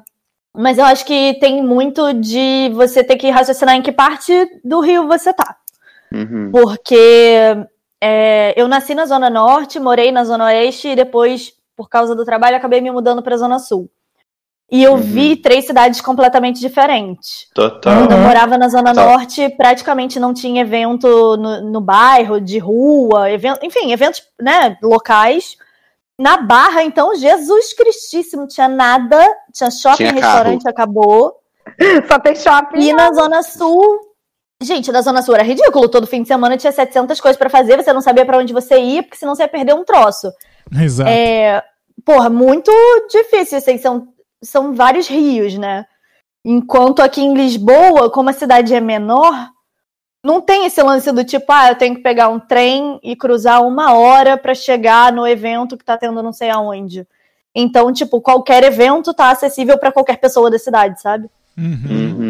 [0.56, 4.32] mas eu acho que tem muito de você ter que raciocinar em que parte
[4.64, 5.56] do Rio você tá.
[6.12, 6.50] Uhum.
[6.50, 7.56] Porque
[8.00, 12.24] é, eu nasci na Zona Norte, morei na Zona Oeste e depois, por causa do
[12.24, 13.90] trabalho, acabei me mudando para a Zona Sul.
[14.70, 14.98] E eu Uhum.
[14.98, 17.48] vi três cidades completamente diferentes.
[17.54, 18.00] Total.
[18.02, 19.02] Quando eu morava na Zona Tá.
[19.02, 25.56] Norte, praticamente não tinha evento no, no bairro, de rua, evento, enfim, eventos né, locais.
[26.18, 31.40] Na Barra, então, Jesus Cristíssimo, tinha nada, tinha shopping, Tinha restaurante, acabou.
[32.06, 32.80] Só tem shopping.
[32.80, 34.00] E na Zona Sul,
[34.62, 37.76] gente, na Zona Sul era ridículo, todo fim de semana tinha 700 coisas pra fazer,
[37.76, 40.30] você não sabia pra onde você ia, porque senão você ia perder um troço.
[40.72, 41.10] Exato.
[41.10, 41.62] É,
[42.04, 42.70] porra, muito
[43.10, 44.08] difícil, assim, são,
[44.42, 45.86] são vários rios, né?
[46.44, 49.50] Enquanto aqui em Lisboa, como a cidade é menor,
[50.24, 53.62] não tem esse lance do tipo, ah, eu tenho que pegar um trem e cruzar
[53.62, 57.06] uma hora pra chegar no evento que tá tendo não sei aonde.
[57.54, 61.28] Então, tipo, qualquer evento tá acessível pra qualquer pessoa da cidade, sabe?
[61.56, 61.86] Uhum.
[61.90, 62.27] Uhum.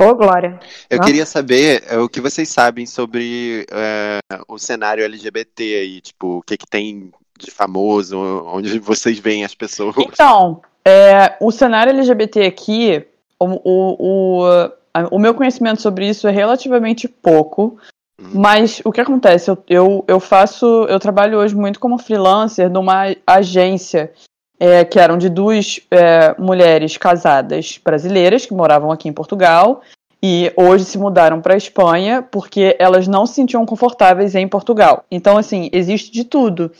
[0.00, 0.60] Ô, Glória.
[0.88, 1.08] Eu Nossa.
[1.08, 6.42] queria saber é, o que vocês sabem sobre é, o cenário LGBT aí, tipo, o
[6.42, 9.94] que que tem de famoso, onde vocês veem as pessoas.
[9.98, 13.06] Então, é, o cenário LGBT aqui,
[13.38, 14.70] o, o, o,
[15.10, 17.76] o meu conhecimento sobre isso é relativamente pouco.
[18.20, 18.30] Hum.
[18.34, 19.50] Mas o que acontece?
[19.50, 20.66] Eu, eu, eu faço.
[20.88, 24.12] Eu trabalho hoje muito como freelancer numa agência
[24.60, 29.82] é, que eram de duas é, mulheres casadas brasileiras que moravam aqui em Portugal
[30.22, 35.04] e hoje se mudaram para a Espanha porque elas não se sentiam confortáveis em Portugal.
[35.10, 36.72] Então, assim, existe de tudo.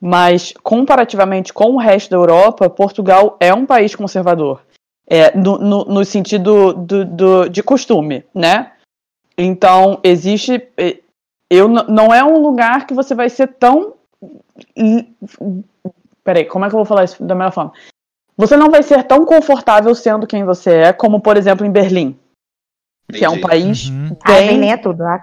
[0.00, 4.62] Mas, comparativamente com o resto da Europa, Portugal é um país conservador.
[5.06, 8.72] É, no, no, no sentido do, do, de costume, né?
[9.36, 10.66] Então, existe.
[10.76, 10.98] eh,
[11.50, 13.94] Eu, não é um lugar que você vai ser tão.
[16.24, 17.72] Peraí, como é que eu vou falar isso da melhor forma?
[18.36, 22.18] Você não vai ser tão confortável sendo quem você é, como, por exemplo, em Berlim,
[23.12, 23.46] que é um Entendi.
[23.48, 24.16] país Uhum.
[24.24, 25.02] Ah, bem Berlim é tudo.
[25.04, 25.20] Ah,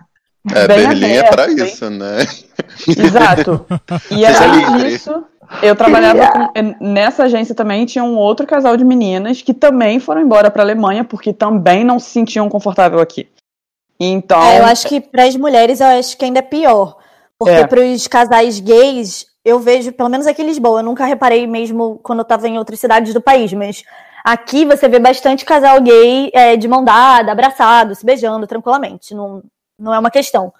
[0.56, 2.18] É, Bem Berlim é aberto, pra bem- isso, né?
[2.88, 3.66] Exato.
[4.12, 5.24] E além disso,
[5.62, 10.22] eu trabalhava com- nessa agência também tinha um outro casal de meninas que também foram
[10.22, 13.30] embora para Alemanha porque também não se sentiam confortável aqui.
[14.00, 16.98] Então, É, eu acho que para as mulheres eu acho que ainda é pior.
[17.39, 17.68] Porque É.
[17.68, 22.00] para os casais gays, eu vejo, pelo menos aqui em Lisboa, eu nunca reparei mesmo
[22.04, 23.82] quando eu estava em outras cidades do país, mas
[24.24, 29.16] aqui você vê bastante casal gay é, de mão dada, abraçado, se beijando tranquilamente.
[29.16, 29.41] Não,
[29.80, 30.54] não é uma questão.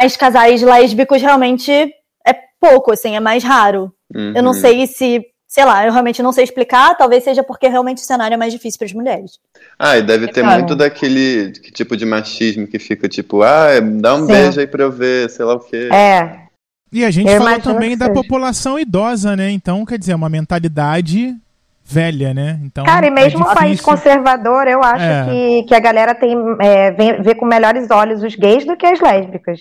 [0.00, 3.92] Mas casais lésbicos realmente é pouco, assim, é mais raro.
[4.14, 4.60] Eu não Uhum.
[4.60, 8.34] sei se, sei lá, eu realmente não sei explicar, talvez seja porque realmente o cenário
[8.34, 9.38] é mais difícil para as mulheres.
[9.76, 10.54] Ah, e deve ter Cara.
[10.58, 14.32] muito daquele que tipo de machismo que fica tipo, ah, dá um Sim.
[14.32, 15.88] beijo aí pra eu ver, sei lá o quê.
[15.92, 16.49] É.
[16.92, 19.50] E a gente Eu falou também da população idosa, né?
[19.50, 21.36] Então, quer dizer, é uma mentalidade
[21.84, 22.58] velha, né?
[22.62, 25.24] Então, Cara, e é mesmo um país conservador, eu acho É.
[25.26, 28.86] que, que a galera tem é, vê, vê com melhores olhos os gays do que
[28.86, 29.60] as lésbicas.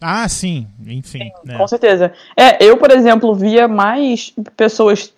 [0.00, 1.30] Ah, sim, enfim.
[1.44, 1.56] né?
[1.56, 2.12] com certeza.
[2.36, 5.12] É, eu, por exemplo, via mais pessoas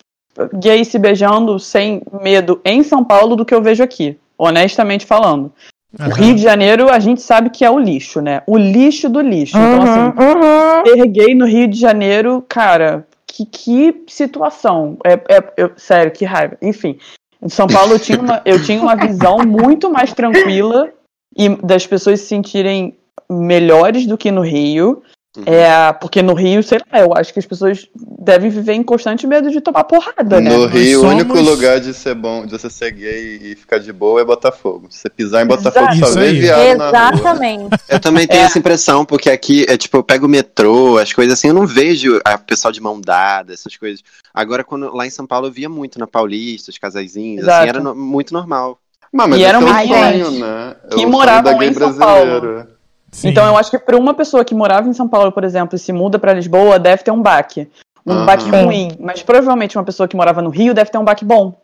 [0.55, 5.53] gays se beijando sem medo em São Paulo do que eu vejo aqui, honestamente falando.
[5.99, 6.15] O Aham.
[6.15, 8.43] Rio de Janeiro, a gente sabe que é o lixo, né?
[8.47, 9.57] O lixo do lixo.
[9.57, 10.83] Então, assim, Uhum, uhum.
[10.85, 14.99] ter gay no Rio de Janeiro, cara, que, que situação.
[15.05, 16.59] É, é- eu- sério, que raiva.
[16.61, 16.99] Enfim,
[17.43, 20.91] em São Paulo eu tinha, uma, eu tinha uma visão muito mais tranquila
[21.37, 22.99] e das pessoas se sentirem
[23.31, 25.03] melhores do que no Rio.
[25.37, 25.45] Uhum.
[25.47, 27.87] É, porque no Rio, sei lá, eu acho que as pessoas
[28.19, 30.51] devem viver em constante medo de tomar porrada, né?
[30.51, 33.55] No Nós Rio, o somos- único lugar de ser bom, de você ser gay e
[33.55, 34.87] ficar de boa é Botafogo.
[34.91, 36.13] Se você pisar em Botafogo, Exato.
[36.13, 37.11] só vê viado na rua.
[37.15, 37.77] Exatamente.
[37.89, 38.45] Eu também tenho É.
[38.47, 41.67] essa impressão, porque aqui é tipo, eu pego o metrô, as coisas assim, eu não
[41.67, 44.03] vejo a pessoal de mão dada, essas coisas.
[44.33, 47.59] Agora, quando lá em São Paulo eu via muito na Paulista, os casaizinhos, Exato.
[47.61, 48.79] assim, era no- muito normal.
[49.13, 50.77] Mas, mas E é o muitos sonho, né?
[50.91, 52.67] Que o moravam da gay em São brasileiro.
[53.11, 53.29] Sim.
[53.29, 55.79] Então eu acho que para uma pessoa que morava em São Paulo, por exemplo, e
[55.79, 57.69] se muda para Lisboa, deve ter um baque.
[58.07, 58.27] Um Aham.
[58.27, 58.93] baque ruim.
[59.01, 61.59] Mas provavelmente uma pessoa que morava no Rio deve ter um baque bom.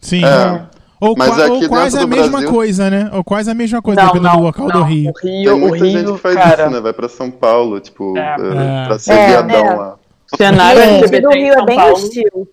[0.00, 0.24] Sim.
[0.24, 0.62] É.
[1.00, 3.10] Ou, Mas qua- aqui ou quase a mesma Brasil- coisa, né?
[3.12, 4.76] Ou quase a mesma coisa, não, dependendo não, do local não.
[4.80, 5.10] do Rio.
[5.14, 6.80] O Rio, Tem o muita gente Rio, que faz cara, isso, né?
[6.80, 8.20] Vai pra São Paulo, tipo, É.
[8.20, 8.86] eh, É.
[8.86, 9.26] pra ser É.
[9.28, 9.74] viadão É.
[9.74, 9.96] lá.
[10.32, 10.80] o cenário.
[10.80, 12.48] O LGBT do Rio é bem hostil.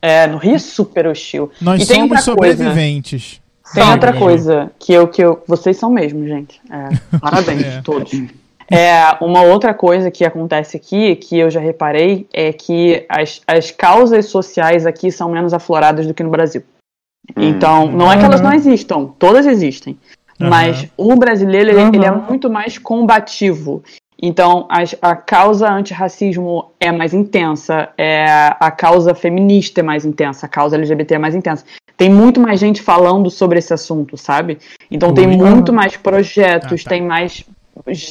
[0.00, 1.50] É, no Rio é super hostil.
[1.60, 3.39] Nós E somos sobreviventes.
[3.74, 5.42] Tem Sim, outra coisa que eu, que eu.
[5.46, 6.60] Vocês são mesmo, gente.
[6.70, 7.82] É, parabéns, É.
[7.82, 8.12] todos.
[8.70, 13.70] É, uma outra coisa que acontece aqui, que eu já reparei, é que as, as
[13.70, 16.62] causas sociais aqui são menos afloradas do que no Brasil.
[17.36, 17.42] Hum.
[17.48, 19.98] Então, não é que elas não existam, todas existem.
[20.40, 20.50] Aham.
[20.50, 21.90] Mas o brasileiro, ele, Uhum.
[21.94, 23.82] ele é muito mais combativo.
[24.22, 28.26] Então, as- a causa antirracismo é mais intensa, é,
[28.60, 31.64] a causa feminista é mais intensa, a causa LGBT é mais intensa.
[31.96, 34.58] Tem muito mais gente falando sobre esse assunto, sabe?
[34.90, 35.36] Então, tem Ui.
[35.36, 36.90] muito mais projetos, Ah, tá.
[36.90, 37.44] tem mais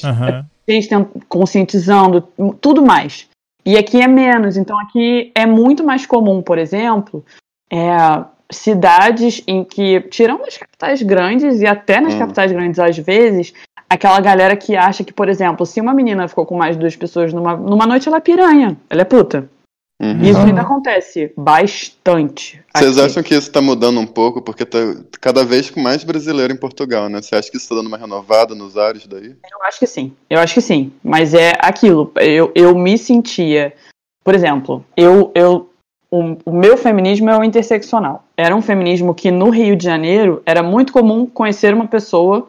[0.04, 0.46] Aham.
[0.68, 0.90] gente
[1.28, 2.22] conscientizando,
[2.62, 3.28] tudo mais.
[3.66, 4.58] E aqui é menos.
[4.58, 7.24] Então aqui é muito mais comum, por exemplo,
[7.72, 7.88] é,
[8.52, 12.20] cidades em que, tirando as capitais grandes e até nas Hum.
[12.20, 13.54] capitais grandes às vezes,
[13.90, 16.96] aquela galera que acha que, por exemplo, se uma menina ficou com mais de duas
[16.96, 19.50] pessoas numa, numa noite, ela é piranha, ela é puta.
[20.02, 20.22] Uhum.
[20.22, 22.62] Isso ainda acontece bastante.
[22.74, 23.06] Vocês aqui.
[23.06, 24.42] acham que isso tá mudando um pouco?
[24.42, 24.78] Porque tá
[25.20, 27.22] cada vez com mais brasileiro em Portugal, né?
[27.22, 29.36] Você acha que isso tá dando uma renovada nos ares daí?
[29.52, 30.94] Eu acho que sim, eu acho que sim.
[31.04, 33.74] Mas é aquilo, eu, eu me sentia.
[34.24, 35.70] Por exemplo, eu, eu
[36.10, 38.24] o, o meu feminismo é o interseccional.
[38.38, 42.48] Era um feminismo que no Rio de Janeiro era muito comum conhecer uma pessoa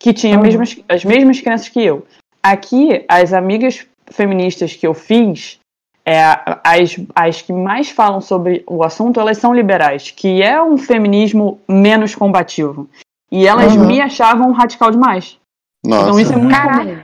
[0.00, 0.42] que tinha Uhum.
[0.42, 2.06] mesmas, as mesmas crenças que eu.
[2.42, 5.60] Aqui, as amigas feministas que eu fiz,
[6.06, 6.18] é,
[6.64, 11.60] as, as que mais falam sobre o assunto, elas são liberais, que é um feminismo
[11.68, 12.88] menos combativo.
[13.30, 13.86] E elas Uhum.
[13.86, 15.38] me achavam radical demais.
[15.84, 16.02] Nossa.
[16.08, 16.78] Então isso é muito Caraca.
[16.84, 16.98] comum.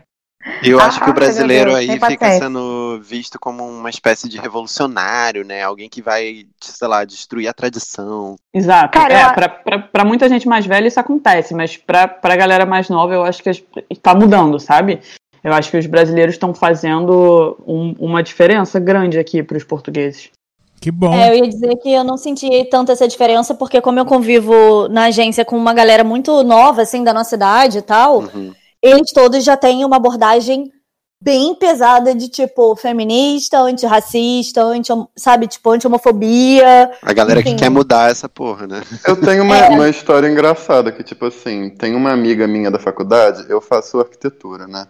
[0.62, 4.38] Eu Ah, acho que o brasileiro Deus, aí fica sendo visto como uma espécie de
[4.38, 5.62] revolucionário, né?
[5.62, 8.36] Alguém que vai, sei lá, destruir a tradição.
[8.55, 8.99] Exato.
[8.99, 12.36] Cara, é, eu pra, pra, pra muita gente mais velha isso acontece, mas pra, pra
[12.36, 13.51] galera mais nova eu acho que
[14.01, 15.01] tá mudando, sabe?
[15.42, 20.30] Eu acho que os brasileiros estão fazendo um- uma diferença grande aqui pros portugueses.
[20.80, 21.12] Que bom.
[21.14, 24.88] É, eu ia dizer que eu não senti tanto essa diferença, porque como eu convivo
[24.88, 28.53] na agência com uma galera muito nova, assim, da nossa idade e tal, Uhum.
[28.87, 30.70] Eles todos já têm uma abordagem
[31.22, 36.93] bem pesada de, tipo, feminista, antirracista, anti, sabe, tipo, anti-homofobia.
[37.03, 37.59] A galera que Enfim.
[37.59, 38.82] quer mudar essa porra, né?
[39.07, 39.68] Eu tenho uma, É.
[39.70, 44.66] uma história engraçada, que tipo assim, tem uma amiga minha da faculdade, eu faço arquitetura,
[44.66, 44.87] né?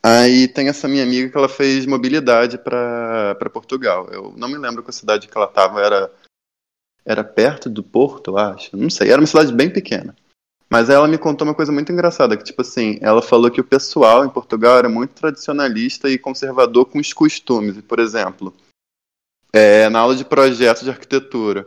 [0.00, 4.06] Aí tem essa minha amiga que ela fez mobilidade pra pra Portugal.
[4.12, 6.10] Eu não me lembro qual cidade que ela tava, era
[7.04, 8.76] era perto do Porto, eu acho.
[8.76, 10.14] Não sei, era uma cidade bem pequena.
[10.70, 13.64] Mas ela me contou uma coisa muito engraçada, que tipo assim, ela falou que o
[13.64, 17.80] pessoal em Portugal era muito tradicionalista e conservador com os costumes.
[17.80, 18.54] Por exemplo,
[19.52, 21.66] é, na aula de projeto de arquitetura,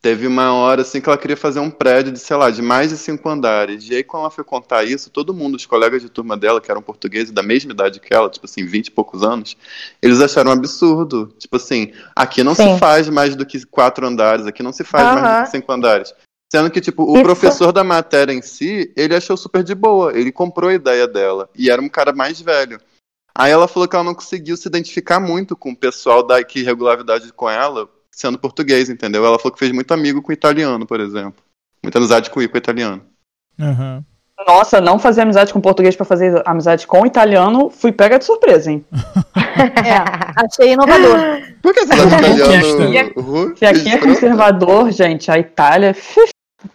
[0.00, 2.90] teve uma hora assim que ela queria fazer um prédio de, sei lá, de mais
[2.90, 3.88] de cinco andares.
[3.90, 6.70] E aí, quando ela foi contar isso, todo mundo, os colegas de turma dela, que
[6.70, 9.56] eram portugueses da mesma idade que ela, tipo assim, 20 e poucos anos,
[10.00, 11.34] eles acharam um absurdo.
[11.36, 12.74] Tipo assim, aqui não Sim.
[12.74, 15.72] se faz mais do que quatro andares, aqui não se faz mais do que cinco
[15.72, 16.14] andares.
[16.50, 20.16] Sendo que, tipo, o Isso- professor da matéria em si, ele achou super de boa.
[20.16, 21.48] Ele comprou a ideia dela.
[21.54, 22.80] E era um cara mais velho.
[23.36, 26.62] Aí ela falou que ela não conseguiu se identificar muito com o pessoal da, que
[26.62, 29.26] regulava a idade com ela, sendo português, entendeu?
[29.26, 31.42] Ela falou que fez muito amigo com o italiano, por exemplo.
[31.82, 33.02] Muita amizade com o italiano.
[33.60, 34.04] Aham.
[34.46, 38.70] Nossa, não fazer amizade com português pra fazer amizade com italiano, fui pega de surpresa,
[38.70, 38.84] hein?
[39.56, 41.16] É, achei inovador.
[41.62, 43.56] Por que você tá italiano?
[43.56, 45.94] Se aqui é conservador, gente, a Itália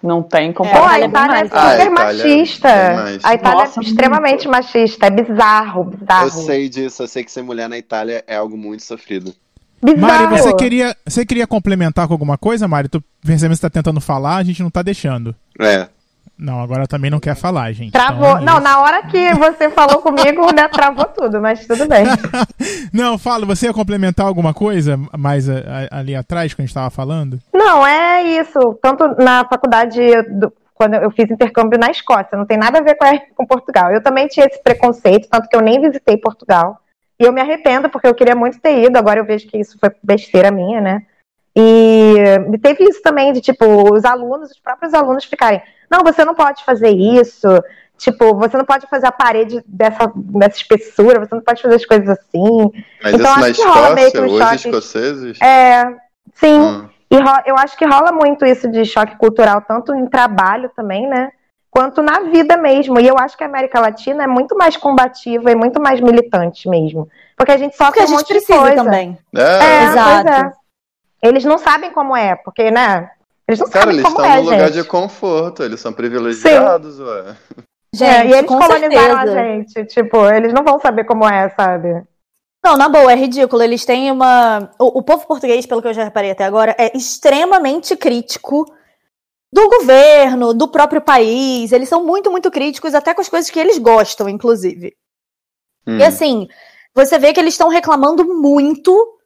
[0.01, 0.85] não tem comparação.
[0.85, 1.57] Itália é Itália é super.
[1.57, 2.67] Ah, a Itália é machista.
[2.67, 3.25] bem mais.
[3.25, 5.05] A Itália Nossa, é extremamente machista.
[5.07, 6.25] É bizarro, bizarro.
[6.25, 9.33] Eu sei disso, eu sei que ser mulher na Itália é algo muito sofrido.
[9.83, 10.29] Bizarro.
[10.29, 12.87] Mari, você queria, você queria complementar com alguma coisa, Mari?
[12.87, 15.35] Tu percebendo que você tá tentando falar, a gente não tá deixando.
[15.59, 15.87] É.
[16.37, 17.91] Não, agora também não quer falar, gente.
[17.91, 18.29] Travou.
[18.29, 18.61] Então é não, isso.
[18.63, 22.03] na hora que você falou comigo, né, travou tudo, mas tudo bem.
[22.91, 26.73] Não, fala, você ia complementar alguma coisa mais a- a- ali atrás, quando a gente
[26.73, 27.39] tava falando?
[27.53, 28.77] Não, é isso.
[28.81, 32.95] Tanto na faculdade, do- quando eu fiz intercâmbio na Escócia, não tem nada a ver
[32.95, 33.05] com,
[33.35, 33.91] com Portugal.
[33.91, 36.79] Eu também tinha esse preconceito, tanto que eu nem visitei Portugal.
[37.19, 39.77] E eu me arrependo, porque eu queria muito ter ido, agora eu vejo que isso
[39.79, 41.03] foi besteira minha, né?
[41.55, 42.15] E
[42.53, 46.33] e teve isso também de, tipo, os alunos, os próprios alunos ficarem, não, você não
[46.33, 47.47] pode fazer isso,
[47.97, 51.85] tipo, você não pode fazer a parede dessa, dessa espessura, você não pode fazer as
[51.85, 52.71] coisas assim.
[53.03, 54.55] Mas Então, isso na acho que rola meio que Escócia, um os choque.
[54.67, 55.41] escoceses?
[55.41, 55.85] É,
[56.35, 56.59] sim.
[56.59, 56.89] Hum.
[57.11, 57.15] E
[57.49, 61.31] eu acho que rola muito isso de choque cultural, tanto em trabalho também, né?
[61.69, 62.97] Quanto na vida mesmo.
[63.01, 66.69] E eu acho que a América Latina é muito mais combativa e muito mais militante
[66.69, 67.09] mesmo.
[67.35, 68.75] Porque a gente sofre Porque a um gente monte de precisa coisa.
[68.83, 69.17] também.
[69.35, 70.60] É, É, Exato.
[71.23, 73.11] Eles não sabem como é, porque, né?
[73.47, 74.73] Eles não Cara, sabem eles como estão é, num lugar gente.
[74.73, 77.35] de conforto, eles são privilegiados, ué.
[77.93, 79.21] Gente, É, e eles colonizaram certeza.
[79.21, 79.85] a gente.
[79.85, 82.03] Tipo, eles não vão saber como é, sabe?
[82.63, 83.61] Não, na boa, é ridículo.
[83.61, 84.71] Eles têm uma.
[84.79, 88.65] O, o povo português, pelo que eu já reparei até agora, é extremamente crítico
[89.51, 91.71] do governo, do próprio país.
[91.71, 94.95] Eles são muito, muito críticos, até com as coisas que eles gostam, inclusive.
[95.85, 95.97] Hum.
[95.97, 96.47] E assim,
[96.95, 99.17] você vê que eles estão reclamando muito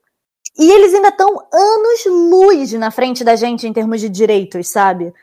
[0.57, 5.13] e eles ainda estão anos-luz na frente da gente em termos de direitos, sabe?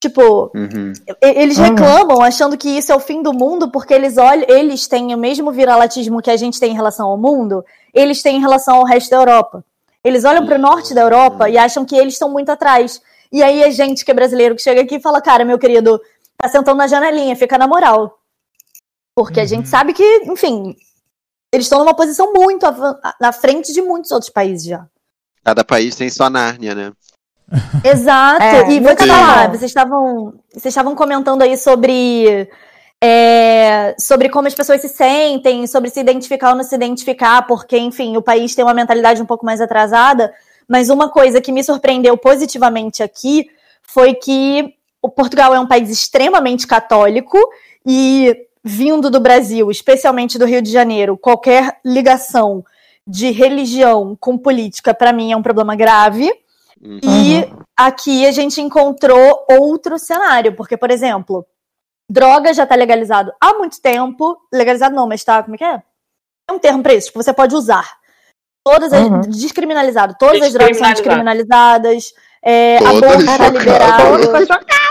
[0.00, 0.92] Tipo, Uhum.
[1.22, 1.64] Eles Uhum.
[1.64, 5.18] reclamam achando que isso é o fim do mundo porque eles olham, eles têm o
[5.18, 7.64] mesmo viralatismo que a gente tem em relação ao mundo,
[7.94, 9.64] eles têm em relação ao resto da Europa.
[10.02, 13.00] Eles olham para o norte da Europa e acham que eles estão muito atrás.
[13.32, 15.98] E aí a gente que é brasileiro que chega aqui e fala, cara, meu querido,
[16.36, 18.18] tá sentando na janelinha, fica na moral.
[19.14, 20.76] Porque a gente sabe que, enfim,
[21.54, 22.66] eles estão numa posição muito
[23.20, 24.84] na frente de muitos outros países já.
[25.44, 26.92] Cada país tem sua Nárnia, né?
[27.84, 28.42] Exato.
[28.42, 32.48] É, e vou te falar, vocês estavam, vocês estavam comentando aí sobre
[33.00, 37.78] é, sobre como as pessoas se sentem, sobre se identificar ou não se identificar, porque,
[37.78, 40.32] enfim, o país tem uma mentalidade um pouco mais atrasada.
[40.66, 43.46] Mas uma coisa que me surpreendeu positivamente aqui
[43.82, 47.38] foi que o Portugal é um país extremamente católico
[47.86, 48.34] e
[48.64, 52.64] vindo do Brasil, especialmente do Rio de Janeiro, qualquer ligação
[53.06, 56.32] de religião com política para mim é um problema grave.
[56.80, 56.98] Uhum.
[57.02, 61.46] E aqui a gente encontrou outro cenário, porque, por exemplo,
[62.10, 64.38] droga já tá legalizado há muito tempo.
[64.52, 65.82] Legalizado não, mas tá, como é que é?
[66.48, 67.98] É um termo pra isso, tipo, você pode usar.
[68.66, 69.20] Todas as, Uhum.
[69.20, 72.14] descriminalizado, todas as drogas são descriminalizadas.
[72.42, 73.38] É, aborto tá.
[73.38, 74.83] Tô liberado.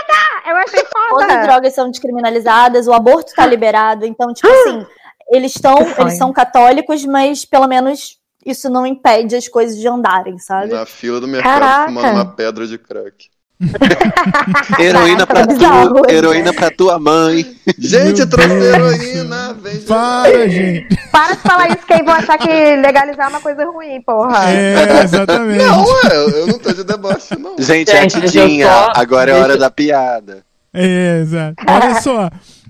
[0.46, 1.42] Eu achei Todas as foda!
[1.42, 4.04] drogas são descriminalizadas, o aborto tá liberado.
[4.04, 4.86] Então, tipo assim,
[5.30, 10.38] eles estão, eles são católicos, mas pelo menos isso não impede as coisas de andarem,
[10.38, 10.72] sabe?
[10.72, 11.86] Na fila do mercado Caraca.
[11.86, 13.30] fumando uma pedra de crack.
[14.78, 16.14] Heroína pra bizarro, tu, é.
[16.14, 17.44] heroína pra tua mãe.
[17.78, 20.96] Gente, Meu trouxe heroína, vem Para, gente.
[21.10, 24.50] Para de falar isso, que aí vão achar que legalizar é uma coisa ruim, porra.
[24.50, 25.64] É, exatamente.
[25.64, 27.56] Não, ué, eu, eu não tô de deboche, não.
[27.58, 28.66] Gente, é a Gente, eu Tidinha.
[28.66, 30.42] só- Agora é hora da piada.
[30.72, 31.54] É, exato.
[31.68, 32.28] Olha só.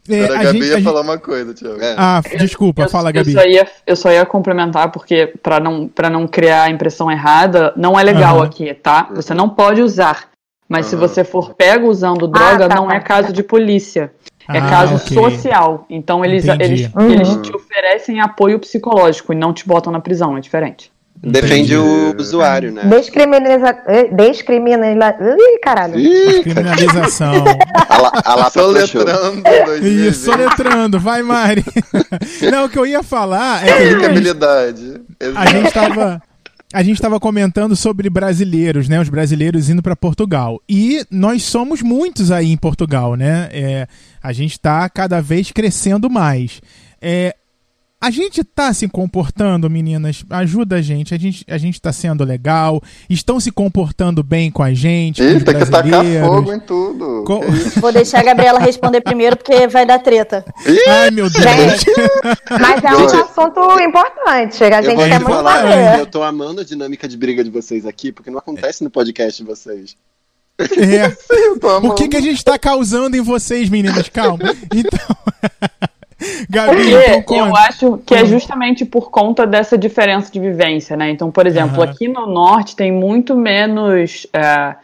[0.09, 1.81] é, a a Gabi gente, ia a gente- falar uma coisa, Thiago.
[1.81, 1.95] É.
[1.97, 3.33] Ah, desculpa, Eu- fala, eu Gabi.
[3.33, 7.73] Só ia, eu só ia complementar, porque para não, pra não criar a impressão errada,
[7.77, 8.45] não é legal Aham.
[8.47, 9.09] aqui, tá?
[9.15, 10.34] Você não pode usar.
[10.69, 12.95] Mas se você for pego usando droga, tá, não tá.
[12.95, 14.11] é caso de polícia.
[14.49, 15.15] É Ah, caso ok.
[15.17, 15.87] social.
[15.89, 16.65] Então eles, Entendi.
[16.65, 17.11] eles, Uhum.
[17.11, 20.93] eles te oferecem apoio psicológico e não te botam na prisão, é diferente.
[21.17, 22.83] Defende o usuário, né?
[22.85, 23.79] Descriminaliza...
[23.87, 25.17] eh, Descriminaliza...
[25.39, 25.99] Ih, caralho.
[25.99, 27.33] Ih, Criminalização.
[27.89, 28.75] a, la, a Lapa puxou.
[28.75, 30.15] Soletrando Isso, 2020.
[30.15, 31.65] soletrando, vai, Mari.
[32.53, 35.01] Não, o que eu ia falar é que a gente, Habilidade.
[35.37, 36.23] a gente tava.
[36.75, 39.01] A gente estava comentando sobre brasileiros, né?
[39.01, 40.61] Os brasileiros indo para Portugal.
[40.69, 43.49] E nós somos muitos aí em Portugal, né?
[43.53, 43.87] É,
[44.21, 46.61] a gente está cada vez crescendo mais.
[47.01, 47.37] É,
[48.05, 50.25] a gente tá se comportando, meninas?
[50.29, 51.15] Ajuda a gente.
[51.15, 52.83] A gente, a gente tá sendo legal?
[53.09, 55.23] Estão se comportando bem com a gente?
[55.23, 57.25] com Ih, tem que tacar fogo em tudo.
[57.27, 57.81] Co- Que isso?
[57.81, 60.45] Vou deixar a Gabriela responder primeiro, porque vai dar treta.
[60.89, 61.43] Ai, meu Deus.
[61.45, 61.87] Gente,
[62.61, 64.63] mas é um assunto importante.
[64.65, 66.01] A gente quer muito falar, saber.
[66.01, 69.43] eu tô amando a dinâmica de briga de vocês aqui, porque não acontece no podcast
[69.43, 69.97] de vocês.
[70.59, 71.09] É.
[71.59, 74.09] Tô O que, que a gente tá causando em vocês, meninas?
[74.09, 74.55] Calma.
[74.73, 75.17] Então.
[76.49, 81.11] Gabi, Porque então eu acho que é justamente por conta dessa diferença de vivência, né?
[81.11, 81.91] Então, por exemplo, Aham.
[81.91, 84.27] aqui no norte tem muito menos.
[84.33, 84.75] é,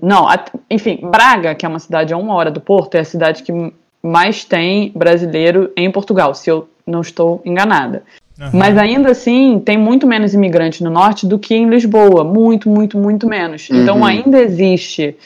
[0.00, 0.26] não,
[0.70, 3.52] enfim, Braga, que é uma cidade a uma hora do Porto, é a cidade que
[4.02, 8.02] mais tem brasileiro em Portugal, se eu não estou enganada.
[8.40, 8.50] Aham.
[8.52, 12.24] Mas ainda assim, tem muito menos imigrante no norte do que em Lisboa.
[12.24, 13.68] Muito, muito, muito menos.
[13.70, 14.04] Então Uhum.
[14.04, 15.16] ainda existe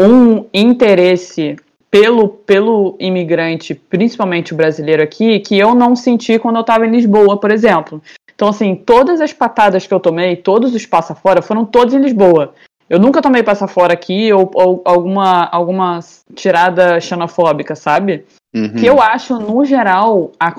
[0.00, 1.56] um interesse
[1.94, 6.90] pelo, pelo imigrante, principalmente o brasileiro aqui, que eu não senti quando eu estava em
[6.90, 8.02] Lisboa, por exemplo.
[8.34, 12.00] Então, assim, todas as patadas que eu tomei, todos os passa fora, foram todos em
[12.00, 12.52] Lisboa.
[12.90, 16.00] Eu nunca tomei passa fora aqui ou, ou alguma, alguma
[16.34, 18.24] tirada xenofóbica, sabe?
[18.52, 18.74] Uhum.
[18.74, 20.52] que eu acho, no geral, a-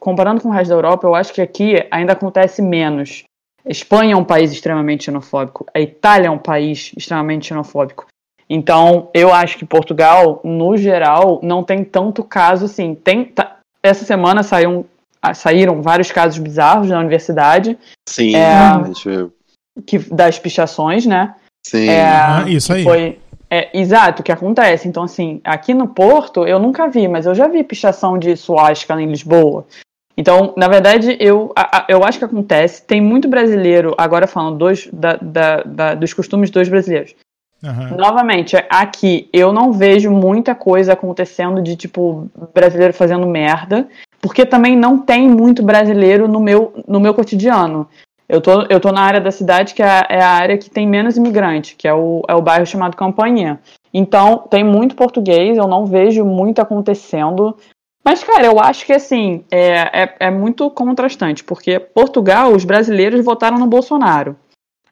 [0.00, 3.22] comparando com o resto da Europa, eu acho que aqui ainda acontece menos.
[3.64, 8.06] Espanha é um país extremamente xenofóbico, a Itália é um país extremamente xenofóbico.
[8.54, 12.94] Então, eu acho que Portugal, no geral, não tem tanto caso assim.
[12.94, 14.86] Tem, tá- essa semana saiu,
[15.20, 17.76] ah, saíram vários casos bizarros na universidade,
[18.08, 18.70] Sim, É.
[19.84, 21.34] que, das pichações, né?
[21.66, 21.88] Sim.
[21.88, 22.84] É, Ah, isso aí.
[22.84, 23.18] Foi,
[23.50, 24.86] é, exato, o que acontece.
[24.86, 28.94] Então, assim, aqui no Porto, eu nunca vi, mas eu já vi pichação de suástica
[29.00, 29.66] em Lisboa.
[30.16, 32.84] Então, na verdade, eu, a- a- eu acho que acontece.
[32.84, 37.16] Tem muito brasileiro, agora falando dos, da- da- da- dos costumes dos brasileiros.
[37.64, 37.96] Aham.
[37.96, 43.88] Novamente, aqui eu não vejo muita coisa acontecendo de tipo brasileiro fazendo merda,
[44.20, 47.88] porque também não tem muito brasileiro no meu, no meu cotidiano.
[48.28, 50.70] Eu tô, eu tô na área da cidade que é, a- é a área que
[50.70, 53.60] tem menos imigrante, que é o, é o bairro chamado Campanha.
[53.92, 57.56] Então, tem muito português, eu não vejo muito acontecendo.
[58.04, 63.24] Mas, cara, eu acho que assim, é, é, é muito contrastante, porque Portugal, os brasileiros
[63.24, 64.36] votaram no Bolsonaro.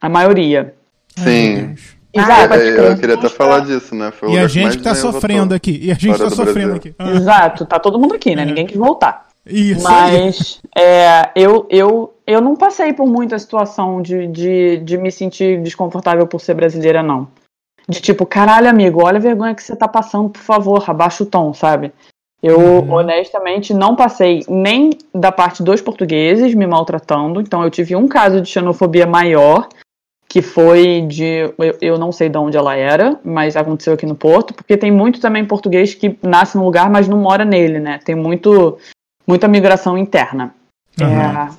[0.01, 0.75] A maioria.
[1.19, 1.67] Ai, Sim.
[1.69, 2.02] Deus.
[2.15, 2.55] Exato.
[2.55, 4.11] É, eu queria até falar disso, né?
[4.11, 5.57] Foi E a gente que tá sofrendo votou.
[5.57, 5.79] aqui.
[5.83, 6.77] E a gente fora tá do sofrendo Brasil.
[6.77, 6.95] aqui.
[6.99, 8.43] Ah, Exato, tá todo mundo aqui, né?
[8.43, 8.45] É.
[8.45, 9.27] Ninguém quis voltar.
[9.47, 9.83] Isso.
[9.83, 15.61] Mas é, eu, eu, eu não passei por muita situação de, de, de me sentir
[15.63, 17.27] desconfortável por ser brasileira, não.
[17.89, 21.27] De tipo, caralho, amigo, olha a vergonha que você tá passando, por favor, abaixa o
[21.27, 21.93] tom, sabe?
[22.41, 22.93] Eu, Uhum.
[22.93, 27.41] honestamente, não passei nem da parte dos portugueses me maltratando.
[27.41, 29.69] Então, eu tive um caso de xenofobia maior,
[30.33, 31.53] que foi de.
[31.59, 34.91] Eu, eu não sei de onde ela era, mas aconteceu aqui no Porto, porque tem
[34.91, 38.01] muito também português que nasce no lugar, mas não mora nele, né?
[38.03, 38.79] Tem muito,
[39.27, 40.55] muita migração interna.
[40.99, 41.51] Aham.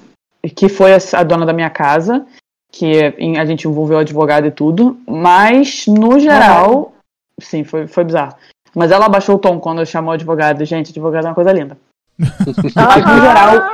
[0.44, 2.26] É, que foi a, a dona da minha casa,
[2.72, 6.94] que em- a gente envolveu advogado e tudo, mas no geral,
[7.40, 8.34] sim, foi, foi bizarro.
[8.74, 10.66] Mas ela abaixou o tom quando chamou o advogado.
[10.66, 11.78] Gente, advogado é uma coisa linda.
[12.76, 13.70] Mas no geral,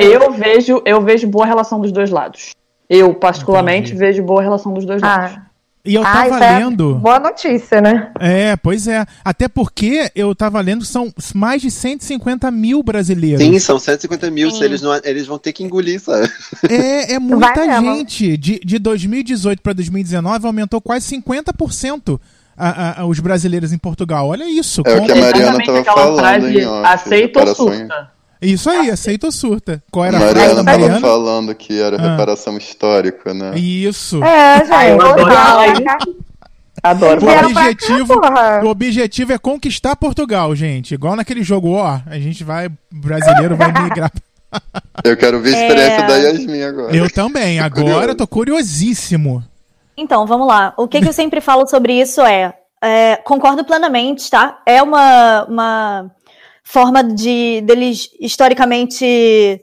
[0.00, 2.50] eu vejo, eu vejo boa relação dos dois lados.
[2.88, 3.98] Eu, particularmente, Entendi.
[4.06, 5.36] vejo boa relação dos dois lados.
[5.36, 5.42] Ah,
[5.84, 6.94] E eu ah, tava isso é lendo.
[6.96, 8.10] boa notícia, né?
[8.18, 9.04] É, pois é.
[9.24, 13.40] Até porque eu tava lendo que são mais de 150 mil brasileiros.
[13.44, 14.58] Sim, são 150 mil, Sim.
[14.58, 16.28] se eles, não, eles vão ter que engolir, sabe?
[16.68, 17.96] É, é muita Vai mesmo.
[17.96, 18.36] gente.
[18.36, 22.20] De, de 2018 para 2019 aumentou quase 50%
[22.56, 24.28] a, a- a- os brasileiros em Portugal.
[24.28, 24.82] Olha isso.
[24.86, 28.10] É o que a Mariana Exatamente tava aquela falando frase, em off, aceita ou surta.
[28.40, 29.82] Isso aí, aceita ou surta.
[29.90, 31.00] Qual era a frase Mariana tava Mariana?
[31.00, 32.10] falando que era Ah.
[32.10, 33.58] reparação histórica, né?
[33.58, 34.22] Isso.
[34.22, 34.72] É, gente.
[34.72, 35.98] Ai, eu adoro cá.
[36.82, 37.24] Adoro.
[37.26, 38.60] O objetivo, porra.
[38.62, 40.94] o objetivo é conquistar Portugal, gente.
[40.94, 44.12] Igual naquele jogo War, a gente vai, o brasileiro vai migrar.
[45.02, 46.06] Eu quero ver a experiência É.
[46.06, 46.94] da Yasmin agora.
[46.96, 49.42] Eu também, agora eu tô curiosíssimo.
[49.96, 50.74] Então, vamos lá.
[50.76, 52.52] O que, que eu sempre falo sobre isso é,
[52.84, 54.60] é, concordo plenamente, tá?
[54.66, 56.10] É uma, uma
[56.66, 59.62] forma de deles historicamente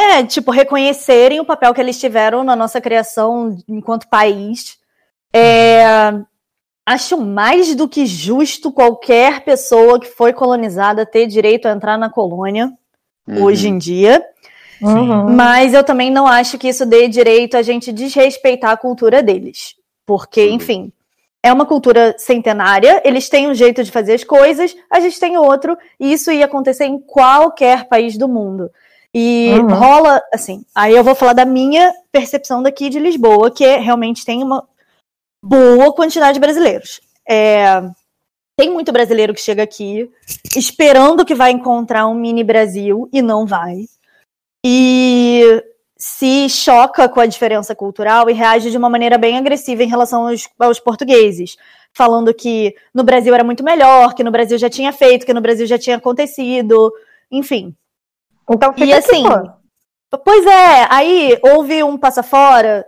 [0.00, 4.78] é, tipo, reconhecerem o papel que eles tiveram na nossa criação enquanto país.
[5.34, 5.84] É,
[6.86, 12.08] acho mais do que justo qualquer pessoa que foi colonizada ter direito a entrar na
[12.08, 12.72] colônia
[13.28, 13.42] Uhum.
[13.42, 14.24] hoje em dia.
[14.80, 15.34] Uhum.
[15.34, 19.74] Mas eu também não acho que isso dê direito a gente desrespeitar a cultura deles.
[20.04, 20.54] Porque, Sim.
[20.54, 20.92] enfim,
[21.44, 25.36] é uma cultura centenária, eles têm um jeito de fazer as coisas, a gente tem
[25.38, 28.70] outro, e isso ia acontecer em qualquer país do mundo.
[29.14, 29.74] E Uhum.
[29.74, 34.24] rola, assim, aí eu vou falar da minha percepção daqui de Lisboa, que é, realmente
[34.24, 34.66] tem uma
[35.42, 37.00] boa quantidade de brasileiros.
[37.28, 37.82] É,
[38.58, 40.10] tem muito brasileiro que chega aqui
[40.56, 43.86] esperando que vai encontrar um mini Brasil e não vai
[44.64, 45.62] e
[45.96, 50.28] se choca com a diferença cultural e reage de uma maneira bem agressiva em relação
[50.28, 51.56] aos, aos portugueses,
[51.92, 55.40] falando que no Brasil era muito melhor, que no Brasil já tinha feito, que no
[55.40, 56.92] Brasil já tinha acontecido,
[57.30, 57.74] enfim.
[58.50, 59.48] Então fica E assim, aqui,
[60.22, 62.86] pois é, aí houve um passa fora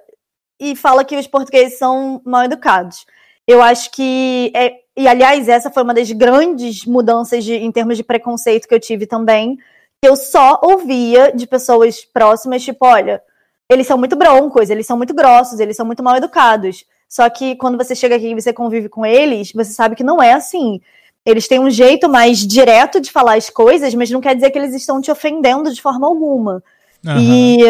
[0.61, 3.07] e fala que os portugueses são mal educados.
[3.47, 7.97] Eu acho que é, e aliás essa foi uma das grandes mudanças de- em termos
[7.97, 9.57] de preconceito que eu tive também,
[10.03, 13.23] que eu só ouvia de pessoas próximas, tipo, olha,
[13.69, 16.85] eles são muito broncos, eles são muito grossos, eles são muito mal educados.
[17.09, 20.23] Só que quando você chega aqui e você convive com eles, você sabe que não
[20.23, 20.81] é assim.
[21.25, 24.59] Eles têm um jeito mais direto de falar as coisas, mas não quer dizer que
[24.59, 26.63] eles estão te ofendendo de forma alguma.
[27.07, 27.21] Aham.
[27.21, 27.61] E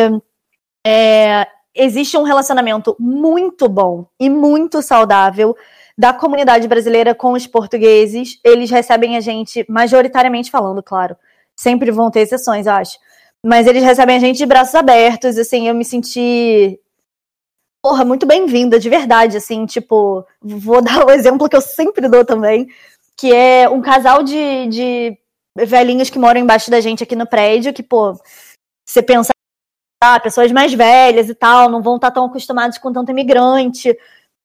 [0.87, 5.57] é, existe um relacionamento muito bom e muito saudável
[5.97, 8.39] da comunidade brasileira com os portugueses.
[8.45, 11.17] Eles recebem a gente, majoritariamente falando, claro.
[11.59, 12.97] Sempre vão ter exceções, eu acho.
[13.45, 16.79] Mas eles recebem a gente de braços abertos, assim, eu me senti.
[17.83, 22.25] Porra, muito bem-vinda, de verdade, assim, tipo, vou dar o exemplo que eu sempre dou
[22.25, 22.69] também,
[23.17, 25.19] que é um casal de, de
[25.57, 28.17] velhinhos que moram embaixo da gente aqui no prédio, que, pô,
[28.87, 29.33] você pensa,
[30.01, 33.97] ah, pessoas mais velhas e tal, não vão estar tão acostumados com tanto imigrante.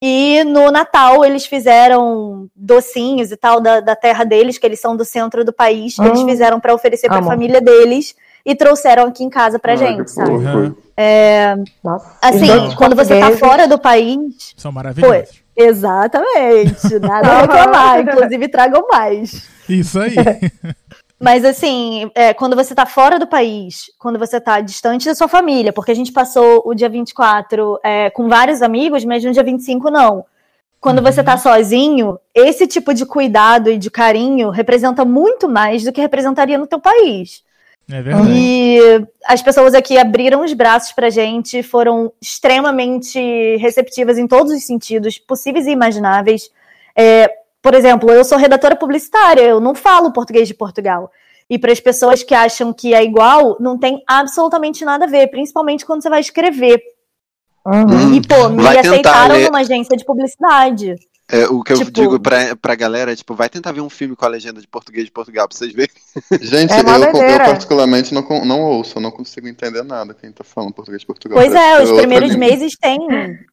[0.05, 4.97] E no Natal eles fizeram docinhos e tal da, da terra deles, que eles são
[4.97, 6.25] do centro do país, eles Hum.
[6.25, 8.13] fizeram para oferecer para a família deles
[8.45, 10.33] e trouxeram aqui em casa pra Ah, gente, sabe?
[10.35, 10.75] Aham.
[10.97, 12.05] É, Nossa.
[12.21, 15.41] assim, dois quando você tá fora do país, São maravilhosos.
[15.55, 19.47] exatamente, nada a reclamar, inclusive tragam mais.
[19.69, 20.15] Isso aí.
[21.23, 25.29] Mas assim, é, quando você tá fora do país, quando você tá distante da sua
[25.29, 29.41] família, porque a gente passou o dia 24 é, com vários amigos, mas no dia
[29.41, 30.25] 25 não.
[30.81, 35.93] Quando você tá sozinho, esse tipo de cuidado e de carinho representa muito mais do
[35.93, 37.41] que representaria no teu país.
[37.89, 38.29] É verdade.
[38.29, 38.79] E
[39.25, 45.17] as pessoas aqui abriram os braços pra gente, foram extremamente receptivas em todos os sentidos
[45.17, 46.51] possíveis e imagináveis.
[46.93, 47.31] É,
[47.63, 51.09] por exemplo, eu sou redatora publicitária, eu não falo português de Portugal.
[51.49, 55.27] E para as pessoas que acham que é igual, não tem absolutamente nada a ver,
[55.27, 56.81] principalmente quando você vai escrever.
[57.65, 58.15] Uhum.
[58.15, 60.95] E, pô, me Vai aceitaram numa agência de publicidade.
[61.31, 63.89] É, o que eu Tipo- digo pra, pra galera é, tipo, vai tentar ver um
[63.89, 65.89] filme com a legenda de português de Portugal pra vocês verem.
[66.41, 66.85] Gente, É eu,
[67.21, 71.07] eu particularmente não, não ouço, eu não consigo entender nada quem tá falando português de
[71.07, 71.39] Portugal.
[71.39, 72.99] Pois é, os primeiros meses tem.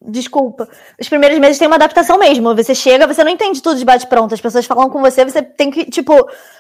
[0.03, 0.69] Desculpa.
[1.01, 2.55] Os primeiros meses tem uma adaptação mesmo.
[2.57, 4.35] Você chega, você não entende tudo de bate-pronto.
[4.35, 6.13] As pessoas falam com você, você tem que, tipo,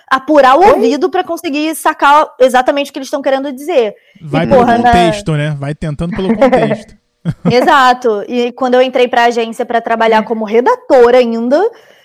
[0.08, 3.94] apurar o ouvido pra conseguir sacar exatamente o que eles estão querendo dizer.
[4.22, 4.84] Vai E, pelo porra, né?
[4.84, 5.56] contexto, né?
[5.58, 6.94] Vai tentando pelo contexto.
[7.50, 8.24] Exato.
[8.28, 11.60] E quando eu entrei pra agência pra trabalhar como redatora ainda,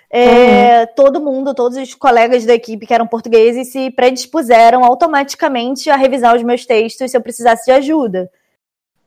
[0.10, 5.96] é, todo mundo, todos os colegas da equipe que eram portugueses se predispuseram automaticamente a
[5.96, 8.30] revisar os meus textos se eu precisasse de ajuda.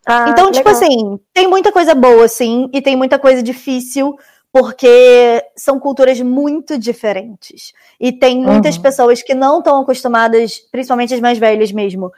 [0.06, 0.82] Ah, Então, tipo legal.
[0.82, 4.18] assim, tem muita coisa boa, sim, e tem muita coisa difícil,
[4.50, 7.72] porque são culturas muito diferentes.
[8.00, 8.82] E tem muitas Uhum.
[8.82, 12.10] pessoas que não estão acostumadas, principalmente as mais velhas mesmo,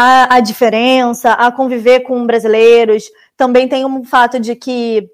[0.00, 3.10] a, a diferença, a conviver com brasileiros.
[3.36, 5.08] Também tem um fato de que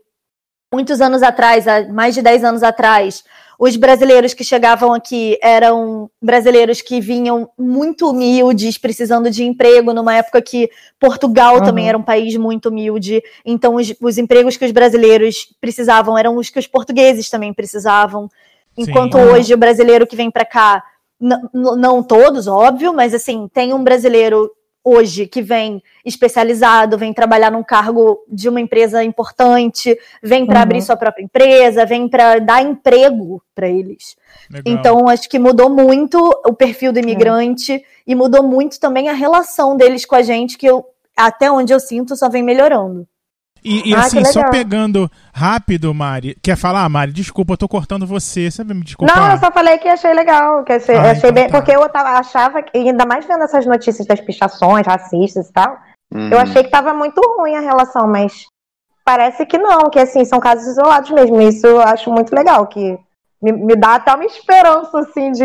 [0.71, 3.25] muitos anos atrás, há mais de 10 anos atrás,
[3.59, 10.17] os brasileiros que chegavam aqui eram brasileiros que vinham muito humildes, precisando de emprego, numa
[10.17, 10.69] época que
[11.01, 11.65] Portugal Uhum.
[11.65, 13.23] também era um país muito humilde.
[13.43, 18.29] Então, os, os empregos que os brasileiros precisavam eram os que os portugueses também precisavam.
[18.77, 19.33] Enquanto Uhum.
[19.33, 20.85] hoje o brasileiro que vem para cá,
[21.19, 24.51] não todos, óbvio, mas assim, tem um brasileiro
[24.85, 30.63] hoje que vem especializado, vem trabalhar num cargo de uma empresa importante, vem para Uhum.
[30.63, 34.15] abrir sua própria empresa, vem para dar emprego para eles.
[34.51, 34.63] Legal.
[34.75, 39.77] Então, acho que mudou muito o perfil do imigrante e mudou muito também a relação
[39.77, 40.85] deles com a gente, que eu,
[41.17, 43.09] até onde eu sinto, só vem melhorando.
[43.65, 46.37] E, e Ah, assim, só pegando rápido, Mari.
[46.43, 47.13] Quer falar, Mari?
[47.13, 48.51] Desculpa, eu tô cortando você.
[48.51, 49.17] Você vai me desculpar?
[49.17, 51.57] Não, eu só falei que achei legal, que achei, Ah, achei então bem, tá.
[51.59, 55.79] porque eu tava, achava que, ainda mais vendo essas notícias das pichações racistas e tal,
[56.13, 56.29] Uhum.
[56.31, 58.45] eu achei que tava muito ruim a relação, mas
[59.05, 62.97] parece que não, que assim, são casos isolados mesmo, isso eu acho muito legal, que
[63.43, 65.45] me, me dá até uma esperança, assim, de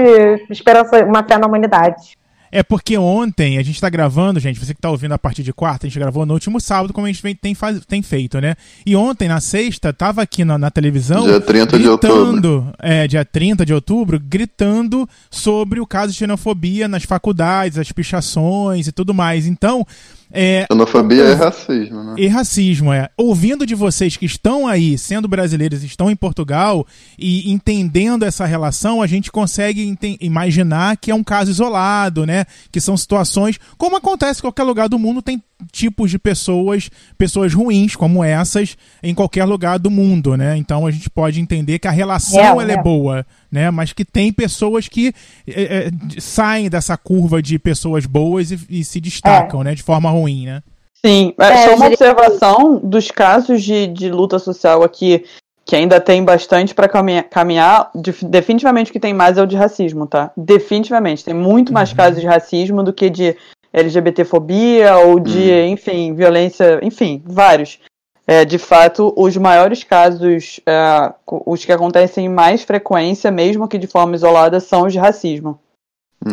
[0.49, 2.17] esperança, uma fé na humanidade.
[2.51, 5.53] É porque ontem a gente tá gravando, gente, você que tá ouvindo a partir de
[5.53, 8.39] quarta, a gente gravou no último sábado, como a gente vem- tem, faz- tem feito,
[8.41, 8.55] né?
[8.85, 11.23] E ontem, na sexta, tava aqui na, na televisão.
[11.25, 16.87] Dia 30 de gritando, É, dia 30 de outubro, gritando sobre o caso de xenofobia
[16.87, 19.45] nas faculdades, as pichações e tudo mais.
[19.45, 19.85] Então.
[20.31, 22.15] É, Xenofobia é racismo, né?
[22.17, 23.09] e racismo, é.
[23.17, 26.85] Ouvindo de vocês que estão aí, sendo brasileiros, estão em Portugal
[27.17, 32.45] e entendendo essa relação, a gente consegue imaginar que é um caso isolado, né?
[32.71, 35.41] Que são situações, como acontece em qualquer lugar do mundo, tem
[35.71, 40.55] tipos de pessoas, pessoas ruins como essas em qualquer lugar do mundo, né?
[40.57, 42.83] Então a gente pode entender que a relação Real, ela é real.
[42.83, 43.69] boa, né?
[43.71, 45.13] Mas que tem pessoas que
[45.47, 49.75] é, é, saem dessa curva de pessoas boas e, e se destacam, né?
[49.75, 50.63] De forma ruim, né?
[51.05, 55.23] Sim, é, É, só uma observação dos casos de, de luta social aqui,
[55.65, 57.89] que ainda tem bastante para caminhar.
[57.95, 60.31] def- definitivamente o que tem mais é o de racismo, tá?
[60.35, 61.23] Definitivamente.
[61.23, 61.95] Tem muito mais Uhum.
[61.97, 63.35] casos de racismo do que de
[63.71, 67.79] LGBTfobia ou de, enfim, violência, enfim, vários.
[68.27, 71.13] É, de fato, os maiores casos, é,
[71.45, 75.59] os que acontecem em mais frequência, mesmo que de forma isolada, são os de racismo.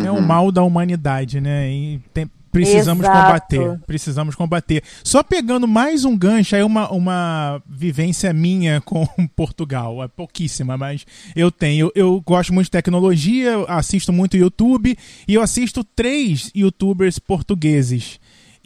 [0.03, 0.17] É Uhum.
[0.17, 1.69] o mal da humanidade, né?
[1.69, 2.29] E tem-
[2.61, 3.25] Precisamos Exato.
[3.25, 3.79] combater.
[3.85, 4.83] Precisamos combater.
[5.03, 9.05] Só pegando mais um gancho, aí uma, uma vivência minha com
[9.35, 10.03] Portugal.
[10.03, 11.05] É pouquíssima, mas
[11.35, 11.91] eu tenho.
[11.93, 14.97] Eu gosto muito de tecnologia, assisto muito YouTube
[15.27, 18.19] e eu assisto três youtubers portugueses.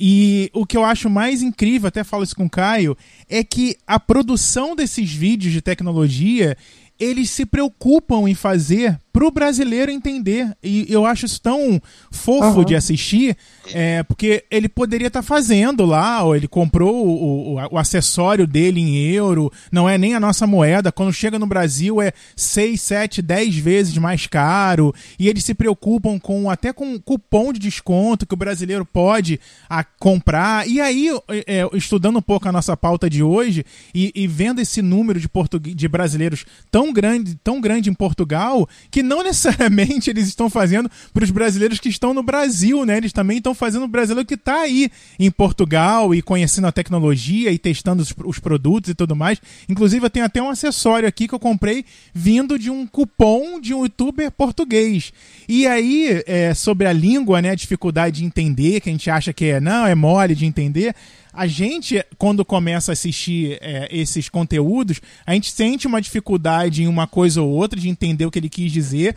[0.04, 2.98] E o que eu acho mais incrível, até falo isso com o Caio,
[3.30, 6.58] é que a produção desses vídeos de tecnologia,
[7.00, 10.52] eles se preocupam em fazer pro brasileiro entender.
[10.64, 11.80] E eu acho isso tão
[12.10, 12.66] fofo Uhum.
[12.66, 13.38] de assistir,
[13.72, 18.80] é, porque ele poderia estar fazendo lá, ou ele comprou o, o- o acessório dele
[18.82, 20.92] em euro, não é nem a nossa moeda.
[20.92, 24.92] Quando chega no Brasil é 6, 7, 10 vezes mais caro.
[25.20, 29.40] E eles se preocupam com até com cupom de desconto que o brasileiro pode
[29.70, 30.68] a, comprar.
[30.68, 31.10] E aí,
[31.46, 35.30] é, estudando um pouco a nossa pauta de hoje e, e vendo esse número de,
[35.76, 41.24] de brasileiros tão grande, tão grande em Portugal, que não necessariamente eles estão fazendo para
[41.24, 42.96] os brasileiros que estão no Brasil, né?
[42.96, 44.90] Eles também estão fazendo o brasileiro que está aí
[45.20, 49.42] em Portugal e conhecendo a tecnologia e testando os, os produtos e tudo mais.
[49.68, 51.84] Inclusive, eu tenho até um acessório aqui que eu comprei
[52.14, 55.12] vindo de um cupom de um youtuber português.
[55.48, 57.50] E aí, é, sobre a língua, né?
[57.50, 60.96] A dificuldade de entender, que a gente acha que é, não, é mole de entender.
[61.34, 66.88] A gente, quando começa a assistir é, esses conteúdos, a gente sente uma dificuldade em
[66.88, 69.16] uma coisa ou outra de entender o que ele quis dizer.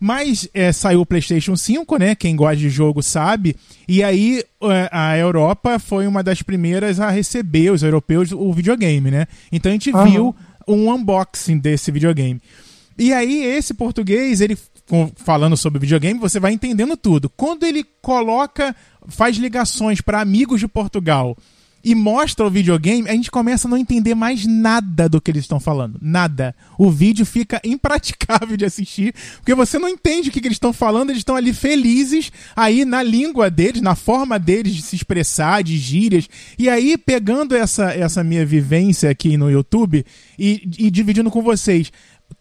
[0.00, 2.14] Mas é, saiu o PlayStation 5, né?
[2.14, 3.56] Quem gosta de jogo sabe.
[3.88, 9.10] E aí é, a Europa foi uma das primeiras a receber, os europeus, o videogame,
[9.10, 9.26] né?
[9.50, 10.04] Então a gente Aham.
[10.04, 10.36] viu
[10.68, 12.40] um unboxing desse videogame.
[12.98, 14.56] E aí, esse português, ele
[15.16, 17.28] falando sobre videogame, você vai entendendo tudo.
[17.28, 18.74] Quando ele coloca,
[19.08, 21.36] faz ligações para amigos de Portugal
[21.86, 25.44] e mostra o videogame, a gente começa a não entender mais nada do que eles
[25.44, 25.96] estão falando.
[26.02, 26.52] Nada.
[26.76, 30.72] O vídeo fica impraticável de assistir, porque você não entende o que, que eles estão
[30.72, 35.62] falando, eles estão ali felizes, aí na língua deles, na forma deles de se expressar,
[35.62, 36.28] de gírias.
[36.58, 40.04] E aí, pegando essa, essa minha vivência aqui no YouTube
[40.36, 41.92] e, e dividindo com vocês,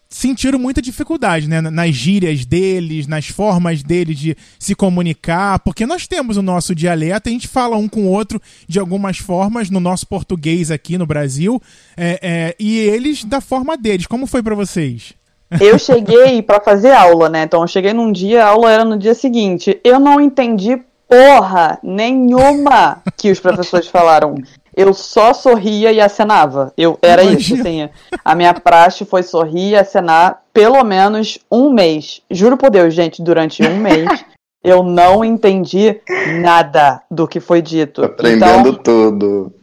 [0.09, 1.61] sentiram muita dificuldade, né?
[1.61, 7.29] Nas gírias deles, nas formas deles de se comunicar, porque nós temos o nosso dialeto,
[7.29, 11.05] a gente fala um com o outro de algumas formas no nosso português aqui no
[11.05, 11.61] Brasil,
[11.97, 14.07] é, é, e eles da forma deles.
[14.07, 15.13] Como foi pra vocês?
[15.59, 17.43] Eu cheguei pra fazer aula, né?
[17.43, 19.79] Então eu cheguei num dia, a aula era no dia seguinte.
[19.83, 24.35] Eu não entendi porra nenhuma que os professores falaram.
[24.75, 26.73] Eu só sorria e acenava.
[26.77, 27.85] Eu era isso, Imagina.
[27.85, 27.89] assim.
[28.23, 32.21] A minha praxe foi sorrir e acenar pelo menos um mês.
[32.29, 34.25] Juro por Deus, gente, durante um mês
[34.63, 35.99] eu não entendi
[36.41, 38.03] nada do que foi dito.
[38.03, 39.53] Aprendendo Então, tudo.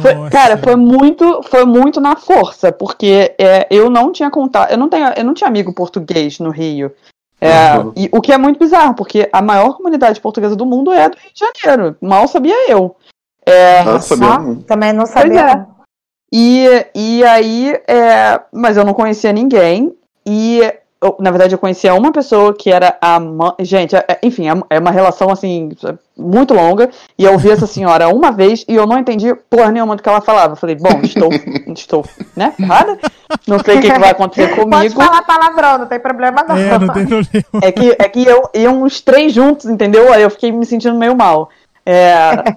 [0.00, 4.76] foi- cara, foi muito, foi muito na força, porque é, eu não tinha contato, eu
[4.78, 6.92] não tenho, eu não tinha amigo português no Rio.
[7.40, 7.92] É, Uhum.
[7.96, 11.16] e, o que é muito bizarro, porque a maior comunidade portuguesa do mundo é do
[11.16, 11.96] Rio de Janeiro.
[12.00, 12.94] Mal sabia eu.
[13.50, 14.56] É, Nossa, Ó, sabia?
[14.66, 15.40] também não sabia.
[15.40, 15.66] é.
[16.32, 19.92] E, e aí, é, mas eu não conhecia ninguém.
[20.24, 20.60] E,
[21.02, 23.52] eu- na verdade, eu conhecia uma pessoa que era a mãe.
[23.60, 25.70] Gente, é- é- enfim, é, é uma relação assim,
[26.16, 26.88] muito longa.
[27.18, 30.08] E eu vi essa senhora uma vez e eu não entendi porra nenhuma do que
[30.08, 30.52] ela falava.
[30.52, 31.30] Eu falei, bom, estou,
[31.74, 32.04] estou,
[32.36, 32.54] né?
[32.60, 32.96] Errada?
[33.48, 34.94] Não sei o que, que vai acontecer Pode comigo.
[35.02, 36.56] falar palavrão, não tem problema não.
[36.56, 37.44] É, não tem problema.
[37.60, 40.12] É que, é que eu iam os três juntos, entendeu?
[40.12, 41.48] Aí eu fiquei me sentindo meio mal.
[41.84, 42.54] É,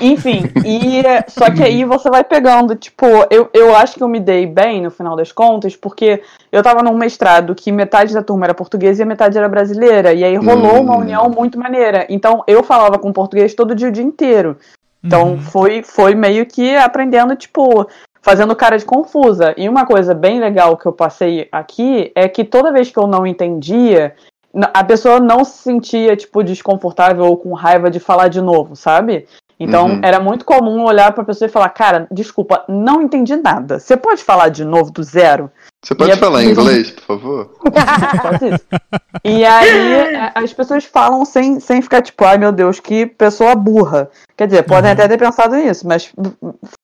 [0.00, 4.20] enfim, e só que aí você vai pegando, tipo, eu, eu acho que eu me
[4.20, 8.44] dei bem no final das contas, porque eu tava num mestrado que metade da turma
[8.46, 10.82] era portuguesa e a metade era brasileira, e aí rolou Hum.
[10.82, 12.06] uma união muito maneira.
[12.10, 14.58] Então eu falava com português todo dia o dia inteiro.
[15.02, 15.38] Então Uhum.
[15.38, 17.86] foi, foi meio que aprendendo, tipo,
[18.20, 19.54] fazendo cara de confusa.
[19.56, 23.06] E uma coisa bem legal que eu passei aqui é que toda vez que eu
[23.06, 24.14] não entendia,
[24.74, 29.26] a pessoa não se sentia, tipo, desconfortável ou com raiva de falar de novo, sabe?
[29.60, 30.00] Então Uhum.
[30.04, 33.78] era muito comum olhar pra pessoa e falar, cara, desculpa, não entendi nada.
[33.80, 35.50] Você pode falar de novo do zero?
[35.84, 37.50] Você pode E é- falar em inglês, por favor?
[38.22, 38.66] Faz isso.
[39.24, 43.54] E aí a- as pessoas falam sem, sem ficar tipo, ai meu Deus, que pessoa
[43.56, 44.08] burra.
[44.36, 44.96] Quer dizer, podem Uhum.
[44.96, 46.12] até ter pensado nisso, mas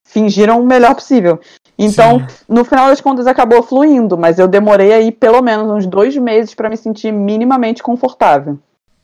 [0.04, 1.40] fingiram o melhor possível.
[1.78, 2.26] Então, Sim.
[2.48, 6.54] no final das contas, acabou fluindo, mas eu demorei aí pelo menos uns dois meses
[6.54, 8.58] pra me sentir minimamente confortável.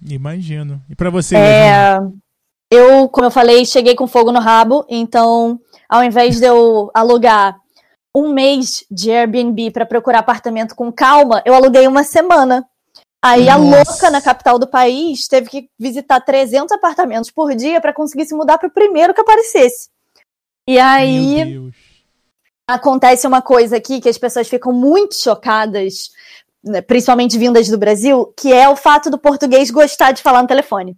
[0.09, 0.81] Imagino.
[0.89, 1.37] E pra você?
[1.37, 1.99] É,
[2.71, 7.59] eu, como eu falei, cheguei com fogo no rabo, então, ao invés de eu alugar
[8.15, 12.67] um mês de Airbnb para procurar apartamento com calma, eu aluguei uma semana.
[13.23, 13.91] Aí a Nossa.
[13.91, 18.35] louca na capital do país teve que visitar 300 apartamentos por dia para conseguir se
[18.35, 19.91] mudar para o primeiro que aparecesse.
[20.67, 21.71] E aí
[22.67, 26.11] acontece uma coisa aqui que as pessoas ficam muito chocadas,
[26.65, 30.49] né, principalmente vindas do Brasil, que é o fato do português gostar de falar no
[30.49, 30.97] telefone.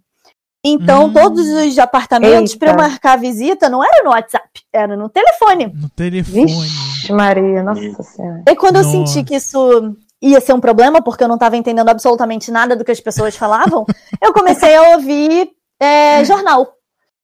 [0.65, 1.13] Então, Hum.
[1.13, 5.67] todos os apartamentos, para eu marcar visita, não era no WhatsApp, era no telefone.
[5.73, 6.45] No telefone.
[6.45, 8.43] Vixe, Maria, nossa senhora.
[8.47, 8.91] E quando eu Nossa.
[8.91, 12.85] senti que isso ia ser um problema, porque eu não estava entendendo absolutamente nada do
[12.85, 13.85] que as pessoas falavam,
[14.23, 15.49] eu comecei a ouvir
[15.81, 16.73] é, jornal.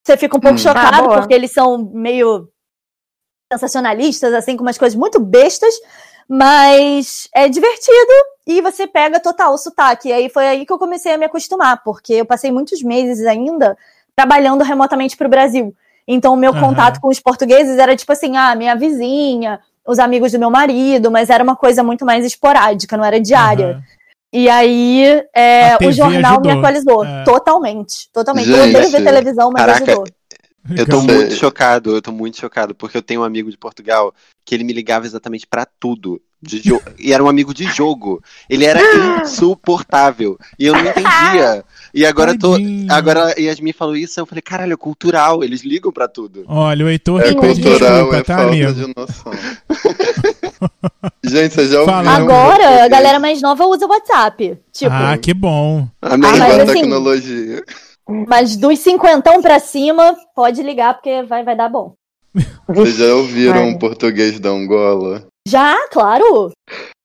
[0.05, 0.59] Você fica um pouco Hum.
[0.59, 1.19] chocado, boa.
[1.19, 2.49] porque eles são meio
[3.51, 5.73] sensacionalistas, assim, com umas coisas muito bestas,
[6.29, 8.13] mas é divertido
[8.45, 10.09] e você pega total o sotaque.
[10.09, 13.25] E aí foi aí que eu comecei a me acostumar, porque eu passei muitos meses
[13.25, 13.75] ainda
[14.15, 15.73] trabalhando remotamente para o Brasil.
[16.07, 16.59] Então, o meu Aham.
[16.59, 21.09] contato com os portugueses era tipo assim, ah, minha vizinha, os amigos do meu marido,
[21.09, 23.71] mas era uma coisa muito mais esporádica, não era diária.
[23.71, 23.83] Aham.
[24.31, 26.51] E aí, é, o jornal me ajudou.
[26.51, 27.05] atualizou.
[27.05, 27.23] É.
[27.23, 28.09] Totalmente.
[28.13, 28.49] Totalmente.
[28.49, 30.03] eu Gente, odeio ver televisão, mas caraca, ajudou.
[30.75, 33.57] Eu tô Você- muito chocado, eu tô muito chocado, porque eu tenho um amigo de
[33.57, 34.13] Portugal
[34.45, 36.21] que ele me ligava exatamente pra tudo.
[36.41, 38.23] Jo- e era um amigo de jogo.
[38.49, 38.79] Ele era
[39.23, 40.37] insuportável.
[40.57, 41.65] E eu não entendia.
[41.93, 42.55] E agora eu tô.
[42.89, 46.45] Agora a Yasmin falou isso, eu falei, caralho, é cultural, eles ligam pra tudo.
[46.47, 48.73] Olha, o Heitor É cultural, desculpa, é tá, falta amigo?
[48.73, 49.31] de noção.
[51.23, 52.09] Gente, vocês já ouviram?
[52.09, 54.57] Agora, a galera mais nova usa o WhatsApp.
[54.71, 55.87] Tipo, Ah, que bom.
[56.01, 56.29] Amém.
[56.29, 57.63] Ah, a assim- tecnologia.
[58.27, 61.93] Mas dos cinquentão pra cima, pode ligar, porque vai, vai dar bom.
[62.67, 65.27] Vocês já ouviram o português da Angola?
[65.47, 66.51] Já, claro.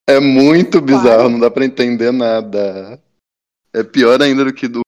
[0.08, 3.00] É muito bizarro, não dá pra entender nada.
[3.72, 4.84] É pior ainda do que do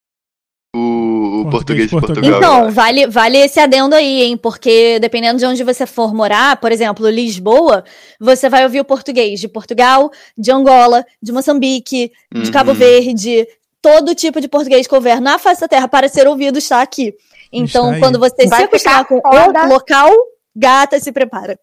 [0.77, 2.39] o, o português Português de Portugal.
[2.39, 4.37] Então, vale, vale esse adendo aí, hein?
[4.37, 7.83] Porque dependendo de onde você for morar, por exemplo, Lisboa,
[8.21, 12.77] você vai ouvir o português de Portugal, de Angola, de Moçambique, de Cabo Uhum.
[12.77, 13.49] Verde,
[13.83, 17.15] todo tipo de português que houver na face da terra para ser ouvido está aqui.
[17.53, 20.13] Então, Está quando você Vai se acostumar com o local,
[20.55, 21.59] gata se prepara.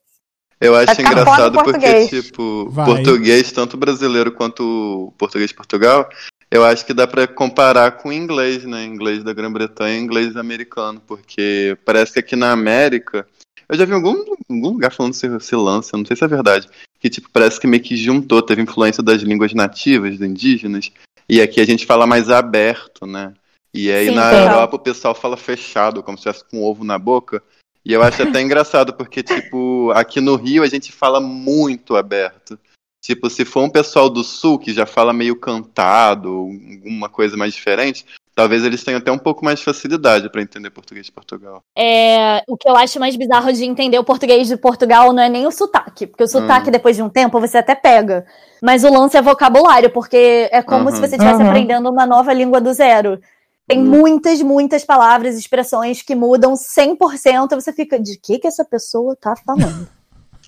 [0.60, 2.10] Eu acho engraçado porque, português.
[2.10, 2.86] tipo, Vai.
[2.86, 6.08] português, tanto brasileiro quanto português de Portugal,
[6.50, 8.86] eu acho que dá pra comparar com o inglês, né?
[8.86, 13.28] Inglês da Grã-Bretanha e inglês americano, porque parece que aqui na América.
[13.68, 16.28] Eu já vi em algum, algum lugar falando esse, esse lance, não sei se é
[16.28, 16.70] verdade.
[17.00, 20.92] Que, tipo, parece que meio que juntou, teve influência das línguas nativas, dos indígenas,
[21.28, 23.34] e aqui a gente fala mais aberto, né?
[23.74, 24.48] E aí Sim, na total.
[24.48, 27.42] Europa o pessoal fala fechado, como se estivesse com um ovo na boca.
[27.84, 32.58] E eu acho até engraçado, porque, tipo, aqui no Rio a gente fala muito aberto.
[33.02, 37.54] Tipo, se for um pessoal do sul que já fala meio cantado, alguma coisa mais
[37.54, 41.62] diferente, talvez eles tenham até um pouco mais de facilidade pra entender português de Portugal.
[41.78, 45.30] É, o que eu acho mais bizarro de entender o português de Portugal não é
[45.30, 46.72] nem o sotaque, porque o sotaque, Hum.
[46.72, 48.26] depois de um tempo, você até pega.
[48.62, 50.96] Mas o lance é vocabulário, porque é como Uhum.
[50.96, 51.50] se você estivesse Uhum.
[51.50, 53.20] aprendendo uma nova língua do zero.
[53.68, 53.86] Tem Uhum.
[53.86, 59.16] muitas, muitas palavras, expressões que mudam 100%, e você fica, de que que essa pessoa
[59.16, 59.88] tá falando?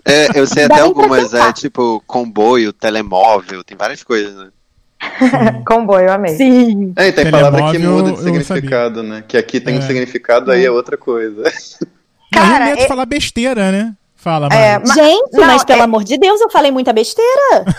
[0.04, 4.50] É, eu sei até algumas, é tipo comboio, telemóvel, tem várias coisas, né?
[5.68, 6.36] Comboio, eu amei.
[6.36, 6.94] Sim.
[6.98, 9.24] É, e tem palavra que Telemóvel, muda de significado, né?
[9.28, 9.82] Que aqui tem um É.
[9.82, 11.44] significado, aí é outra coisa.
[12.34, 13.94] Cara, medo de é- falar besteira, né?
[14.16, 14.80] Fala, É.
[14.80, 17.64] Mas- Gente, não, mas pelo é- amor de Deus, eu falei muita besteira.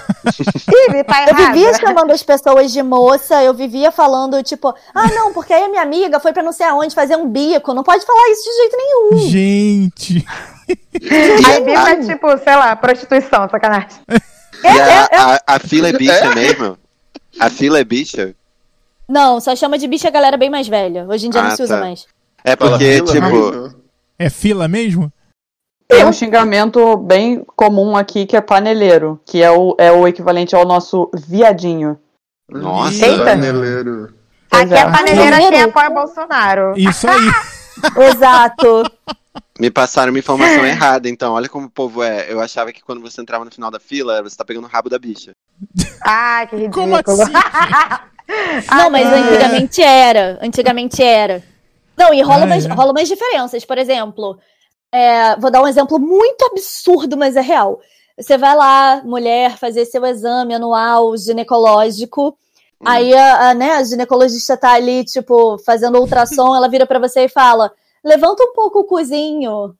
[1.07, 1.55] Tá Eu errado.
[1.55, 5.69] vivia chamando as pessoas de moça, eu vivia falando, tipo, ah, não, porque aí a
[5.69, 7.73] minha amiga foi pra não sei aonde fazer um bico.
[7.74, 9.28] Não pode falar isso de jeito nenhum.
[9.31, 10.27] Gente.
[11.47, 13.89] Aí bico é tipo, sei lá, prostituição, sacanagem.
[14.65, 15.09] E a,
[15.47, 16.77] a, a fila é bicha mesmo?
[17.38, 18.34] A fila é bicha?
[19.08, 21.06] Não, só chama de bicha a galera bem mais velha.
[21.08, 21.80] Hoje em dia Ah, não se usa tá.
[21.80, 22.06] mais.
[22.42, 23.76] É porque, fila tipo.
[24.18, 25.12] É fila mesmo?
[25.88, 30.54] Tem um xingamento bem comum aqui que é paneleiro, que é o, é o equivalente
[30.56, 31.98] ao nosso viadinho.
[32.50, 33.06] nossa.
[33.06, 33.24] Eita.
[33.24, 34.12] Paneleiro.
[34.50, 34.78] Aqui é.
[34.78, 35.68] é paneleira quem Paneleiro.
[35.70, 36.74] apoia Bolsonaro.
[36.76, 37.30] Isso aí.
[38.10, 38.84] Exato.
[39.58, 41.34] Me passaram uma informação errada, então.
[41.34, 42.32] Olha como o povo é.
[42.32, 44.88] Eu achava que quando você entrava no final da fila, você tá pegando o rabo
[44.90, 45.32] da bicha.
[46.04, 47.02] Ah, que ridículo.
[47.02, 47.32] Como assim?
[48.76, 50.38] Não, mas antigamente era.
[50.42, 51.42] Antigamente era.
[51.96, 52.72] Não, e rola, Ah, umas, é?
[52.72, 53.64] rola umas diferenças.
[53.64, 54.38] Por exemplo,
[54.92, 57.80] é, vou dar um exemplo muito absurdo, mas é real.
[58.18, 62.36] Você vai lá, mulher, fazer seu exame anual ginecológico.
[62.84, 67.24] Aí a, a, né, a ginecologista tá ali, tipo, fazendo ultrassom, ela vira pra você
[67.24, 67.72] e fala:
[68.04, 69.74] levanta um pouco o cozinho.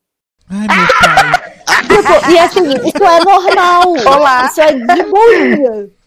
[0.49, 1.56] Ai, meu pai.
[1.81, 3.83] Tipo, e assim, isso é normal.
[4.05, 4.45] Olá.
[4.45, 5.97] Isso é de boinha.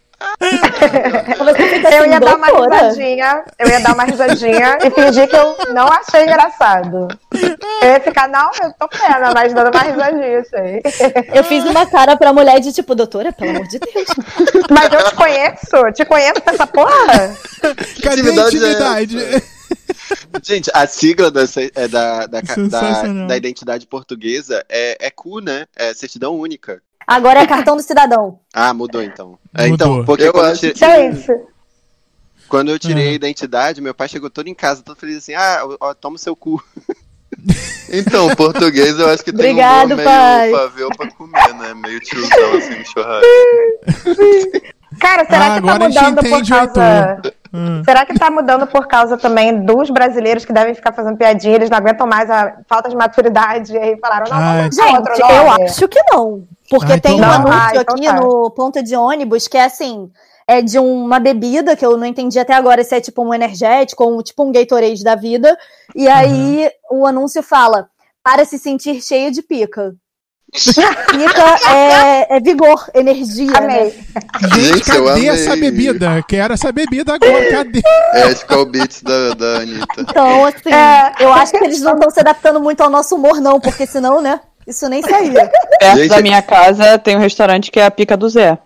[1.91, 2.89] Eu assim, ia dar uma doutora.
[2.89, 7.09] risadinha, eu ia dar uma risadinha e fingir que eu não achei engraçado.
[7.83, 10.83] Eu ia ficar, não, eu tô pena, mas dando uma risadinha, sei.
[11.33, 14.09] Eu fiz uma cara pra mulher de tipo, doutora, pelo amor de Deus.
[14.71, 17.35] Mas eu te conheço, te conheço essa porra?
[18.03, 19.45] Cadê a atividade é intimidade?
[20.43, 21.29] Gente, a sigla
[21.75, 23.27] é da, da, da, Sensacional.
[23.29, 25.67] da identidade portuguesa é, é CU, né?
[25.77, 26.83] É certidão única.
[27.07, 28.39] Agora é cartão do cidadão.
[28.53, 29.39] Ah, mudou então.
[29.55, 29.75] É, Mudou.
[29.95, 31.33] então, porque Eu quando acho tira- Que é isso?
[32.49, 33.11] Quando eu tirei Uhum.
[33.13, 36.19] a identidade, meu pai chegou todo em casa, todo feliz assim, ah, ó, toma o
[36.19, 36.63] seu cu.
[37.93, 40.49] Então, português eu acho que tem Obrigado, um humor pai.
[40.51, 41.75] meio pavê pra comer, né?
[41.75, 43.27] Meio tiozão assim churrasco.
[45.01, 47.35] Cara, será Ah, que tá agora a gente mudando por entende o causa.
[47.53, 47.83] Hum.
[47.85, 51.69] Será que tá mudando por causa também dos brasileiros que devem ficar fazendo piadinha, eles
[51.69, 54.71] não aguentam mais a falta de maturidade, e aí falaram, não, Ai.
[54.71, 55.65] vamos botar outro Gente, eu nome.
[55.65, 56.45] acho que não.
[56.71, 58.15] Porque Ai, tem um anúncio Ah, então aqui tá.
[58.15, 60.11] no ponto de ônibus que é assim.
[60.47, 64.05] É de uma bebida que eu não entendi até agora se é tipo um energético
[64.05, 65.57] ou um, tipo um Gatorade da vida.
[65.95, 67.89] E aí o anúncio fala:
[68.23, 69.95] para se sentir cheio de pica.
[70.53, 73.57] Pica é, é vigor, energia.
[73.57, 73.85] Amei.
[73.85, 73.93] Né?
[74.55, 75.29] Gente, Gente, cadê amei.
[75.29, 76.25] essa bebida?
[76.27, 77.81] Quero essa bebida agora, cadê?
[78.13, 79.87] É a Skull Beats da, da Anitta.
[80.01, 81.13] Então, assim, É.
[81.21, 84.21] eu acho que eles não estão se adaptando muito ao nosso humor, não, porque senão,
[84.21, 84.41] né?
[84.67, 85.51] Isso nem saía.
[85.79, 88.59] Perto Gente, da minha casa tem um restaurante que é a Pica do Zé.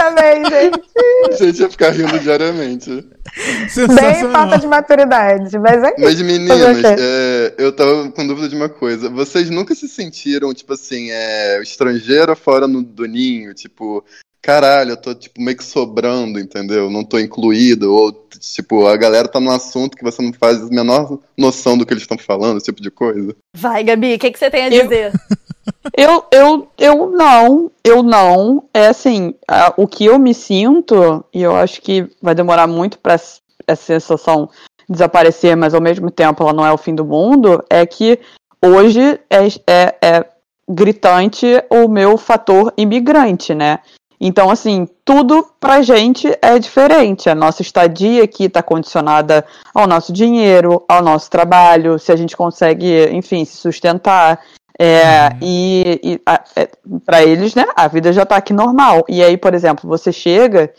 [0.00, 0.82] Amei, gente.
[1.30, 2.90] A gente ia ficar rindo diariamente.
[2.90, 8.68] Bem falta de maturidade, mas é Mas meninas, é, eu tava com dúvida de uma
[8.68, 9.08] coisa.
[9.10, 13.52] Vocês nunca se sentiram, tipo assim, é, estrangeira fora no, do ninho?
[13.54, 14.04] Tipo,
[14.46, 16.88] caralho, eu tô tipo, meio que sobrando, entendeu?
[16.88, 17.92] Não tô incluído.
[17.92, 21.84] Ou, tipo, a galera tá num assunto que você não faz a menor noção do
[21.84, 23.34] que eles estão falando, esse tipo de coisa.
[23.56, 25.12] Vai, Gabi, o que, que você tem a dizer?
[25.12, 25.36] Eu,
[26.30, 28.64] eu, eu não, eu não.
[28.72, 32.98] É assim, a- o que eu me sinto, e eu acho que vai demorar muito
[32.98, 34.48] pra s- essa sensação
[34.88, 38.18] desaparecer, mas ao mesmo tempo ela não é o fim do mundo, é que
[38.64, 40.24] hoje é, é, é
[40.68, 43.78] gritante o meu fator imigrante, né?
[44.18, 47.28] Então, assim, tudo pra gente é diferente.
[47.28, 49.44] A nossa estadia aqui está condicionada
[49.74, 54.40] ao nosso dinheiro, ao nosso trabalho, se a gente consegue, enfim, se sustentar.
[54.78, 56.20] É, e, e
[57.04, 59.04] para eles, né, a vida já tá aqui normal.
[59.08, 60.72] E aí, por exemplo, você chega,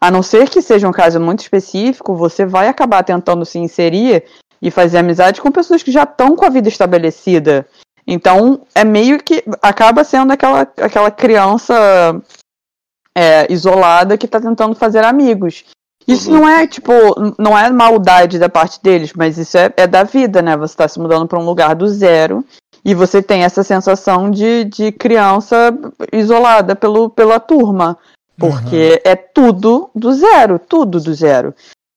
[0.00, 4.24] a não ser que seja um caso muito específico, você vai acabar tentando se inserir
[4.62, 7.66] e fazer amizade com pessoas que já estão com a vida estabelecida.
[8.06, 12.22] Então, é meio que acaba sendo aquela, aquela criança
[13.16, 15.64] é, isolada que tá tentando fazer amigos.
[16.06, 16.92] Isso não é, tipo,
[17.38, 20.56] não é maldade da parte deles, mas isso é, é da vida, né?
[20.56, 22.44] Você tá se mudando para um lugar do zero
[22.84, 25.76] e você tem essa sensação de, de criança
[26.12, 27.98] isolada pelo, pela turma.
[28.38, 31.54] Porque é tudo do zero, tudo do zero.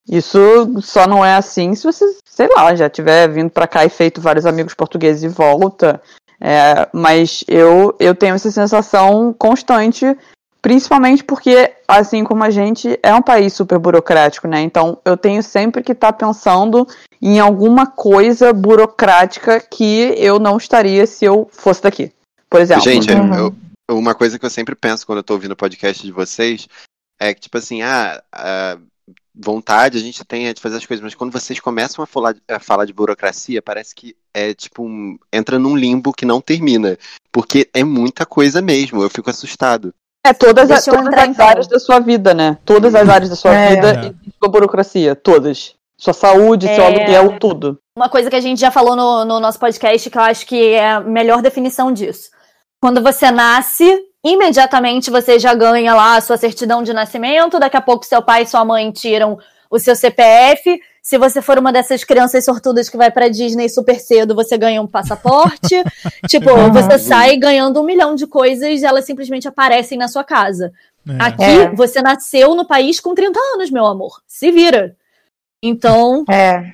[0.10, 0.40] Isso
[0.82, 4.20] só não é assim se você, sei lá, já tiver vindo para cá e feito
[4.20, 6.02] vários amigos portugueses e volta.
[6.42, 10.18] É, mas eu, eu tenho essa sensação constante,
[10.62, 14.60] principalmente porque, assim como a gente, é um país super burocrático, né?
[14.60, 16.86] Então eu tenho sempre que estar pensando
[17.26, 22.12] em alguma coisa burocrática que eu não estaria se eu fosse daqui.
[22.50, 22.84] Por exemplo.
[22.84, 23.34] Gente, Uhum.
[23.34, 23.56] eu-
[23.98, 26.68] uma coisa que eu sempre penso quando eu tô ouvindo o podcast de vocês
[27.22, 28.78] é que, tipo assim, ah, a
[29.34, 32.36] vontade a gente tem é de fazer as coisas, mas quando vocês começam a falar,
[32.48, 36.98] a falar de burocracia, parece que é tipo um, entra num limbo que não termina.
[37.32, 39.94] Porque é muita coisa mesmo, eu fico assustado.
[40.26, 42.58] É todas, eu todas as áreas da sua vida, né?
[42.66, 43.76] Todas as áreas da sua É.
[43.76, 45.16] vida existe uma burocracia.
[45.16, 45.74] Todas.
[46.04, 46.88] Sua saúde, seu É.
[46.88, 47.80] aluguel, tudo.
[47.98, 50.74] Uma coisa que a gente já falou no, no nosso podcast, que eu acho que
[50.74, 52.30] é a melhor definição disso.
[52.82, 57.82] Quando você nasce, imediatamente você já ganha lá a sua certidão de nascimento, daqui a
[57.82, 59.38] pouco seu pai e sua mãe tiram
[59.72, 60.78] o seu CPF.
[61.02, 64.82] Se você for uma dessas crianças sortudas que vai pra Disney super cedo, você ganha
[64.82, 65.82] um passaporte.
[66.28, 70.70] tipo, você sai ganhando um milhão de coisas e elas simplesmente aparecem na sua casa.
[71.08, 71.16] É.
[71.24, 71.70] Aqui, É.
[71.74, 74.22] você nasceu no país com 30 anos, meu amor.
[74.28, 74.98] Se vira.
[75.64, 76.72] Então, É.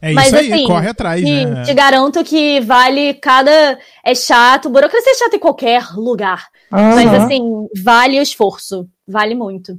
[0.00, 1.62] É Mas, isso aí, assim, corre atrás, te, né?
[1.64, 3.76] te garanto que vale cada.
[4.04, 6.46] É chato, burocracia é chata em qualquer lugar.
[6.70, 7.24] Mas Uhum.
[7.24, 7.42] assim,
[7.82, 8.86] vale o esforço.
[9.08, 9.76] Vale muito.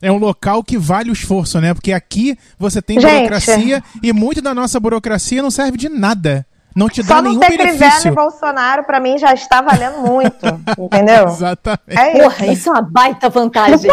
[0.00, 1.74] É um local que vale o esforço, né?
[1.74, 3.12] Porque aqui você tem Gente.
[3.12, 6.46] burocracia e muito da nossa burocracia não serve de nada.
[6.74, 8.14] Não te dá Só não nenhum ter Crivella e benefício.
[8.14, 10.46] Bolsonaro, pra mim, já está valendo muito.
[10.78, 11.26] entendeu?
[11.28, 11.80] Exatamente.
[11.98, 12.22] É isso.
[12.22, 13.90] Porra, isso é uma baita vantagem.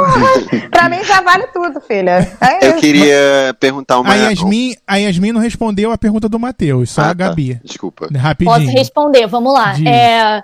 [0.72, 2.32] Pra mim já vale tudo, filha.
[2.42, 2.80] É Eu isso.
[2.80, 4.12] queria perguntar uma.
[4.14, 7.56] A Yasmin, a Yasmin não respondeu a pergunta do Matheus, só Ah, a Gabi.
[7.56, 7.62] tá.
[7.64, 8.08] Desculpa.
[8.16, 8.56] Rapidinho.
[8.58, 9.74] Posso responder, vamos lá.
[9.74, 9.86] Diz.
[9.86, 10.44] É,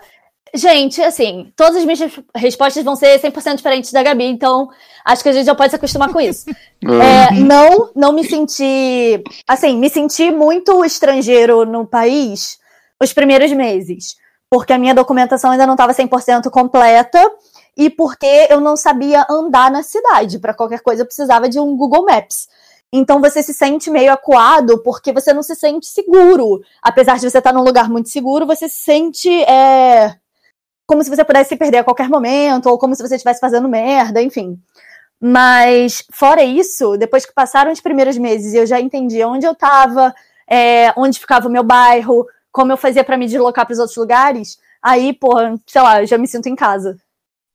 [0.55, 4.69] Gente, assim, todas as minhas res- respostas vão ser 100% diferentes da Gabi, então
[5.03, 6.45] acho que a gente já pode se acostumar com isso.
[6.85, 9.23] É, não, não me senti.
[9.47, 12.59] Assim, me senti muito estrangeiro no país
[13.01, 14.15] os primeiros meses.
[14.51, 17.19] Porque a minha documentação ainda não estava 100% completa
[17.75, 20.37] e porque eu não sabia andar na cidade.
[20.37, 22.47] Para qualquer coisa, eu precisava de um Google Maps.
[22.93, 26.61] Então você se sente meio acuado porque você não se sente seguro.
[26.83, 30.15] Apesar de você estar num lugar muito seguro, você se sente é,
[30.85, 33.67] como se você pudesse se perder a qualquer momento, ou como se você estivesse fazendo
[33.67, 34.59] merda, enfim.
[35.19, 39.53] Mas, fora isso, depois que passaram os primeiros meses e eu já entendi onde eu
[39.53, 40.13] estava,
[40.47, 43.97] é, onde ficava o meu bairro, como eu fazia para me deslocar para os outros
[43.97, 46.97] lugares, aí, porra, sei lá, eu já me sinto em casa.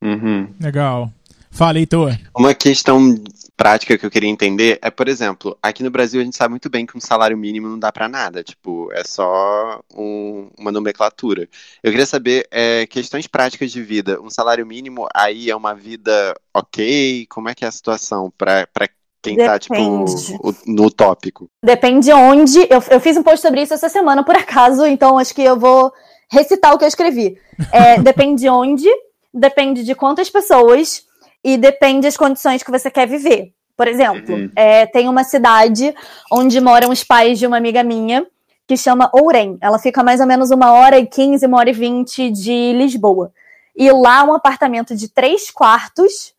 [0.02, 0.48] Uhum.
[0.60, 1.10] Legal.
[1.50, 2.16] Fala, Heitor.
[2.36, 3.14] Uma questão
[3.60, 6.70] prática que eu queria entender é, por exemplo, aqui no Brasil a gente sabe muito
[6.70, 11.46] bem que um salário mínimo não dá pra nada, tipo, é só um- uma nomenclatura.
[11.82, 14.18] Eu queria saber é, questões práticas de vida.
[14.18, 17.26] Um salário mínimo aí é uma vida ok?
[17.28, 18.88] Como é que é a situação pra pra
[19.22, 20.58] quem tá, tipo, Depende.
[20.66, 21.50] no tópico?
[21.62, 22.60] Depende onde.
[22.60, 25.58] Eu, eu fiz um post sobre isso essa semana, por acaso, então acho que eu
[25.58, 25.92] vou
[26.32, 27.36] recitar o que eu escrevi.
[27.70, 28.88] É, depende onde,
[29.34, 31.04] depende de quantas pessoas
[31.42, 33.52] e depende das condições que você quer viver.
[33.76, 34.50] Por exemplo, Uhum.
[34.54, 35.94] é, tem uma cidade
[36.30, 38.26] onde moram os pais de uma amiga minha
[38.66, 39.56] que chama Ourém.
[39.60, 43.32] Ela fica mais ou menos uma hora e quinze, uma hora e vinte de Lisboa.
[43.74, 46.34] E lá um apartamento de três quartos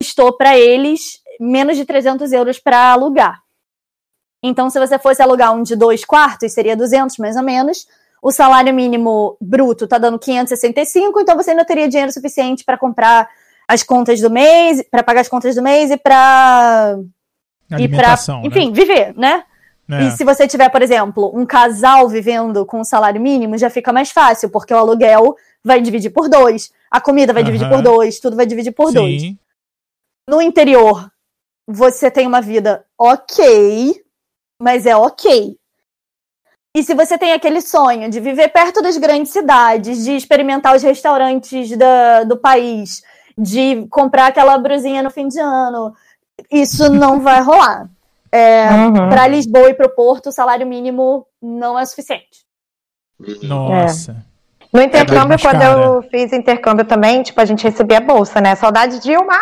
[0.00, 3.42] custou para eles menos de 300 euros para alugar.
[4.42, 7.86] Então, se você fosse alugar um de dois quartos, seria 200 mais ou menos.
[8.22, 13.28] O salário mínimo bruto tá dando 565, então você ainda teria dinheiro suficiente para comprar
[13.68, 16.98] as contas do mês, para pagar as contas do mês e para
[17.78, 18.42] e para, né?
[18.44, 19.44] enfim, viver, né?
[19.90, 20.04] É.
[20.04, 23.92] E se você tiver, por exemplo, um casal vivendo com um salário mínimo, já fica
[23.92, 27.76] mais fácil, porque o aluguel vai dividir por dois, a comida vai dividir Aham.
[27.76, 29.22] por dois, tudo vai dividir por dois.
[29.22, 29.38] Sim.
[30.28, 31.10] No interior,
[31.66, 34.02] você tem uma vida ok,
[34.60, 35.56] mas é ok.
[36.76, 40.82] E se você tem aquele sonho de viver perto das grandes cidades, de experimentar os
[40.82, 43.02] restaurantes da, do país,
[43.36, 45.94] de comprar aquela brusinha no fim de ano,
[46.50, 47.88] isso não vai rolar.
[48.30, 49.08] É, Uhum.
[49.08, 52.44] Para Lisboa e para o Porto, o salário mínimo não é suficiente.
[53.42, 54.16] Nossa.
[54.72, 55.80] No É intercâmbio, mais quando cara.
[55.80, 58.56] eu fiz intercâmbio também, tipo, a gente recebia bolsa, né?
[58.56, 59.36] Saudade de Dilma!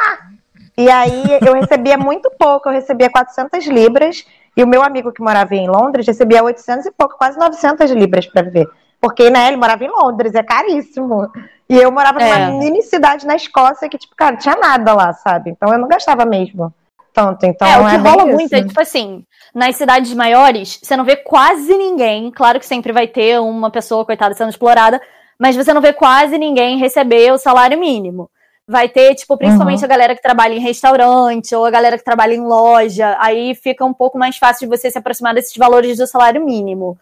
[0.76, 4.24] E aí eu recebia muito pouco, eu recebia 400 libras,
[4.54, 8.26] e o meu amigo que morava em Londres recebia 800 e pouco, quase 900 libras
[8.26, 8.68] pra viver.
[9.00, 11.30] Porque, né, ele morava em Londres, é caríssimo.
[11.68, 12.50] E eu morava numa É.
[12.50, 15.50] mini cidade na Escócia que, tipo, cara, tinha nada lá, sabe?
[15.50, 16.72] Então eu não gastava mesmo
[17.14, 17.44] tanto.
[17.46, 18.32] Então é, o que é rola isso.
[18.38, 19.24] muito é tipo assim,
[19.54, 22.30] nas cidades maiores, você não vê quase ninguém.
[22.30, 25.00] Claro que sempre vai ter uma pessoa, coitada, sendo explorada,
[25.38, 28.30] mas você não vê quase ninguém receber o salário mínimo.
[28.66, 29.84] Vai ter, tipo, principalmente Uhum.
[29.84, 33.16] a galera que trabalha em restaurante ou a galera que trabalha em loja.
[33.18, 36.96] Aí fica um pouco mais fácil de você se aproximar desses valores do salário mínimo.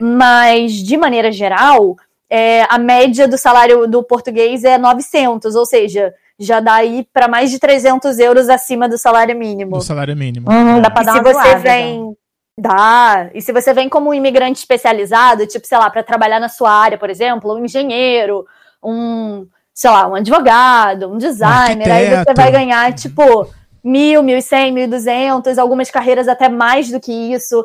[0.00, 1.96] Mas, de maneira geral,
[2.34, 7.28] é, a média do salário do português é 900, ou seja, já dá aí para
[7.28, 9.76] mais de 300 euros acima do salário mínimo.
[9.76, 10.50] Do salário mínimo.
[10.50, 10.80] Uhum, É.
[10.80, 12.16] dá pra E dar se uma você vem.
[12.56, 13.28] Dá.
[13.34, 16.70] E se você vem como um imigrante especializado, tipo, sei lá, para trabalhar na sua
[16.72, 18.46] área, por exemplo, um engenheiro,
[18.82, 23.46] um, sei lá, um advogado, um designer, aí você vai ganhar, tipo,
[23.84, 27.62] mil, mil e cem, mil e duzentos, algumas carreiras até mais do que isso.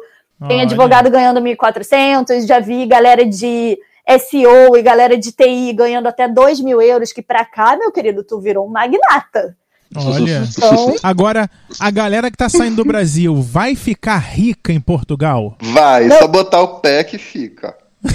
[0.47, 0.63] Tem Olha.
[0.63, 3.77] advogado ganhando 1.400, já vi galera de
[4.07, 8.23] SEO e galera de TI ganhando até 2 mil euros, que pra cá, meu querido,
[8.23, 9.55] tu virou um magnata.
[9.95, 10.43] Olha.
[10.49, 15.55] Então, Agora, a galera que tá saindo do Brasil vai ficar rica em Portugal?
[15.61, 17.75] Vai, só botar o pé que fica.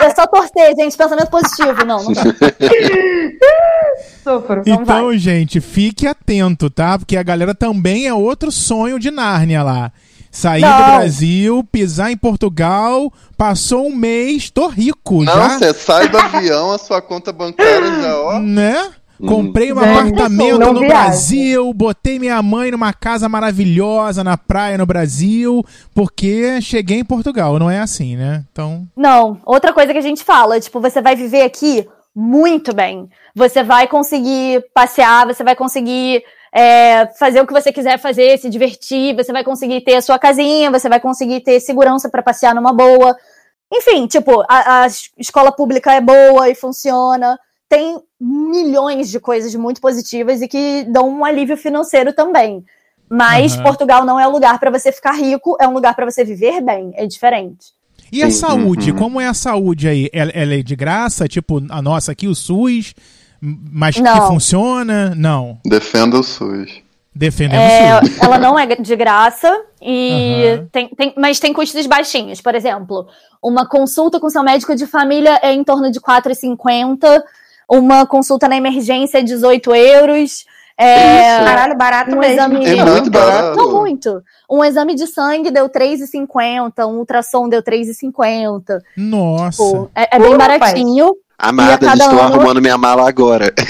[0.00, 1.84] é só torcer, gente, pensamento positivo.
[1.84, 2.34] Não, não vai.
[4.22, 4.62] Sofro.
[4.66, 6.98] Não então, gente, fique atento, tá?
[6.98, 9.92] Porque a galera também é outro sonho de Nárnia lá.
[10.30, 10.86] Sair do Não.
[10.98, 15.58] Brasil, pisar em Portugal, passou um mês, tô rico Não, já.
[15.58, 18.38] você sai do avião, a sua conta bancária já, ó.
[18.38, 18.90] Né?
[19.26, 20.80] Comprei um Gente, apartamento não no.
[20.80, 25.62] Brasil, botei minha mãe numa casa maravilhosa na praia no Brasil,
[25.94, 27.58] porque cheguei em Portugal.
[27.58, 28.44] Não é assim, né?
[28.50, 31.86] Então, Não, outra coisa que a gente fala, tipo, você vai viver aqui
[32.16, 33.08] muito bem.
[33.34, 38.48] Você vai conseguir passear, você vai conseguir é, fazer o que você quiser fazer, se
[38.50, 42.54] divertir, você vai conseguir ter a sua casinha, você vai conseguir ter segurança para passear
[42.54, 43.16] numa boa.
[43.72, 47.38] Enfim, tipo, a, a es- escola pública é boa e funciona.
[47.68, 52.64] Tem milhões de coisas muito positivas e que dão um alívio financeiro também.
[53.08, 53.62] Mas Aham.
[53.64, 56.92] Portugal não é lugar para você ficar rico, é um lugar para você viver bem,
[56.94, 57.72] é diferente.
[58.12, 58.90] E a Sim, saúde?
[58.90, 58.98] uhum.
[58.98, 60.08] Como é a saúde aí?
[60.12, 61.28] Ela é de graça?
[61.28, 62.94] Tipo, a nossa aqui, o SUS?
[63.40, 64.28] Mas que Não.
[64.28, 65.14] funciona?
[65.16, 65.58] Não.
[65.64, 66.82] Defenda o SUS.
[67.14, 68.18] Defendendo É, o SUS.
[68.20, 69.50] ela não é de graça,
[69.82, 70.68] e Aham.
[70.70, 72.40] tem, tem- mas tem custos baixinhos.
[72.40, 73.06] Por exemplo,
[73.42, 77.22] uma consulta com seu médico de família é em torno de R$ 4,50,
[77.68, 80.44] uma consulta na emergência é 18 euros.
[80.82, 82.32] É, Caralho, barato um mesmo.
[82.56, 82.64] exame.
[82.78, 83.56] É muito barato.
[83.56, 84.22] Não muito.
[84.50, 88.78] Um exame de sangue deu R$ 3,50, um ultrassom deu R$ 3,50.
[88.96, 89.58] Nossa.
[89.62, 91.12] Pô, é, é bem baratinho.
[91.40, 93.52] Amada, estou ano- arrumando minha mala agora.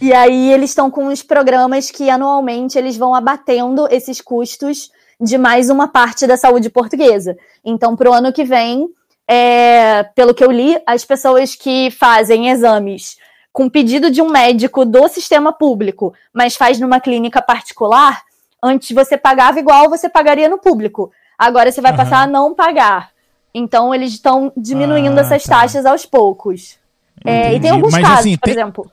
[0.00, 5.36] E aí eles estão com uns programas que anualmente eles vão abatendo esses custos de
[5.36, 7.36] mais uma parte da saúde portuguesa.
[7.64, 8.88] Então, para o ano que vem,
[9.26, 13.16] é, pelo que eu li, as pessoas que fazem exames
[13.52, 18.22] com pedido de um médico do sistema público, mas faz numa clínica particular,
[18.62, 21.10] antes você pagava igual você pagaria no público.
[21.36, 21.98] Agora você vai Aham.
[22.04, 23.10] passar a não pagar.
[23.54, 25.60] Então eles estão diminuindo Ah, essas tá.
[25.60, 26.76] taxas aos poucos.
[27.24, 28.92] É, e tem alguns Mas, casos, assim, por tem- exemplo.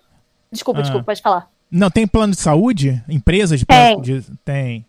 [0.51, 0.83] Desculpa, Ah.
[0.83, 1.47] desculpa, pode falar.
[1.69, 3.03] Não, tem plano de saúde?
[3.09, 4.21] Empresas de plano de...
[4.43, 4.85] Tem.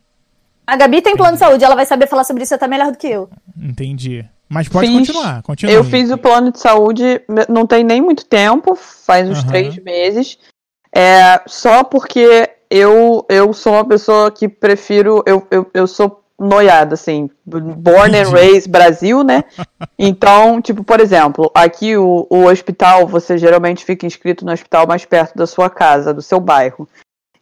[0.66, 2.98] A Gabi tem plano de saúde, ela vai saber falar sobre isso até melhor do
[2.98, 3.28] que eu.
[3.60, 4.24] Entendi.
[4.48, 5.74] Mas pode Fiz- continuar, continue.
[5.74, 9.48] Eu fiz o plano de saúde, não tem nem muito tempo, faz uns Aham.
[9.48, 10.38] três meses.
[10.94, 15.22] É, só porque eu, eu sou uma pessoa que prefiro.
[15.26, 17.30] Eu, eu, eu sou noiada, assim.
[17.44, 19.44] Born and raised Brasil, né?
[19.98, 25.04] Então, tipo, por exemplo, aqui o, o hospital, você geralmente fica inscrito no hospital mais
[25.04, 26.88] perto da sua casa, do seu bairro.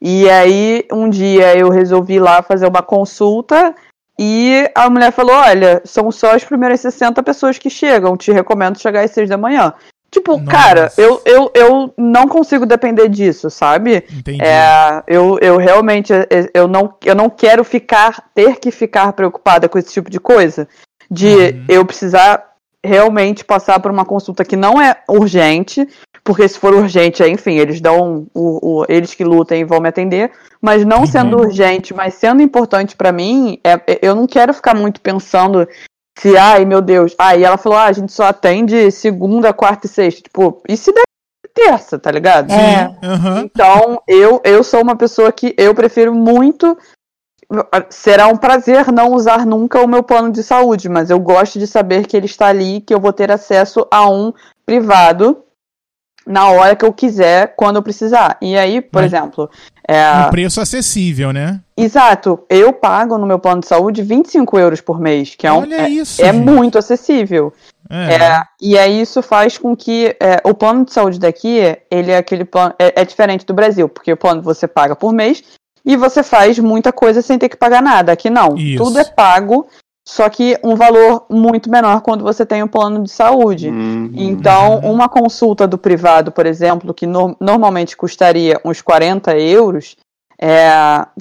[0.01, 3.75] E aí, um dia eu resolvi ir lá fazer uma consulta
[4.19, 8.79] e a mulher falou: Olha, são só as primeiras 60 pessoas que chegam, te recomendo
[8.79, 9.75] chegar às 6 da manhã.
[10.15, 10.45] Tipo, Nossa.
[10.49, 14.05] cara, eu, eu, eu não consigo depender disso, sabe?
[14.17, 14.41] Entendi.
[14.41, 19.69] É, eu, eu realmente é, eu não, eu não quero ficar, ter que ficar preocupada
[19.69, 20.69] com esse tipo de coisa.
[21.11, 21.65] De Uhum.
[21.69, 22.45] eu precisar
[22.83, 25.85] realmente passar por uma consulta que não é urgente,
[26.23, 29.89] porque se for urgente, enfim, eles dão o, o- eles que lutem e vão me
[29.89, 30.31] atender,
[30.63, 31.07] mas não Uhum.
[31.07, 35.67] sendo urgente, mas sendo importante pra mim, é, é- eu não quero ficar muito pensando
[36.19, 39.91] se, ai meu Deus, aí ela falou, ah, a gente só atende segunda, quarta e
[39.91, 41.03] sexta, tipo, e se der
[41.55, 42.53] terça, tá ligado?
[42.53, 42.97] É.
[43.03, 43.43] Aham.
[43.45, 46.77] Então, eu, eu sou uma pessoa que eu prefiro muito.
[47.91, 51.67] Será um prazer não usar nunca o meu plano de saúde, mas eu gosto de
[51.67, 54.33] saber que ele está ali, que eu vou ter acesso a um
[54.67, 55.45] privado
[56.27, 58.37] na hora que eu quiser, quando eu precisar.
[58.41, 59.51] E aí, por Mas- exemplo,
[59.87, 61.61] é, Um preço acessível, né?
[61.77, 65.65] exato, eu pago no meu plano de saúde 25 euros por mês, que é, um,
[65.71, 66.43] é, isso, é gente.
[66.45, 67.53] muito acessível.
[67.91, 68.15] É.
[68.15, 71.59] É, e aí isso faz com que é, o plano de saúde daqui,
[71.91, 75.13] ele é aquele plano, é, é diferente do Brasil, porque o plano você paga por
[75.13, 75.43] mês
[75.85, 78.13] e você faz muita coisa sem ter que pagar nada.
[78.13, 78.83] Aqui não, Isso.
[78.83, 79.67] tudo é pago,
[80.07, 83.69] só que um valor muito menor quando você tem um plano de saúde.
[83.71, 84.11] Uhum.
[84.15, 89.97] Então, uma consulta do privado, por exemplo, que no- normalmente custaria uns 40 euros,
[90.39, 90.69] é,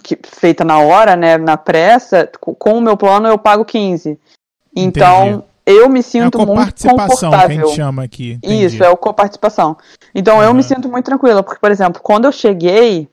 [0.03, 4.19] que, feita na hora, né, na pressa, co- com o meu plano eu pago 15.
[4.75, 5.43] Então, Entendi.
[5.65, 7.67] eu me É sinto muito coparticipação que a confortável.
[7.67, 8.33] gente chama aqui.
[8.33, 8.65] entendi.
[8.65, 9.77] Isso, é o coparticipação.
[10.13, 10.53] Então eu Aham.
[10.55, 13.07] me sinto muito tranquila, porque, por exemplo, quando eu cheguei,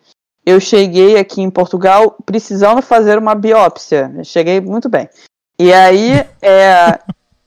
[0.45, 4.11] eu cheguei aqui em Portugal precisando fazer uma biópsia.
[4.17, 5.09] Eu cheguei muito bem.
[5.63, 6.99] E aí, é,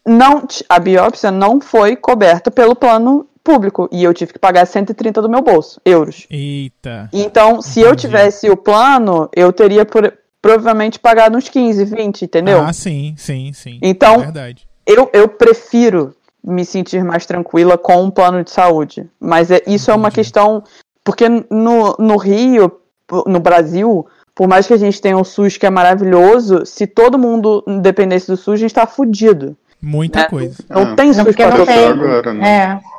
[0.06, 3.90] não, a biópsia não foi coberta pelo plano público.
[3.92, 6.28] E eu tive que pagar 130 do meu bolso, euros.
[6.30, 7.10] Eita.
[7.12, 8.02] Então, se eu Entendi.
[8.02, 12.62] tivesse o plano, eu teria por- provavelmente pagado uns 15, 20, entendeu?
[12.62, 13.80] Ah, sim, sim, sim.
[13.82, 14.68] Então, É verdade.
[14.86, 19.10] eu, eu prefiro me sentir mais tranquila com um plano de saúde.
[19.20, 20.16] Mas é, isso é uma Entendi.
[20.16, 20.64] questão.
[21.04, 22.80] Porque no, no Rio,
[23.26, 27.18] no Brasil, por mais que a gente tenha um SUS que é maravilhoso, se todo
[27.20, 29.56] mundo dependesse do SUS, a gente tá fudido.
[29.82, 30.26] Muita né?
[30.30, 30.64] coisa.
[30.70, 30.96] Não É.
[30.96, 32.04] tem Não, SUS porque pra não todo mundo.
[32.06, 32.48] agora, né?
[32.50, 32.94] É.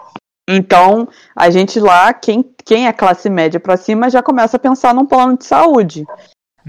[0.49, 4.95] Então, a gente lá, quem, quem é classe média pra cima, já começa a pensar
[4.95, 6.05] num plano de saúde.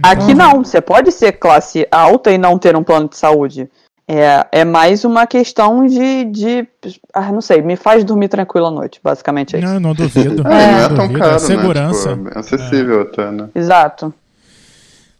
[0.01, 0.35] Aqui Uhum.
[0.37, 3.69] não, você pode ser classe alta e não ter um plano de saúde.
[4.07, 6.67] É, é mais uma questão de, de.
[7.13, 9.67] Ah, não sei, me faz dormir tranquilo à noite, basicamente é isso.
[9.73, 10.41] Não, não duvido.
[10.41, 11.19] É, não é não tão duvido.
[11.19, 12.15] caro, é segurança.
[12.15, 12.23] né?
[12.25, 13.49] Tipo, é acessível até, né?
[13.55, 14.13] Exato.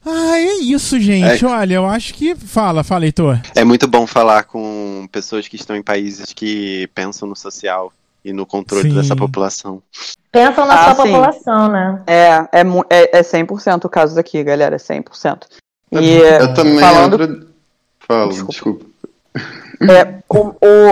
[0.05, 1.43] Ah, é isso, gente.
[1.45, 2.35] Olha, eu acho que.
[2.35, 3.39] Fala, fala, Heitor.
[3.55, 7.91] É muito bom falar com pessoas que estão em países que pensam no social
[8.23, 8.95] e no controle Sim.
[8.95, 9.81] dessa população.
[10.31, 11.11] Pensam na Ah, sua sim.
[11.11, 12.03] população, né?
[12.05, 15.47] É, é, é, é 100% o caso daqui, galera, é 100%.
[15.91, 17.47] E Eu também falando- entro...
[17.99, 18.51] Fala, Desculpa.
[18.51, 18.85] desculpa.
[19.81, 20.37] É, o,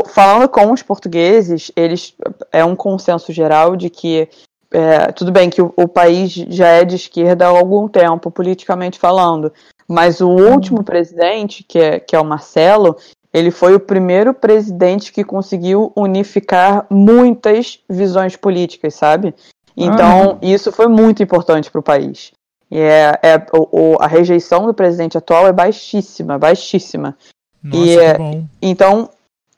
[0.02, 2.14] o- falando com os portugueses, eles
[2.52, 4.28] é um consenso geral de que
[4.74, 9.00] é, tudo bem que o, o país já é de esquerda há algum tempo, politicamente
[9.00, 9.54] falando,
[9.88, 12.98] mas o último presidente, que é, que é o Marcelo,
[13.34, 19.34] ele foi o primeiro presidente que conseguiu unificar muitas visões políticas, sabe?
[19.76, 22.32] Então, isso foi muito importante para o país.
[22.70, 27.18] E é, é, o, o- a rejeição do presidente atual é baixíssima, baixíssima.
[27.64, 28.44] Nossa, E é- bom.
[28.62, 29.10] Então,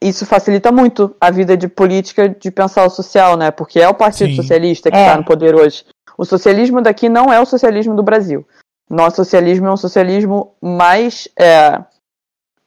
[0.08, 3.50] isso facilita muito a vida de política de pensar o social, né?
[3.52, 4.36] Porque é o Partido Sim.
[4.36, 5.02] Socialista que É.
[5.02, 5.84] está no poder hoje.
[6.18, 8.48] O socialismo daqui não é o socialismo do Brasil.
[8.90, 11.82] Nosso socialismo é um socialismo mais, é,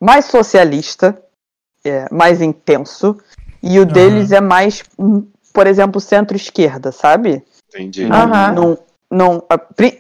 [0.01, 1.17] mais socialista,
[1.85, 3.17] é, mais intenso,
[3.63, 3.93] e o Aham.
[3.93, 7.45] deles é mais, hum, por exemplo, centro-esquerda, sabe?
[7.69, 8.05] Entendi.
[8.05, 8.53] Aham.
[8.53, 8.79] Não,
[9.11, 9.43] não,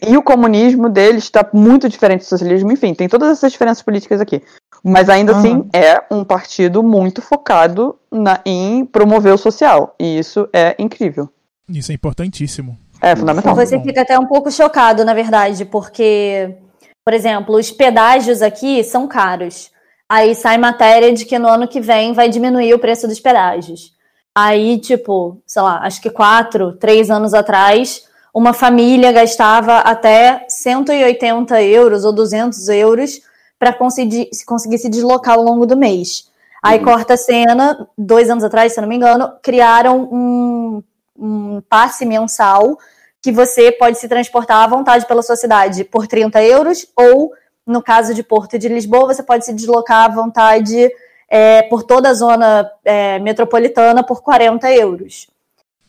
[0.06, 2.70] e o comunismo deles está muito diferente do socialismo.
[2.70, 4.42] Enfim, tem todas essas diferenças políticas aqui.
[4.84, 5.40] Mas ainda Aham.
[5.40, 9.94] assim é um partido muito focado na, em promover o social.
[9.98, 11.28] E isso é incrível.
[11.68, 12.78] Isso é importantíssimo.
[13.00, 13.54] É fundamental.
[13.54, 16.56] Você fica até um pouco chocado, na verdade, porque,
[17.04, 19.70] por exemplo, os pedágios aqui são caros.
[20.08, 23.92] Aí sai matéria de que no ano que vem vai diminuir o preço dos pedágios.
[24.36, 28.07] Aí, tipo, sei lá, acho que quatro, três anos atrás,
[28.38, 33.20] uma família gastava até 180 euros ou 200 euros
[33.58, 36.30] para conseguir, conseguir se deslocar ao longo do mês.
[36.62, 40.82] Aí corta a cena, dois anos atrás, se eu não me engano, criaram um,
[41.18, 42.78] um passe mensal
[43.20, 47.32] que você pode se transportar à vontade pela sua cidade por 30 euros, ou,
[47.66, 50.88] no caso de Porto e de Lisboa, você pode se deslocar à vontade
[51.28, 55.26] é, por toda a zona é, metropolitana por 40 euros.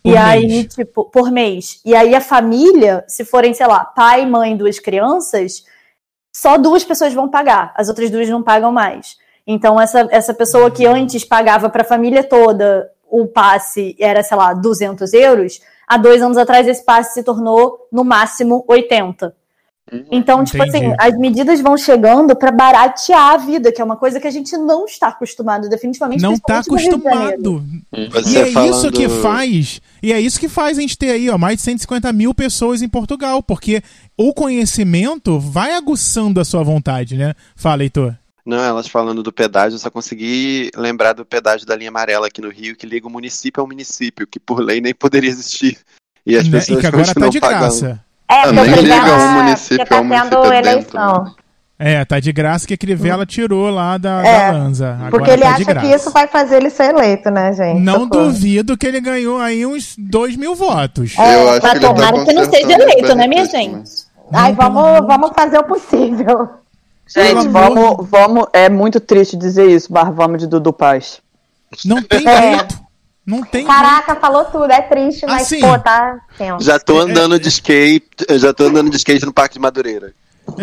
[0.04, 1.82] Por e aí, tipo, por mês.
[1.86, 5.64] E aí a família, se forem, sei lá, pai, mãe, duas crianças,
[6.34, 9.18] só duas pessoas vão pagar, as outras duas não pagam mais.
[9.46, 14.38] Então, essa, essa pessoa que antes pagava para a família toda o passe era, sei
[14.38, 19.36] lá, 200 euros, há dois anos atrás esse passe se tornou, no máximo, 80.
[20.12, 20.86] Então, tipo Entendi.
[20.86, 24.32] assim, as medidas vão chegando para baratear a vida, que é uma coisa que a
[24.32, 26.22] gente não está acostumado, definitivamente.
[26.22, 26.96] Não tá Janeiro.
[26.98, 27.64] acostumado.
[28.12, 31.12] Você E é falando- isso que faz, e é isso que faz a gente ter
[31.12, 33.82] aí, ó, mais de 150 mil pessoas em Portugal, porque
[34.18, 37.34] o conhecimento vai aguçando a sua vontade, né?
[37.56, 38.16] Fala, Heitor.
[38.46, 42.42] Não, elas falando do pedágio, eu só consegui lembrar do pedágio da linha amarela aqui
[42.42, 45.78] no Rio, que liga o município ao município, que por lei nem poderia existir.
[46.26, 46.58] E as Né?
[46.60, 47.60] pessoas E que agora tá de pagando.
[47.60, 48.04] graça.
[48.30, 51.36] É, porque nem o Crivella- liga um município tá ao município tendo dentro, eleição.
[51.82, 54.94] É, tá de graça que a Crivella tirou lá da, É, da Lanza.
[54.96, 55.88] Agora Porque ele tá acha graça.
[55.88, 57.80] que isso vai fazer ele ser eleito, né, gente?
[57.80, 58.26] Não Socorro.
[58.26, 61.16] duvido que ele ganhou aí uns 2 mil votos.
[61.18, 63.90] É, eu acho mas que ele tá tomara que não seja eleito, né, minha gente?
[64.34, 66.50] Ai, vamos, vamos fazer o possível.
[67.08, 68.46] Gente, vamos, vamos.
[68.54, 71.20] É muito triste dizer isso, mas vamos de Dudu Paz.
[71.86, 72.58] Não tem É.
[73.30, 74.72] Não tem Caraca, falou tudo.
[74.72, 76.66] É triste, mas, Assim, pô, tá tenso.
[76.66, 78.08] Já tô andando de skate,
[78.40, 80.14] já tô andando de skate no Parque de Madureira.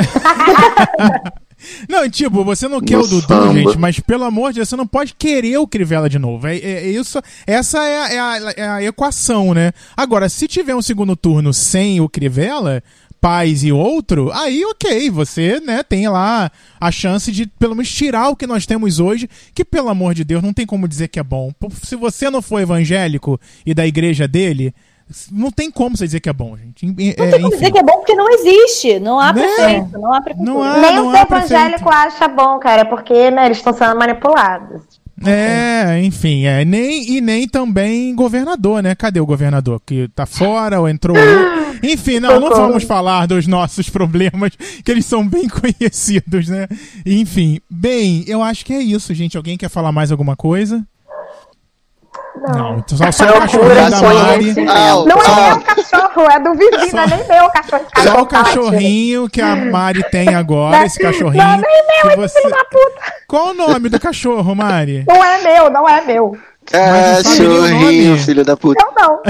[1.89, 3.53] Não, tipo, você não quer No o Dudu, samba.
[3.55, 6.47] gente, mas pelo amor de Deus, você não pode querer o Crivella de novo.
[6.47, 9.73] É, é- é isso, essa é a, é a- é a equação, né?
[9.97, 12.83] Agora, se tiver um segundo turno sem o Crivella,
[13.27, 16.49] Paz e outro, aí ok, você né, tem lá
[16.81, 20.23] a chance de pelo menos tirar o que nós temos hoje, que pelo amor de
[20.23, 21.51] Deus, não tem como dizer que é bom.
[21.83, 24.73] Se você não for evangélico e da igreja dele,
[25.33, 26.87] não tem como você dizer que é bom, gente.
[26.87, 27.57] Não É, tem como enfim.
[27.59, 29.01] dizer que é bom porque não existe.
[29.01, 29.43] Não há Né?
[29.43, 30.23] prefeito, não há.
[30.37, 33.97] Não há- Nem não os há evangélicos acham bom, cara, porque né, eles estão sendo
[33.99, 34.83] manipulados.
[35.25, 38.95] É, enfim, é, nem, e nem também governador, né?
[38.95, 39.81] Cadê o governador?
[39.85, 41.17] Que tá fora ou entrou?
[41.83, 44.53] Enfim, não, não vamos falar dos nossos problemas,
[44.85, 46.67] que eles são bem conhecidos, né?
[47.05, 49.37] Enfim, bem, eu acho que é isso, gente.
[49.37, 50.87] Alguém quer falar mais alguma coisa?
[52.41, 54.55] Não, então só, só o cachorrinho da Mari.
[54.55, 57.85] Não é meu cachorro, é do vizinho, não é nem meu cachorro.
[57.97, 61.43] Só o cachorro cachorrinho que a Mari tem agora, esse cachorrinho.
[61.43, 63.13] Não, nem meu, que esse filho da puta.
[63.27, 65.05] Qual o nome do cachorro, Mari?
[65.07, 66.33] Não é meu, não é meu.
[66.33, 68.85] Não Cachorrinho, filho da puta.
[68.85, 69.23] Eu não.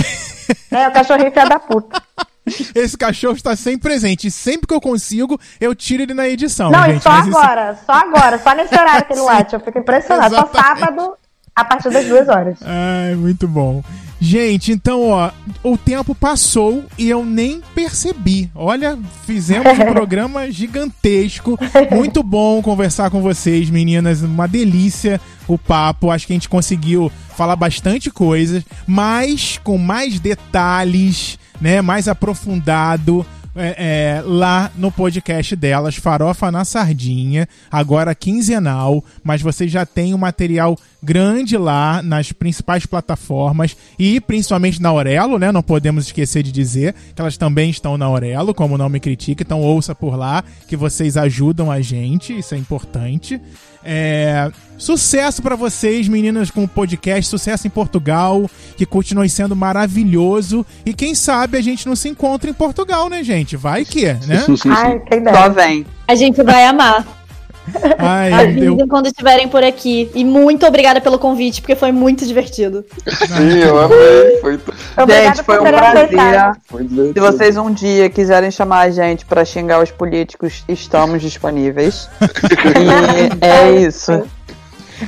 [0.71, 2.03] É o cachorrinho filho da puta.
[2.75, 4.29] Esse cachorro está sempre presente.
[4.29, 6.71] E sempre que eu consigo, eu tiro ele na edição.
[6.71, 7.01] Não, gente.
[7.01, 9.55] e só agora, só agora, só nesse horário que ele late.
[9.55, 10.37] Eu fico impressionada.
[10.37, 11.17] Só sábado,
[11.57, 12.59] a partir das duas horas.
[12.63, 13.83] Ai, muito bom.
[14.21, 15.31] Gente, então, ó,
[15.63, 18.51] o tempo passou e eu nem percebi.
[18.55, 21.59] Olha, fizemos um programa gigantesco.
[21.91, 24.21] Muito bom conversar com vocês, meninas.
[24.23, 26.11] Uma delícia o papo.
[26.11, 31.81] Acho que a gente conseguiu falar bastante coisas, mas com mais detalhes, né?
[31.81, 33.25] Mais aprofundado.
[33.57, 40.15] É, é, lá no podcast delas, Farofa na Sardinha, agora quinzenal, mas você já tem
[40.15, 45.51] um material grande lá nas principais plataformas e principalmente na Aurelo, né?
[45.53, 49.43] Não podemos esquecer de dizer que elas também estão na Aurelo, como não me critica,
[49.43, 53.41] então ouça por lá que vocês ajudam a gente, isso é importante.
[53.89, 60.67] É, sucesso pra vocês, meninas, com o podcast, sucesso em Portugal, que continue sendo maravilhoso.
[60.85, 63.57] E quem sabe a gente não se encontra em Portugal, né, gente?
[63.57, 64.45] Vai que, né?
[64.69, 65.87] Ai, quem Só vem.
[66.09, 67.26] A gente vai amar.
[67.99, 70.11] Ai, Avisem eu, quando estiverem por aqui.
[70.15, 72.85] E muito obrigada pelo convite, porque foi muito divertido.
[73.07, 74.39] Sim, eu amei.
[74.41, 74.61] Foi,
[74.97, 76.57] Obrigada Gente, foi por um prazer.
[76.67, 76.87] foi.
[77.13, 82.09] Se vocês um dia quiserem chamar a gente pra xingar os políticos, estamos disponíveis.
[83.41, 84.23] E é isso.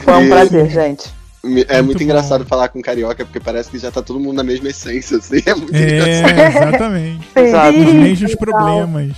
[0.04, 1.18] Foi um E- prazer, gente.
[1.44, 2.48] É muito, Muito engraçado bom.
[2.48, 5.40] falar com carioca, porque parece que já tá todo mundo na mesma essência, assim.
[5.46, 6.68] É muito É, engraçado.
[6.68, 7.28] exatamente.
[7.36, 7.78] Exato.
[7.78, 9.12] Os mesmos problemas.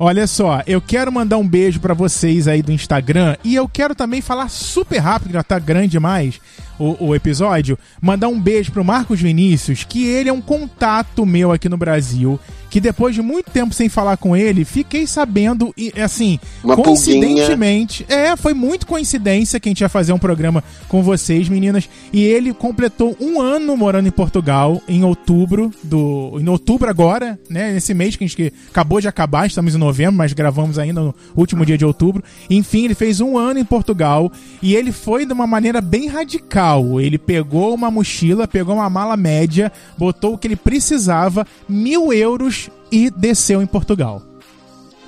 [0.00, 3.96] Olha só, eu quero mandar um beijo pra vocês aí do Instagram e eu quero
[3.96, 6.40] também falar super rápido, já tá grande demais
[6.78, 7.78] o, o episódio.
[8.00, 12.38] Mandar um beijo pro Marcos Vinícius, que ele é um contato meu aqui no Brasil.
[12.70, 16.84] Que depois de muito tempo sem falar com ele, fiquei sabendo, e assim, Uma pulguinha.
[16.84, 21.88] coincidentemente, é, foi muito coincidência que a gente ia fazer um programa com vocês, meninas.
[22.12, 27.72] E ele completou um ano morando em Portugal em outubro do, em outubro agora, né?
[27.72, 31.00] Nesse mês que a gente que acabou de acabar, estamos em novembro, mas gravamos ainda
[31.00, 32.22] no último dia de outubro.
[32.50, 34.30] Enfim, ele fez um ano em Portugal
[34.60, 36.67] e ele foi de uma maneira bem radical.
[37.00, 42.68] Ele pegou uma mochila, pegou uma mala média, botou o que ele precisava, mil euros
[42.90, 44.22] e desceu em Portugal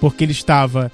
[0.00, 0.90] porque ele estava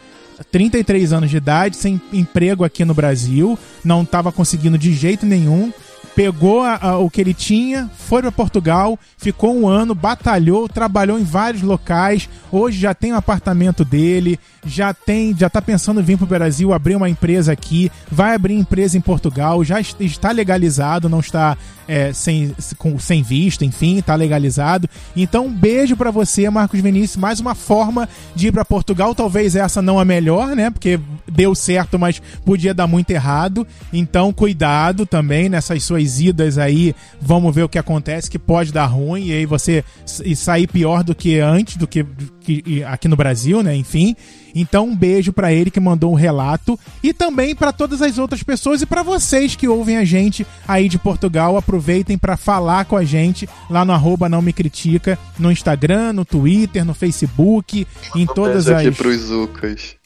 [0.51, 5.73] 33 anos de idade, sem emprego aqui no Brasil, não estava conseguindo de jeito nenhum.
[6.17, 11.19] Pegou a- a- o que ele tinha, foi para Portugal, ficou um ano, batalhou, trabalhou
[11.21, 12.27] em vários locais.
[12.51, 16.73] Hoje já tem o apartamento dele, já tem, já tá pensando em vir pro Brasil,
[16.73, 21.55] abrir uma empresa aqui, vai abrir empresa em Portugal, já est- está legalizado, não está
[21.89, 24.91] é, sem, com, sem visto, enfim, tá legalizado.
[25.15, 27.15] Então, um beijo pra você, Marcos Vinícius.
[27.17, 29.15] Mais uma forma de ir pra Portugal.
[29.15, 30.69] Talvez essa não a melhor, né?
[30.69, 30.99] Porque
[31.31, 33.65] deu certo, mas podia dar muito errado.
[33.93, 36.95] Então, cuidado também nessas suas idas aí.
[37.21, 39.27] Vamos ver o que acontece, que pode dar ruim.
[39.27, 39.85] E aí você
[40.25, 43.75] e sair pior do que antes, do que, do que aqui no Brasil, né?
[43.75, 44.15] Enfim.
[44.59, 48.43] Então, um beijo pra ele que mandou um relato e também pra todas as outras
[48.43, 51.59] pessoas e pra vocês que ouvem a gente aí de Portugal.
[51.59, 56.25] Aproveitem pra falar com a gente lá no arroba não me critica, no Instagram, no
[56.25, 59.97] Twitter, no Facebook, em todas as aqui pros Zucas.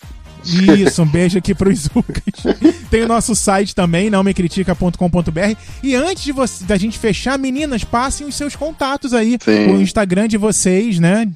[0.44, 2.22] Isso, um beijo aqui pros Zucas.
[2.90, 5.56] Tem o nosso site também, nãomecritica.com.br.
[5.82, 9.38] E antes de você, da gente fechar, meninas, passem os seus contatos aí.
[9.42, 9.66] Sim.
[9.72, 11.28] O Instagram de vocês, né?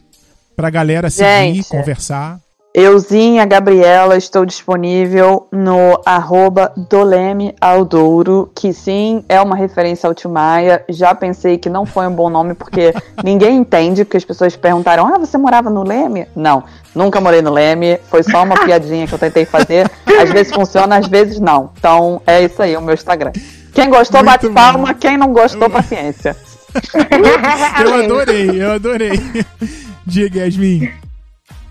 [0.57, 1.69] Pra galera seguir, Gente.
[1.69, 2.39] conversar.
[2.77, 10.29] Euzinha Gabriela, estou disponível no arroba Doleme Aldouro, que sim, é uma referência ao Tio
[10.29, 10.85] Maia.
[10.89, 12.93] Já pensei que não foi um bom nome, porque
[13.23, 16.27] ninguém entende, porque as pessoas perguntaram, ah, você morava no Leme?
[16.35, 19.89] Não, nunca morei no Leme, foi só uma piadinha que eu tentei fazer.
[20.21, 21.71] Às vezes funciona, às vezes não.
[21.79, 23.31] Então, é isso aí, o meu Instagram.
[23.73, 24.55] Quem gostou, Muito bate bom.
[24.55, 26.37] palma, quem não gostou, paciência.
[27.87, 29.13] Eu adorei, eu adorei.
[30.05, 31.04] Diga, Yasmin.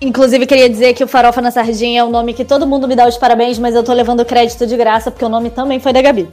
[0.04, 2.96] Inclusive, queria dizer que o Farofa na Sardinha é um nome que todo mundo me
[2.96, 5.94] dá os parabéns, mas eu tô levando crédito de graça, porque o nome também foi
[5.94, 6.28] da Gabi.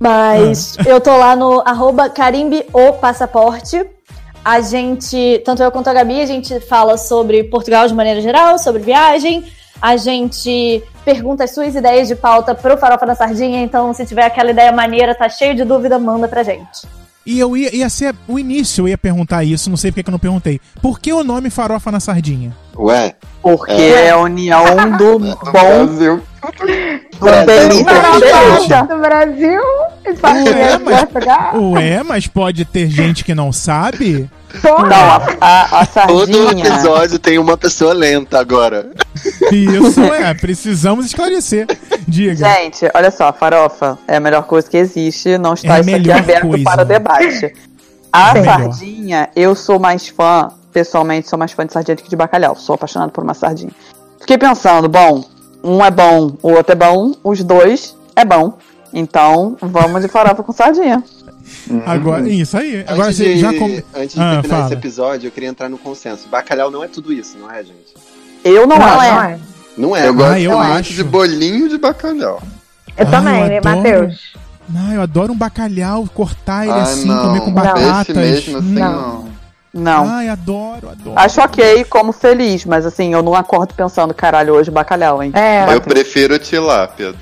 [0.00, 3.86] Mas eu tô lá no arroba Carimbe o Passaporte.
[4.44, 8.58] A gente, tanto eu quanto a Gabi, a gente fala sobre Portugal de maneira geral,
[8.58, 9.44] sobre viagem.
[9.80, 14.24] A gente pergunta as suas ideias de pauta pro Farofa na Sardinha, então se tiver
[14.24, 16.88] aquela ideia maneira, tá cheio de dúvida, manda pra gente.
[17.24, 20.10] E eu ia, ia ser o início, eu ia perguntar isso, não sei porque que
[20.10, 20.60] eu não perguntei.
[20.82, 22.65] Por que o nome Farofa na Sardinha?
[22.78, 24.64] Ué, Porque é a união
[24.98, 26.22] do No bom Brasil.
[27.18, 28.82] do delícia com delícia.
[28.84, 29.60] do Brasil.
[30.06, 34.28] Ué, mas, ué, mas pode ter gente que não sabe?
[34.62, 36.66] Não, a, a, a todo sardinha.
[36.68, 38.90] episódio tem uma pessoa lenta agora.
[39.52, 41.66] Isso é, precisamos esclarecer.
[42.06, 42.48] Diga.
[42.48, 45.90] Gente, olha só, farofa é a melhor coisa que existe, não está É a isso
[45.90, 46.64] aqui melhor aberto coisa.
[46.64, 47.52] para debate.
[48.12, 48.58] A É melhor.
[48.60, 50.48] sardinha, eu sou mais fã,
[50.80, 52.54] pessoalmente, sou mais fã de sardinha do que de bacalhau.
[52.54, 53.72] Sou apaixonado por uma sardinha.
[54.20, 55.24] Fiquei pensando, bom,
[55.64, 58.58] um é bom, o outro é bom, os dois é bom.
[58.92, 61.02] Então, vamos de farofa com sardinha.
[61.86, 62.84] Agora, isso aí.
[62.86, 63.64] Agora antes você de, já com...
[63.94, 64.64] antes de Ah, terminar fala.
[64.66, 66.28] esse episódio, eu queria entrar no consenso.
[66.28, 67.94] Bacalhau não é tudo isso, não é, gente?
[68.44, 68.96] Eu não, Não, acho.
[69.14, 69.38] não é.
[69.78, 70.08] Não é.
[70.08, 70.92] Eu gosto Ah, eu acho.
[70.92, 72.42] de bolinho de bacalhau.
[72.98, 73.76] Eu Ah, também, eu né, adoro.
[73.76, 74.36] Matheus?
[74.68, 77.22] Não, eu adoro um bacalhau, cortar ele ah, assim, não.
[77.28, 77.52] comer com Não.
[77.54, 78.08] batatas.
[78.08, 78.12] Esse
[78.50, 78.92] mesmo assim, Não.
[78.92, 79.36] não.
[79.76, 80.08] Não.
[80.08, 81.12] Ai, adoro, adoro.
[81.18, 85.30] Acho ok como feliz, mas assim, eu não acordo pensando, caralho, hoje bacalhau, hein?
[85.34, 85.72] É.
[85.74, 87.14] Eu prefiro tilápia.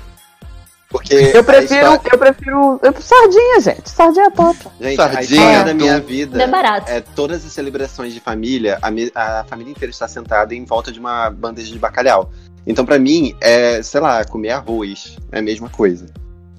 [0.89, 2.79] Porque Eu a prefiro, história- eu prefiro.
[2.81, 3.89] Eu, sardinha, gente.
[3.89, 4.57] Sardinha é top.
[4.79, 6.89] Gente, a Sardinha, história da tu- minha vida É barato.
[6.89, 10.91] é todas as celebrações de família, a, me- a família inteira está sentada em volta
[10.93, 12.31] de uma bandeja de bacalhau.
[12.65, 15.17] Então, pra mim, é, sei lá, comer arroz.
[15.31, 16.05] É a mesma coisa.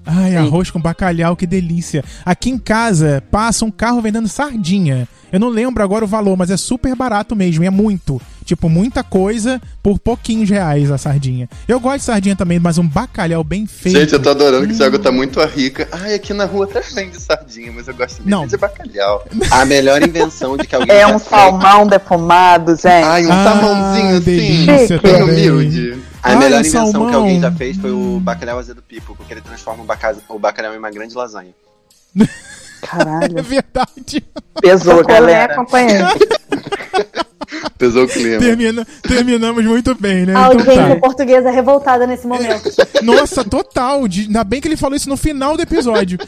[0.07, 0.37] Ai, Sim.
[0.37, 2.03] arroz com bacalhau, que delícia.
[2.25, 5.07] Aqui em casa passa um carro vendendo sardinha.
[5.31, 8.21] Eu não lembro agora o valor, mas é super barato mesmo, e é muito.
[8.47, 11.49] Tipo, muita coisa por pouquinhos reais a sardinha.
[11.67, 13.99] Eu gosto de sardinha também, mas um bacalhau bem feito.
[13.99, 14.77] Gente, eu tô adorando que o Hum.
[14.77, 15.85] Thiago tá muito rica.
[15.91, 18.47] Ai, aqui na rua até vende sardinha, mas eu gosto muito Não.
[18.47, 19.25] de bacalhau.
[19.51, 22.87] A melhor invenção de que alguém É um salmão defumado, gente.
[22.87, 26.01] Ai, um Ah, salmãozinho assim, bem humilde.
[26.23, 27.09] A Ah, melhor invenção salmão.
[27.09, 30.39] que alguém já fez foi o bacalhau azedo pipo, porque ele transforma o, baca- o
[30.39, 31.51] bacalhau em uma grande lasanha.
[32.81, 33.37] Caralho.
[33.39, 34.23] É verdade.
[34.61, 35.55] Pesou, Socorro, né, galera.
[35.55, 36.05] companheiro?
[37.77, 38.39] Pesou o clima.
[38.39, 40.35] Termina, terminamos muito bem, né?
[40.35, 40.71] A Então tá.
[40.71, 42.69] audiência portuguesa revoltada nesse momento.
[43.03, 44.07] Nossa, total.
[44.07, 46.19] De- Ainda bem que ele falou isso no final do episódio.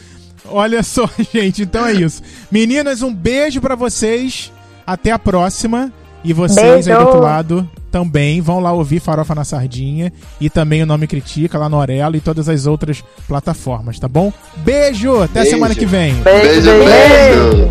[0.46, 1.62] Olha só, gente.
[1.62, 2.22] Então é isso.
[2.50, 4.52] Meninas, um beijo pra vocês.
[4.86, 5.92] Até a próxima.
[6.22, 7.00] E vocês aí do Beijo.
[7.06, 10.12] outro lado também vão lá ouvir Farofa na Sardinha.
[10.40, 14.30] E também o Nome Critica lá no Orelo e todas as outras plataformas, tá bom?
[14.56, 15.22] Beijo!
[15.22, 15.50] Até Beijo.
[15.50, 16.14] semana que vem.
[16.16, 17.56] Beijo, Beijo, beijo.
[17.56, 17.70] beijo.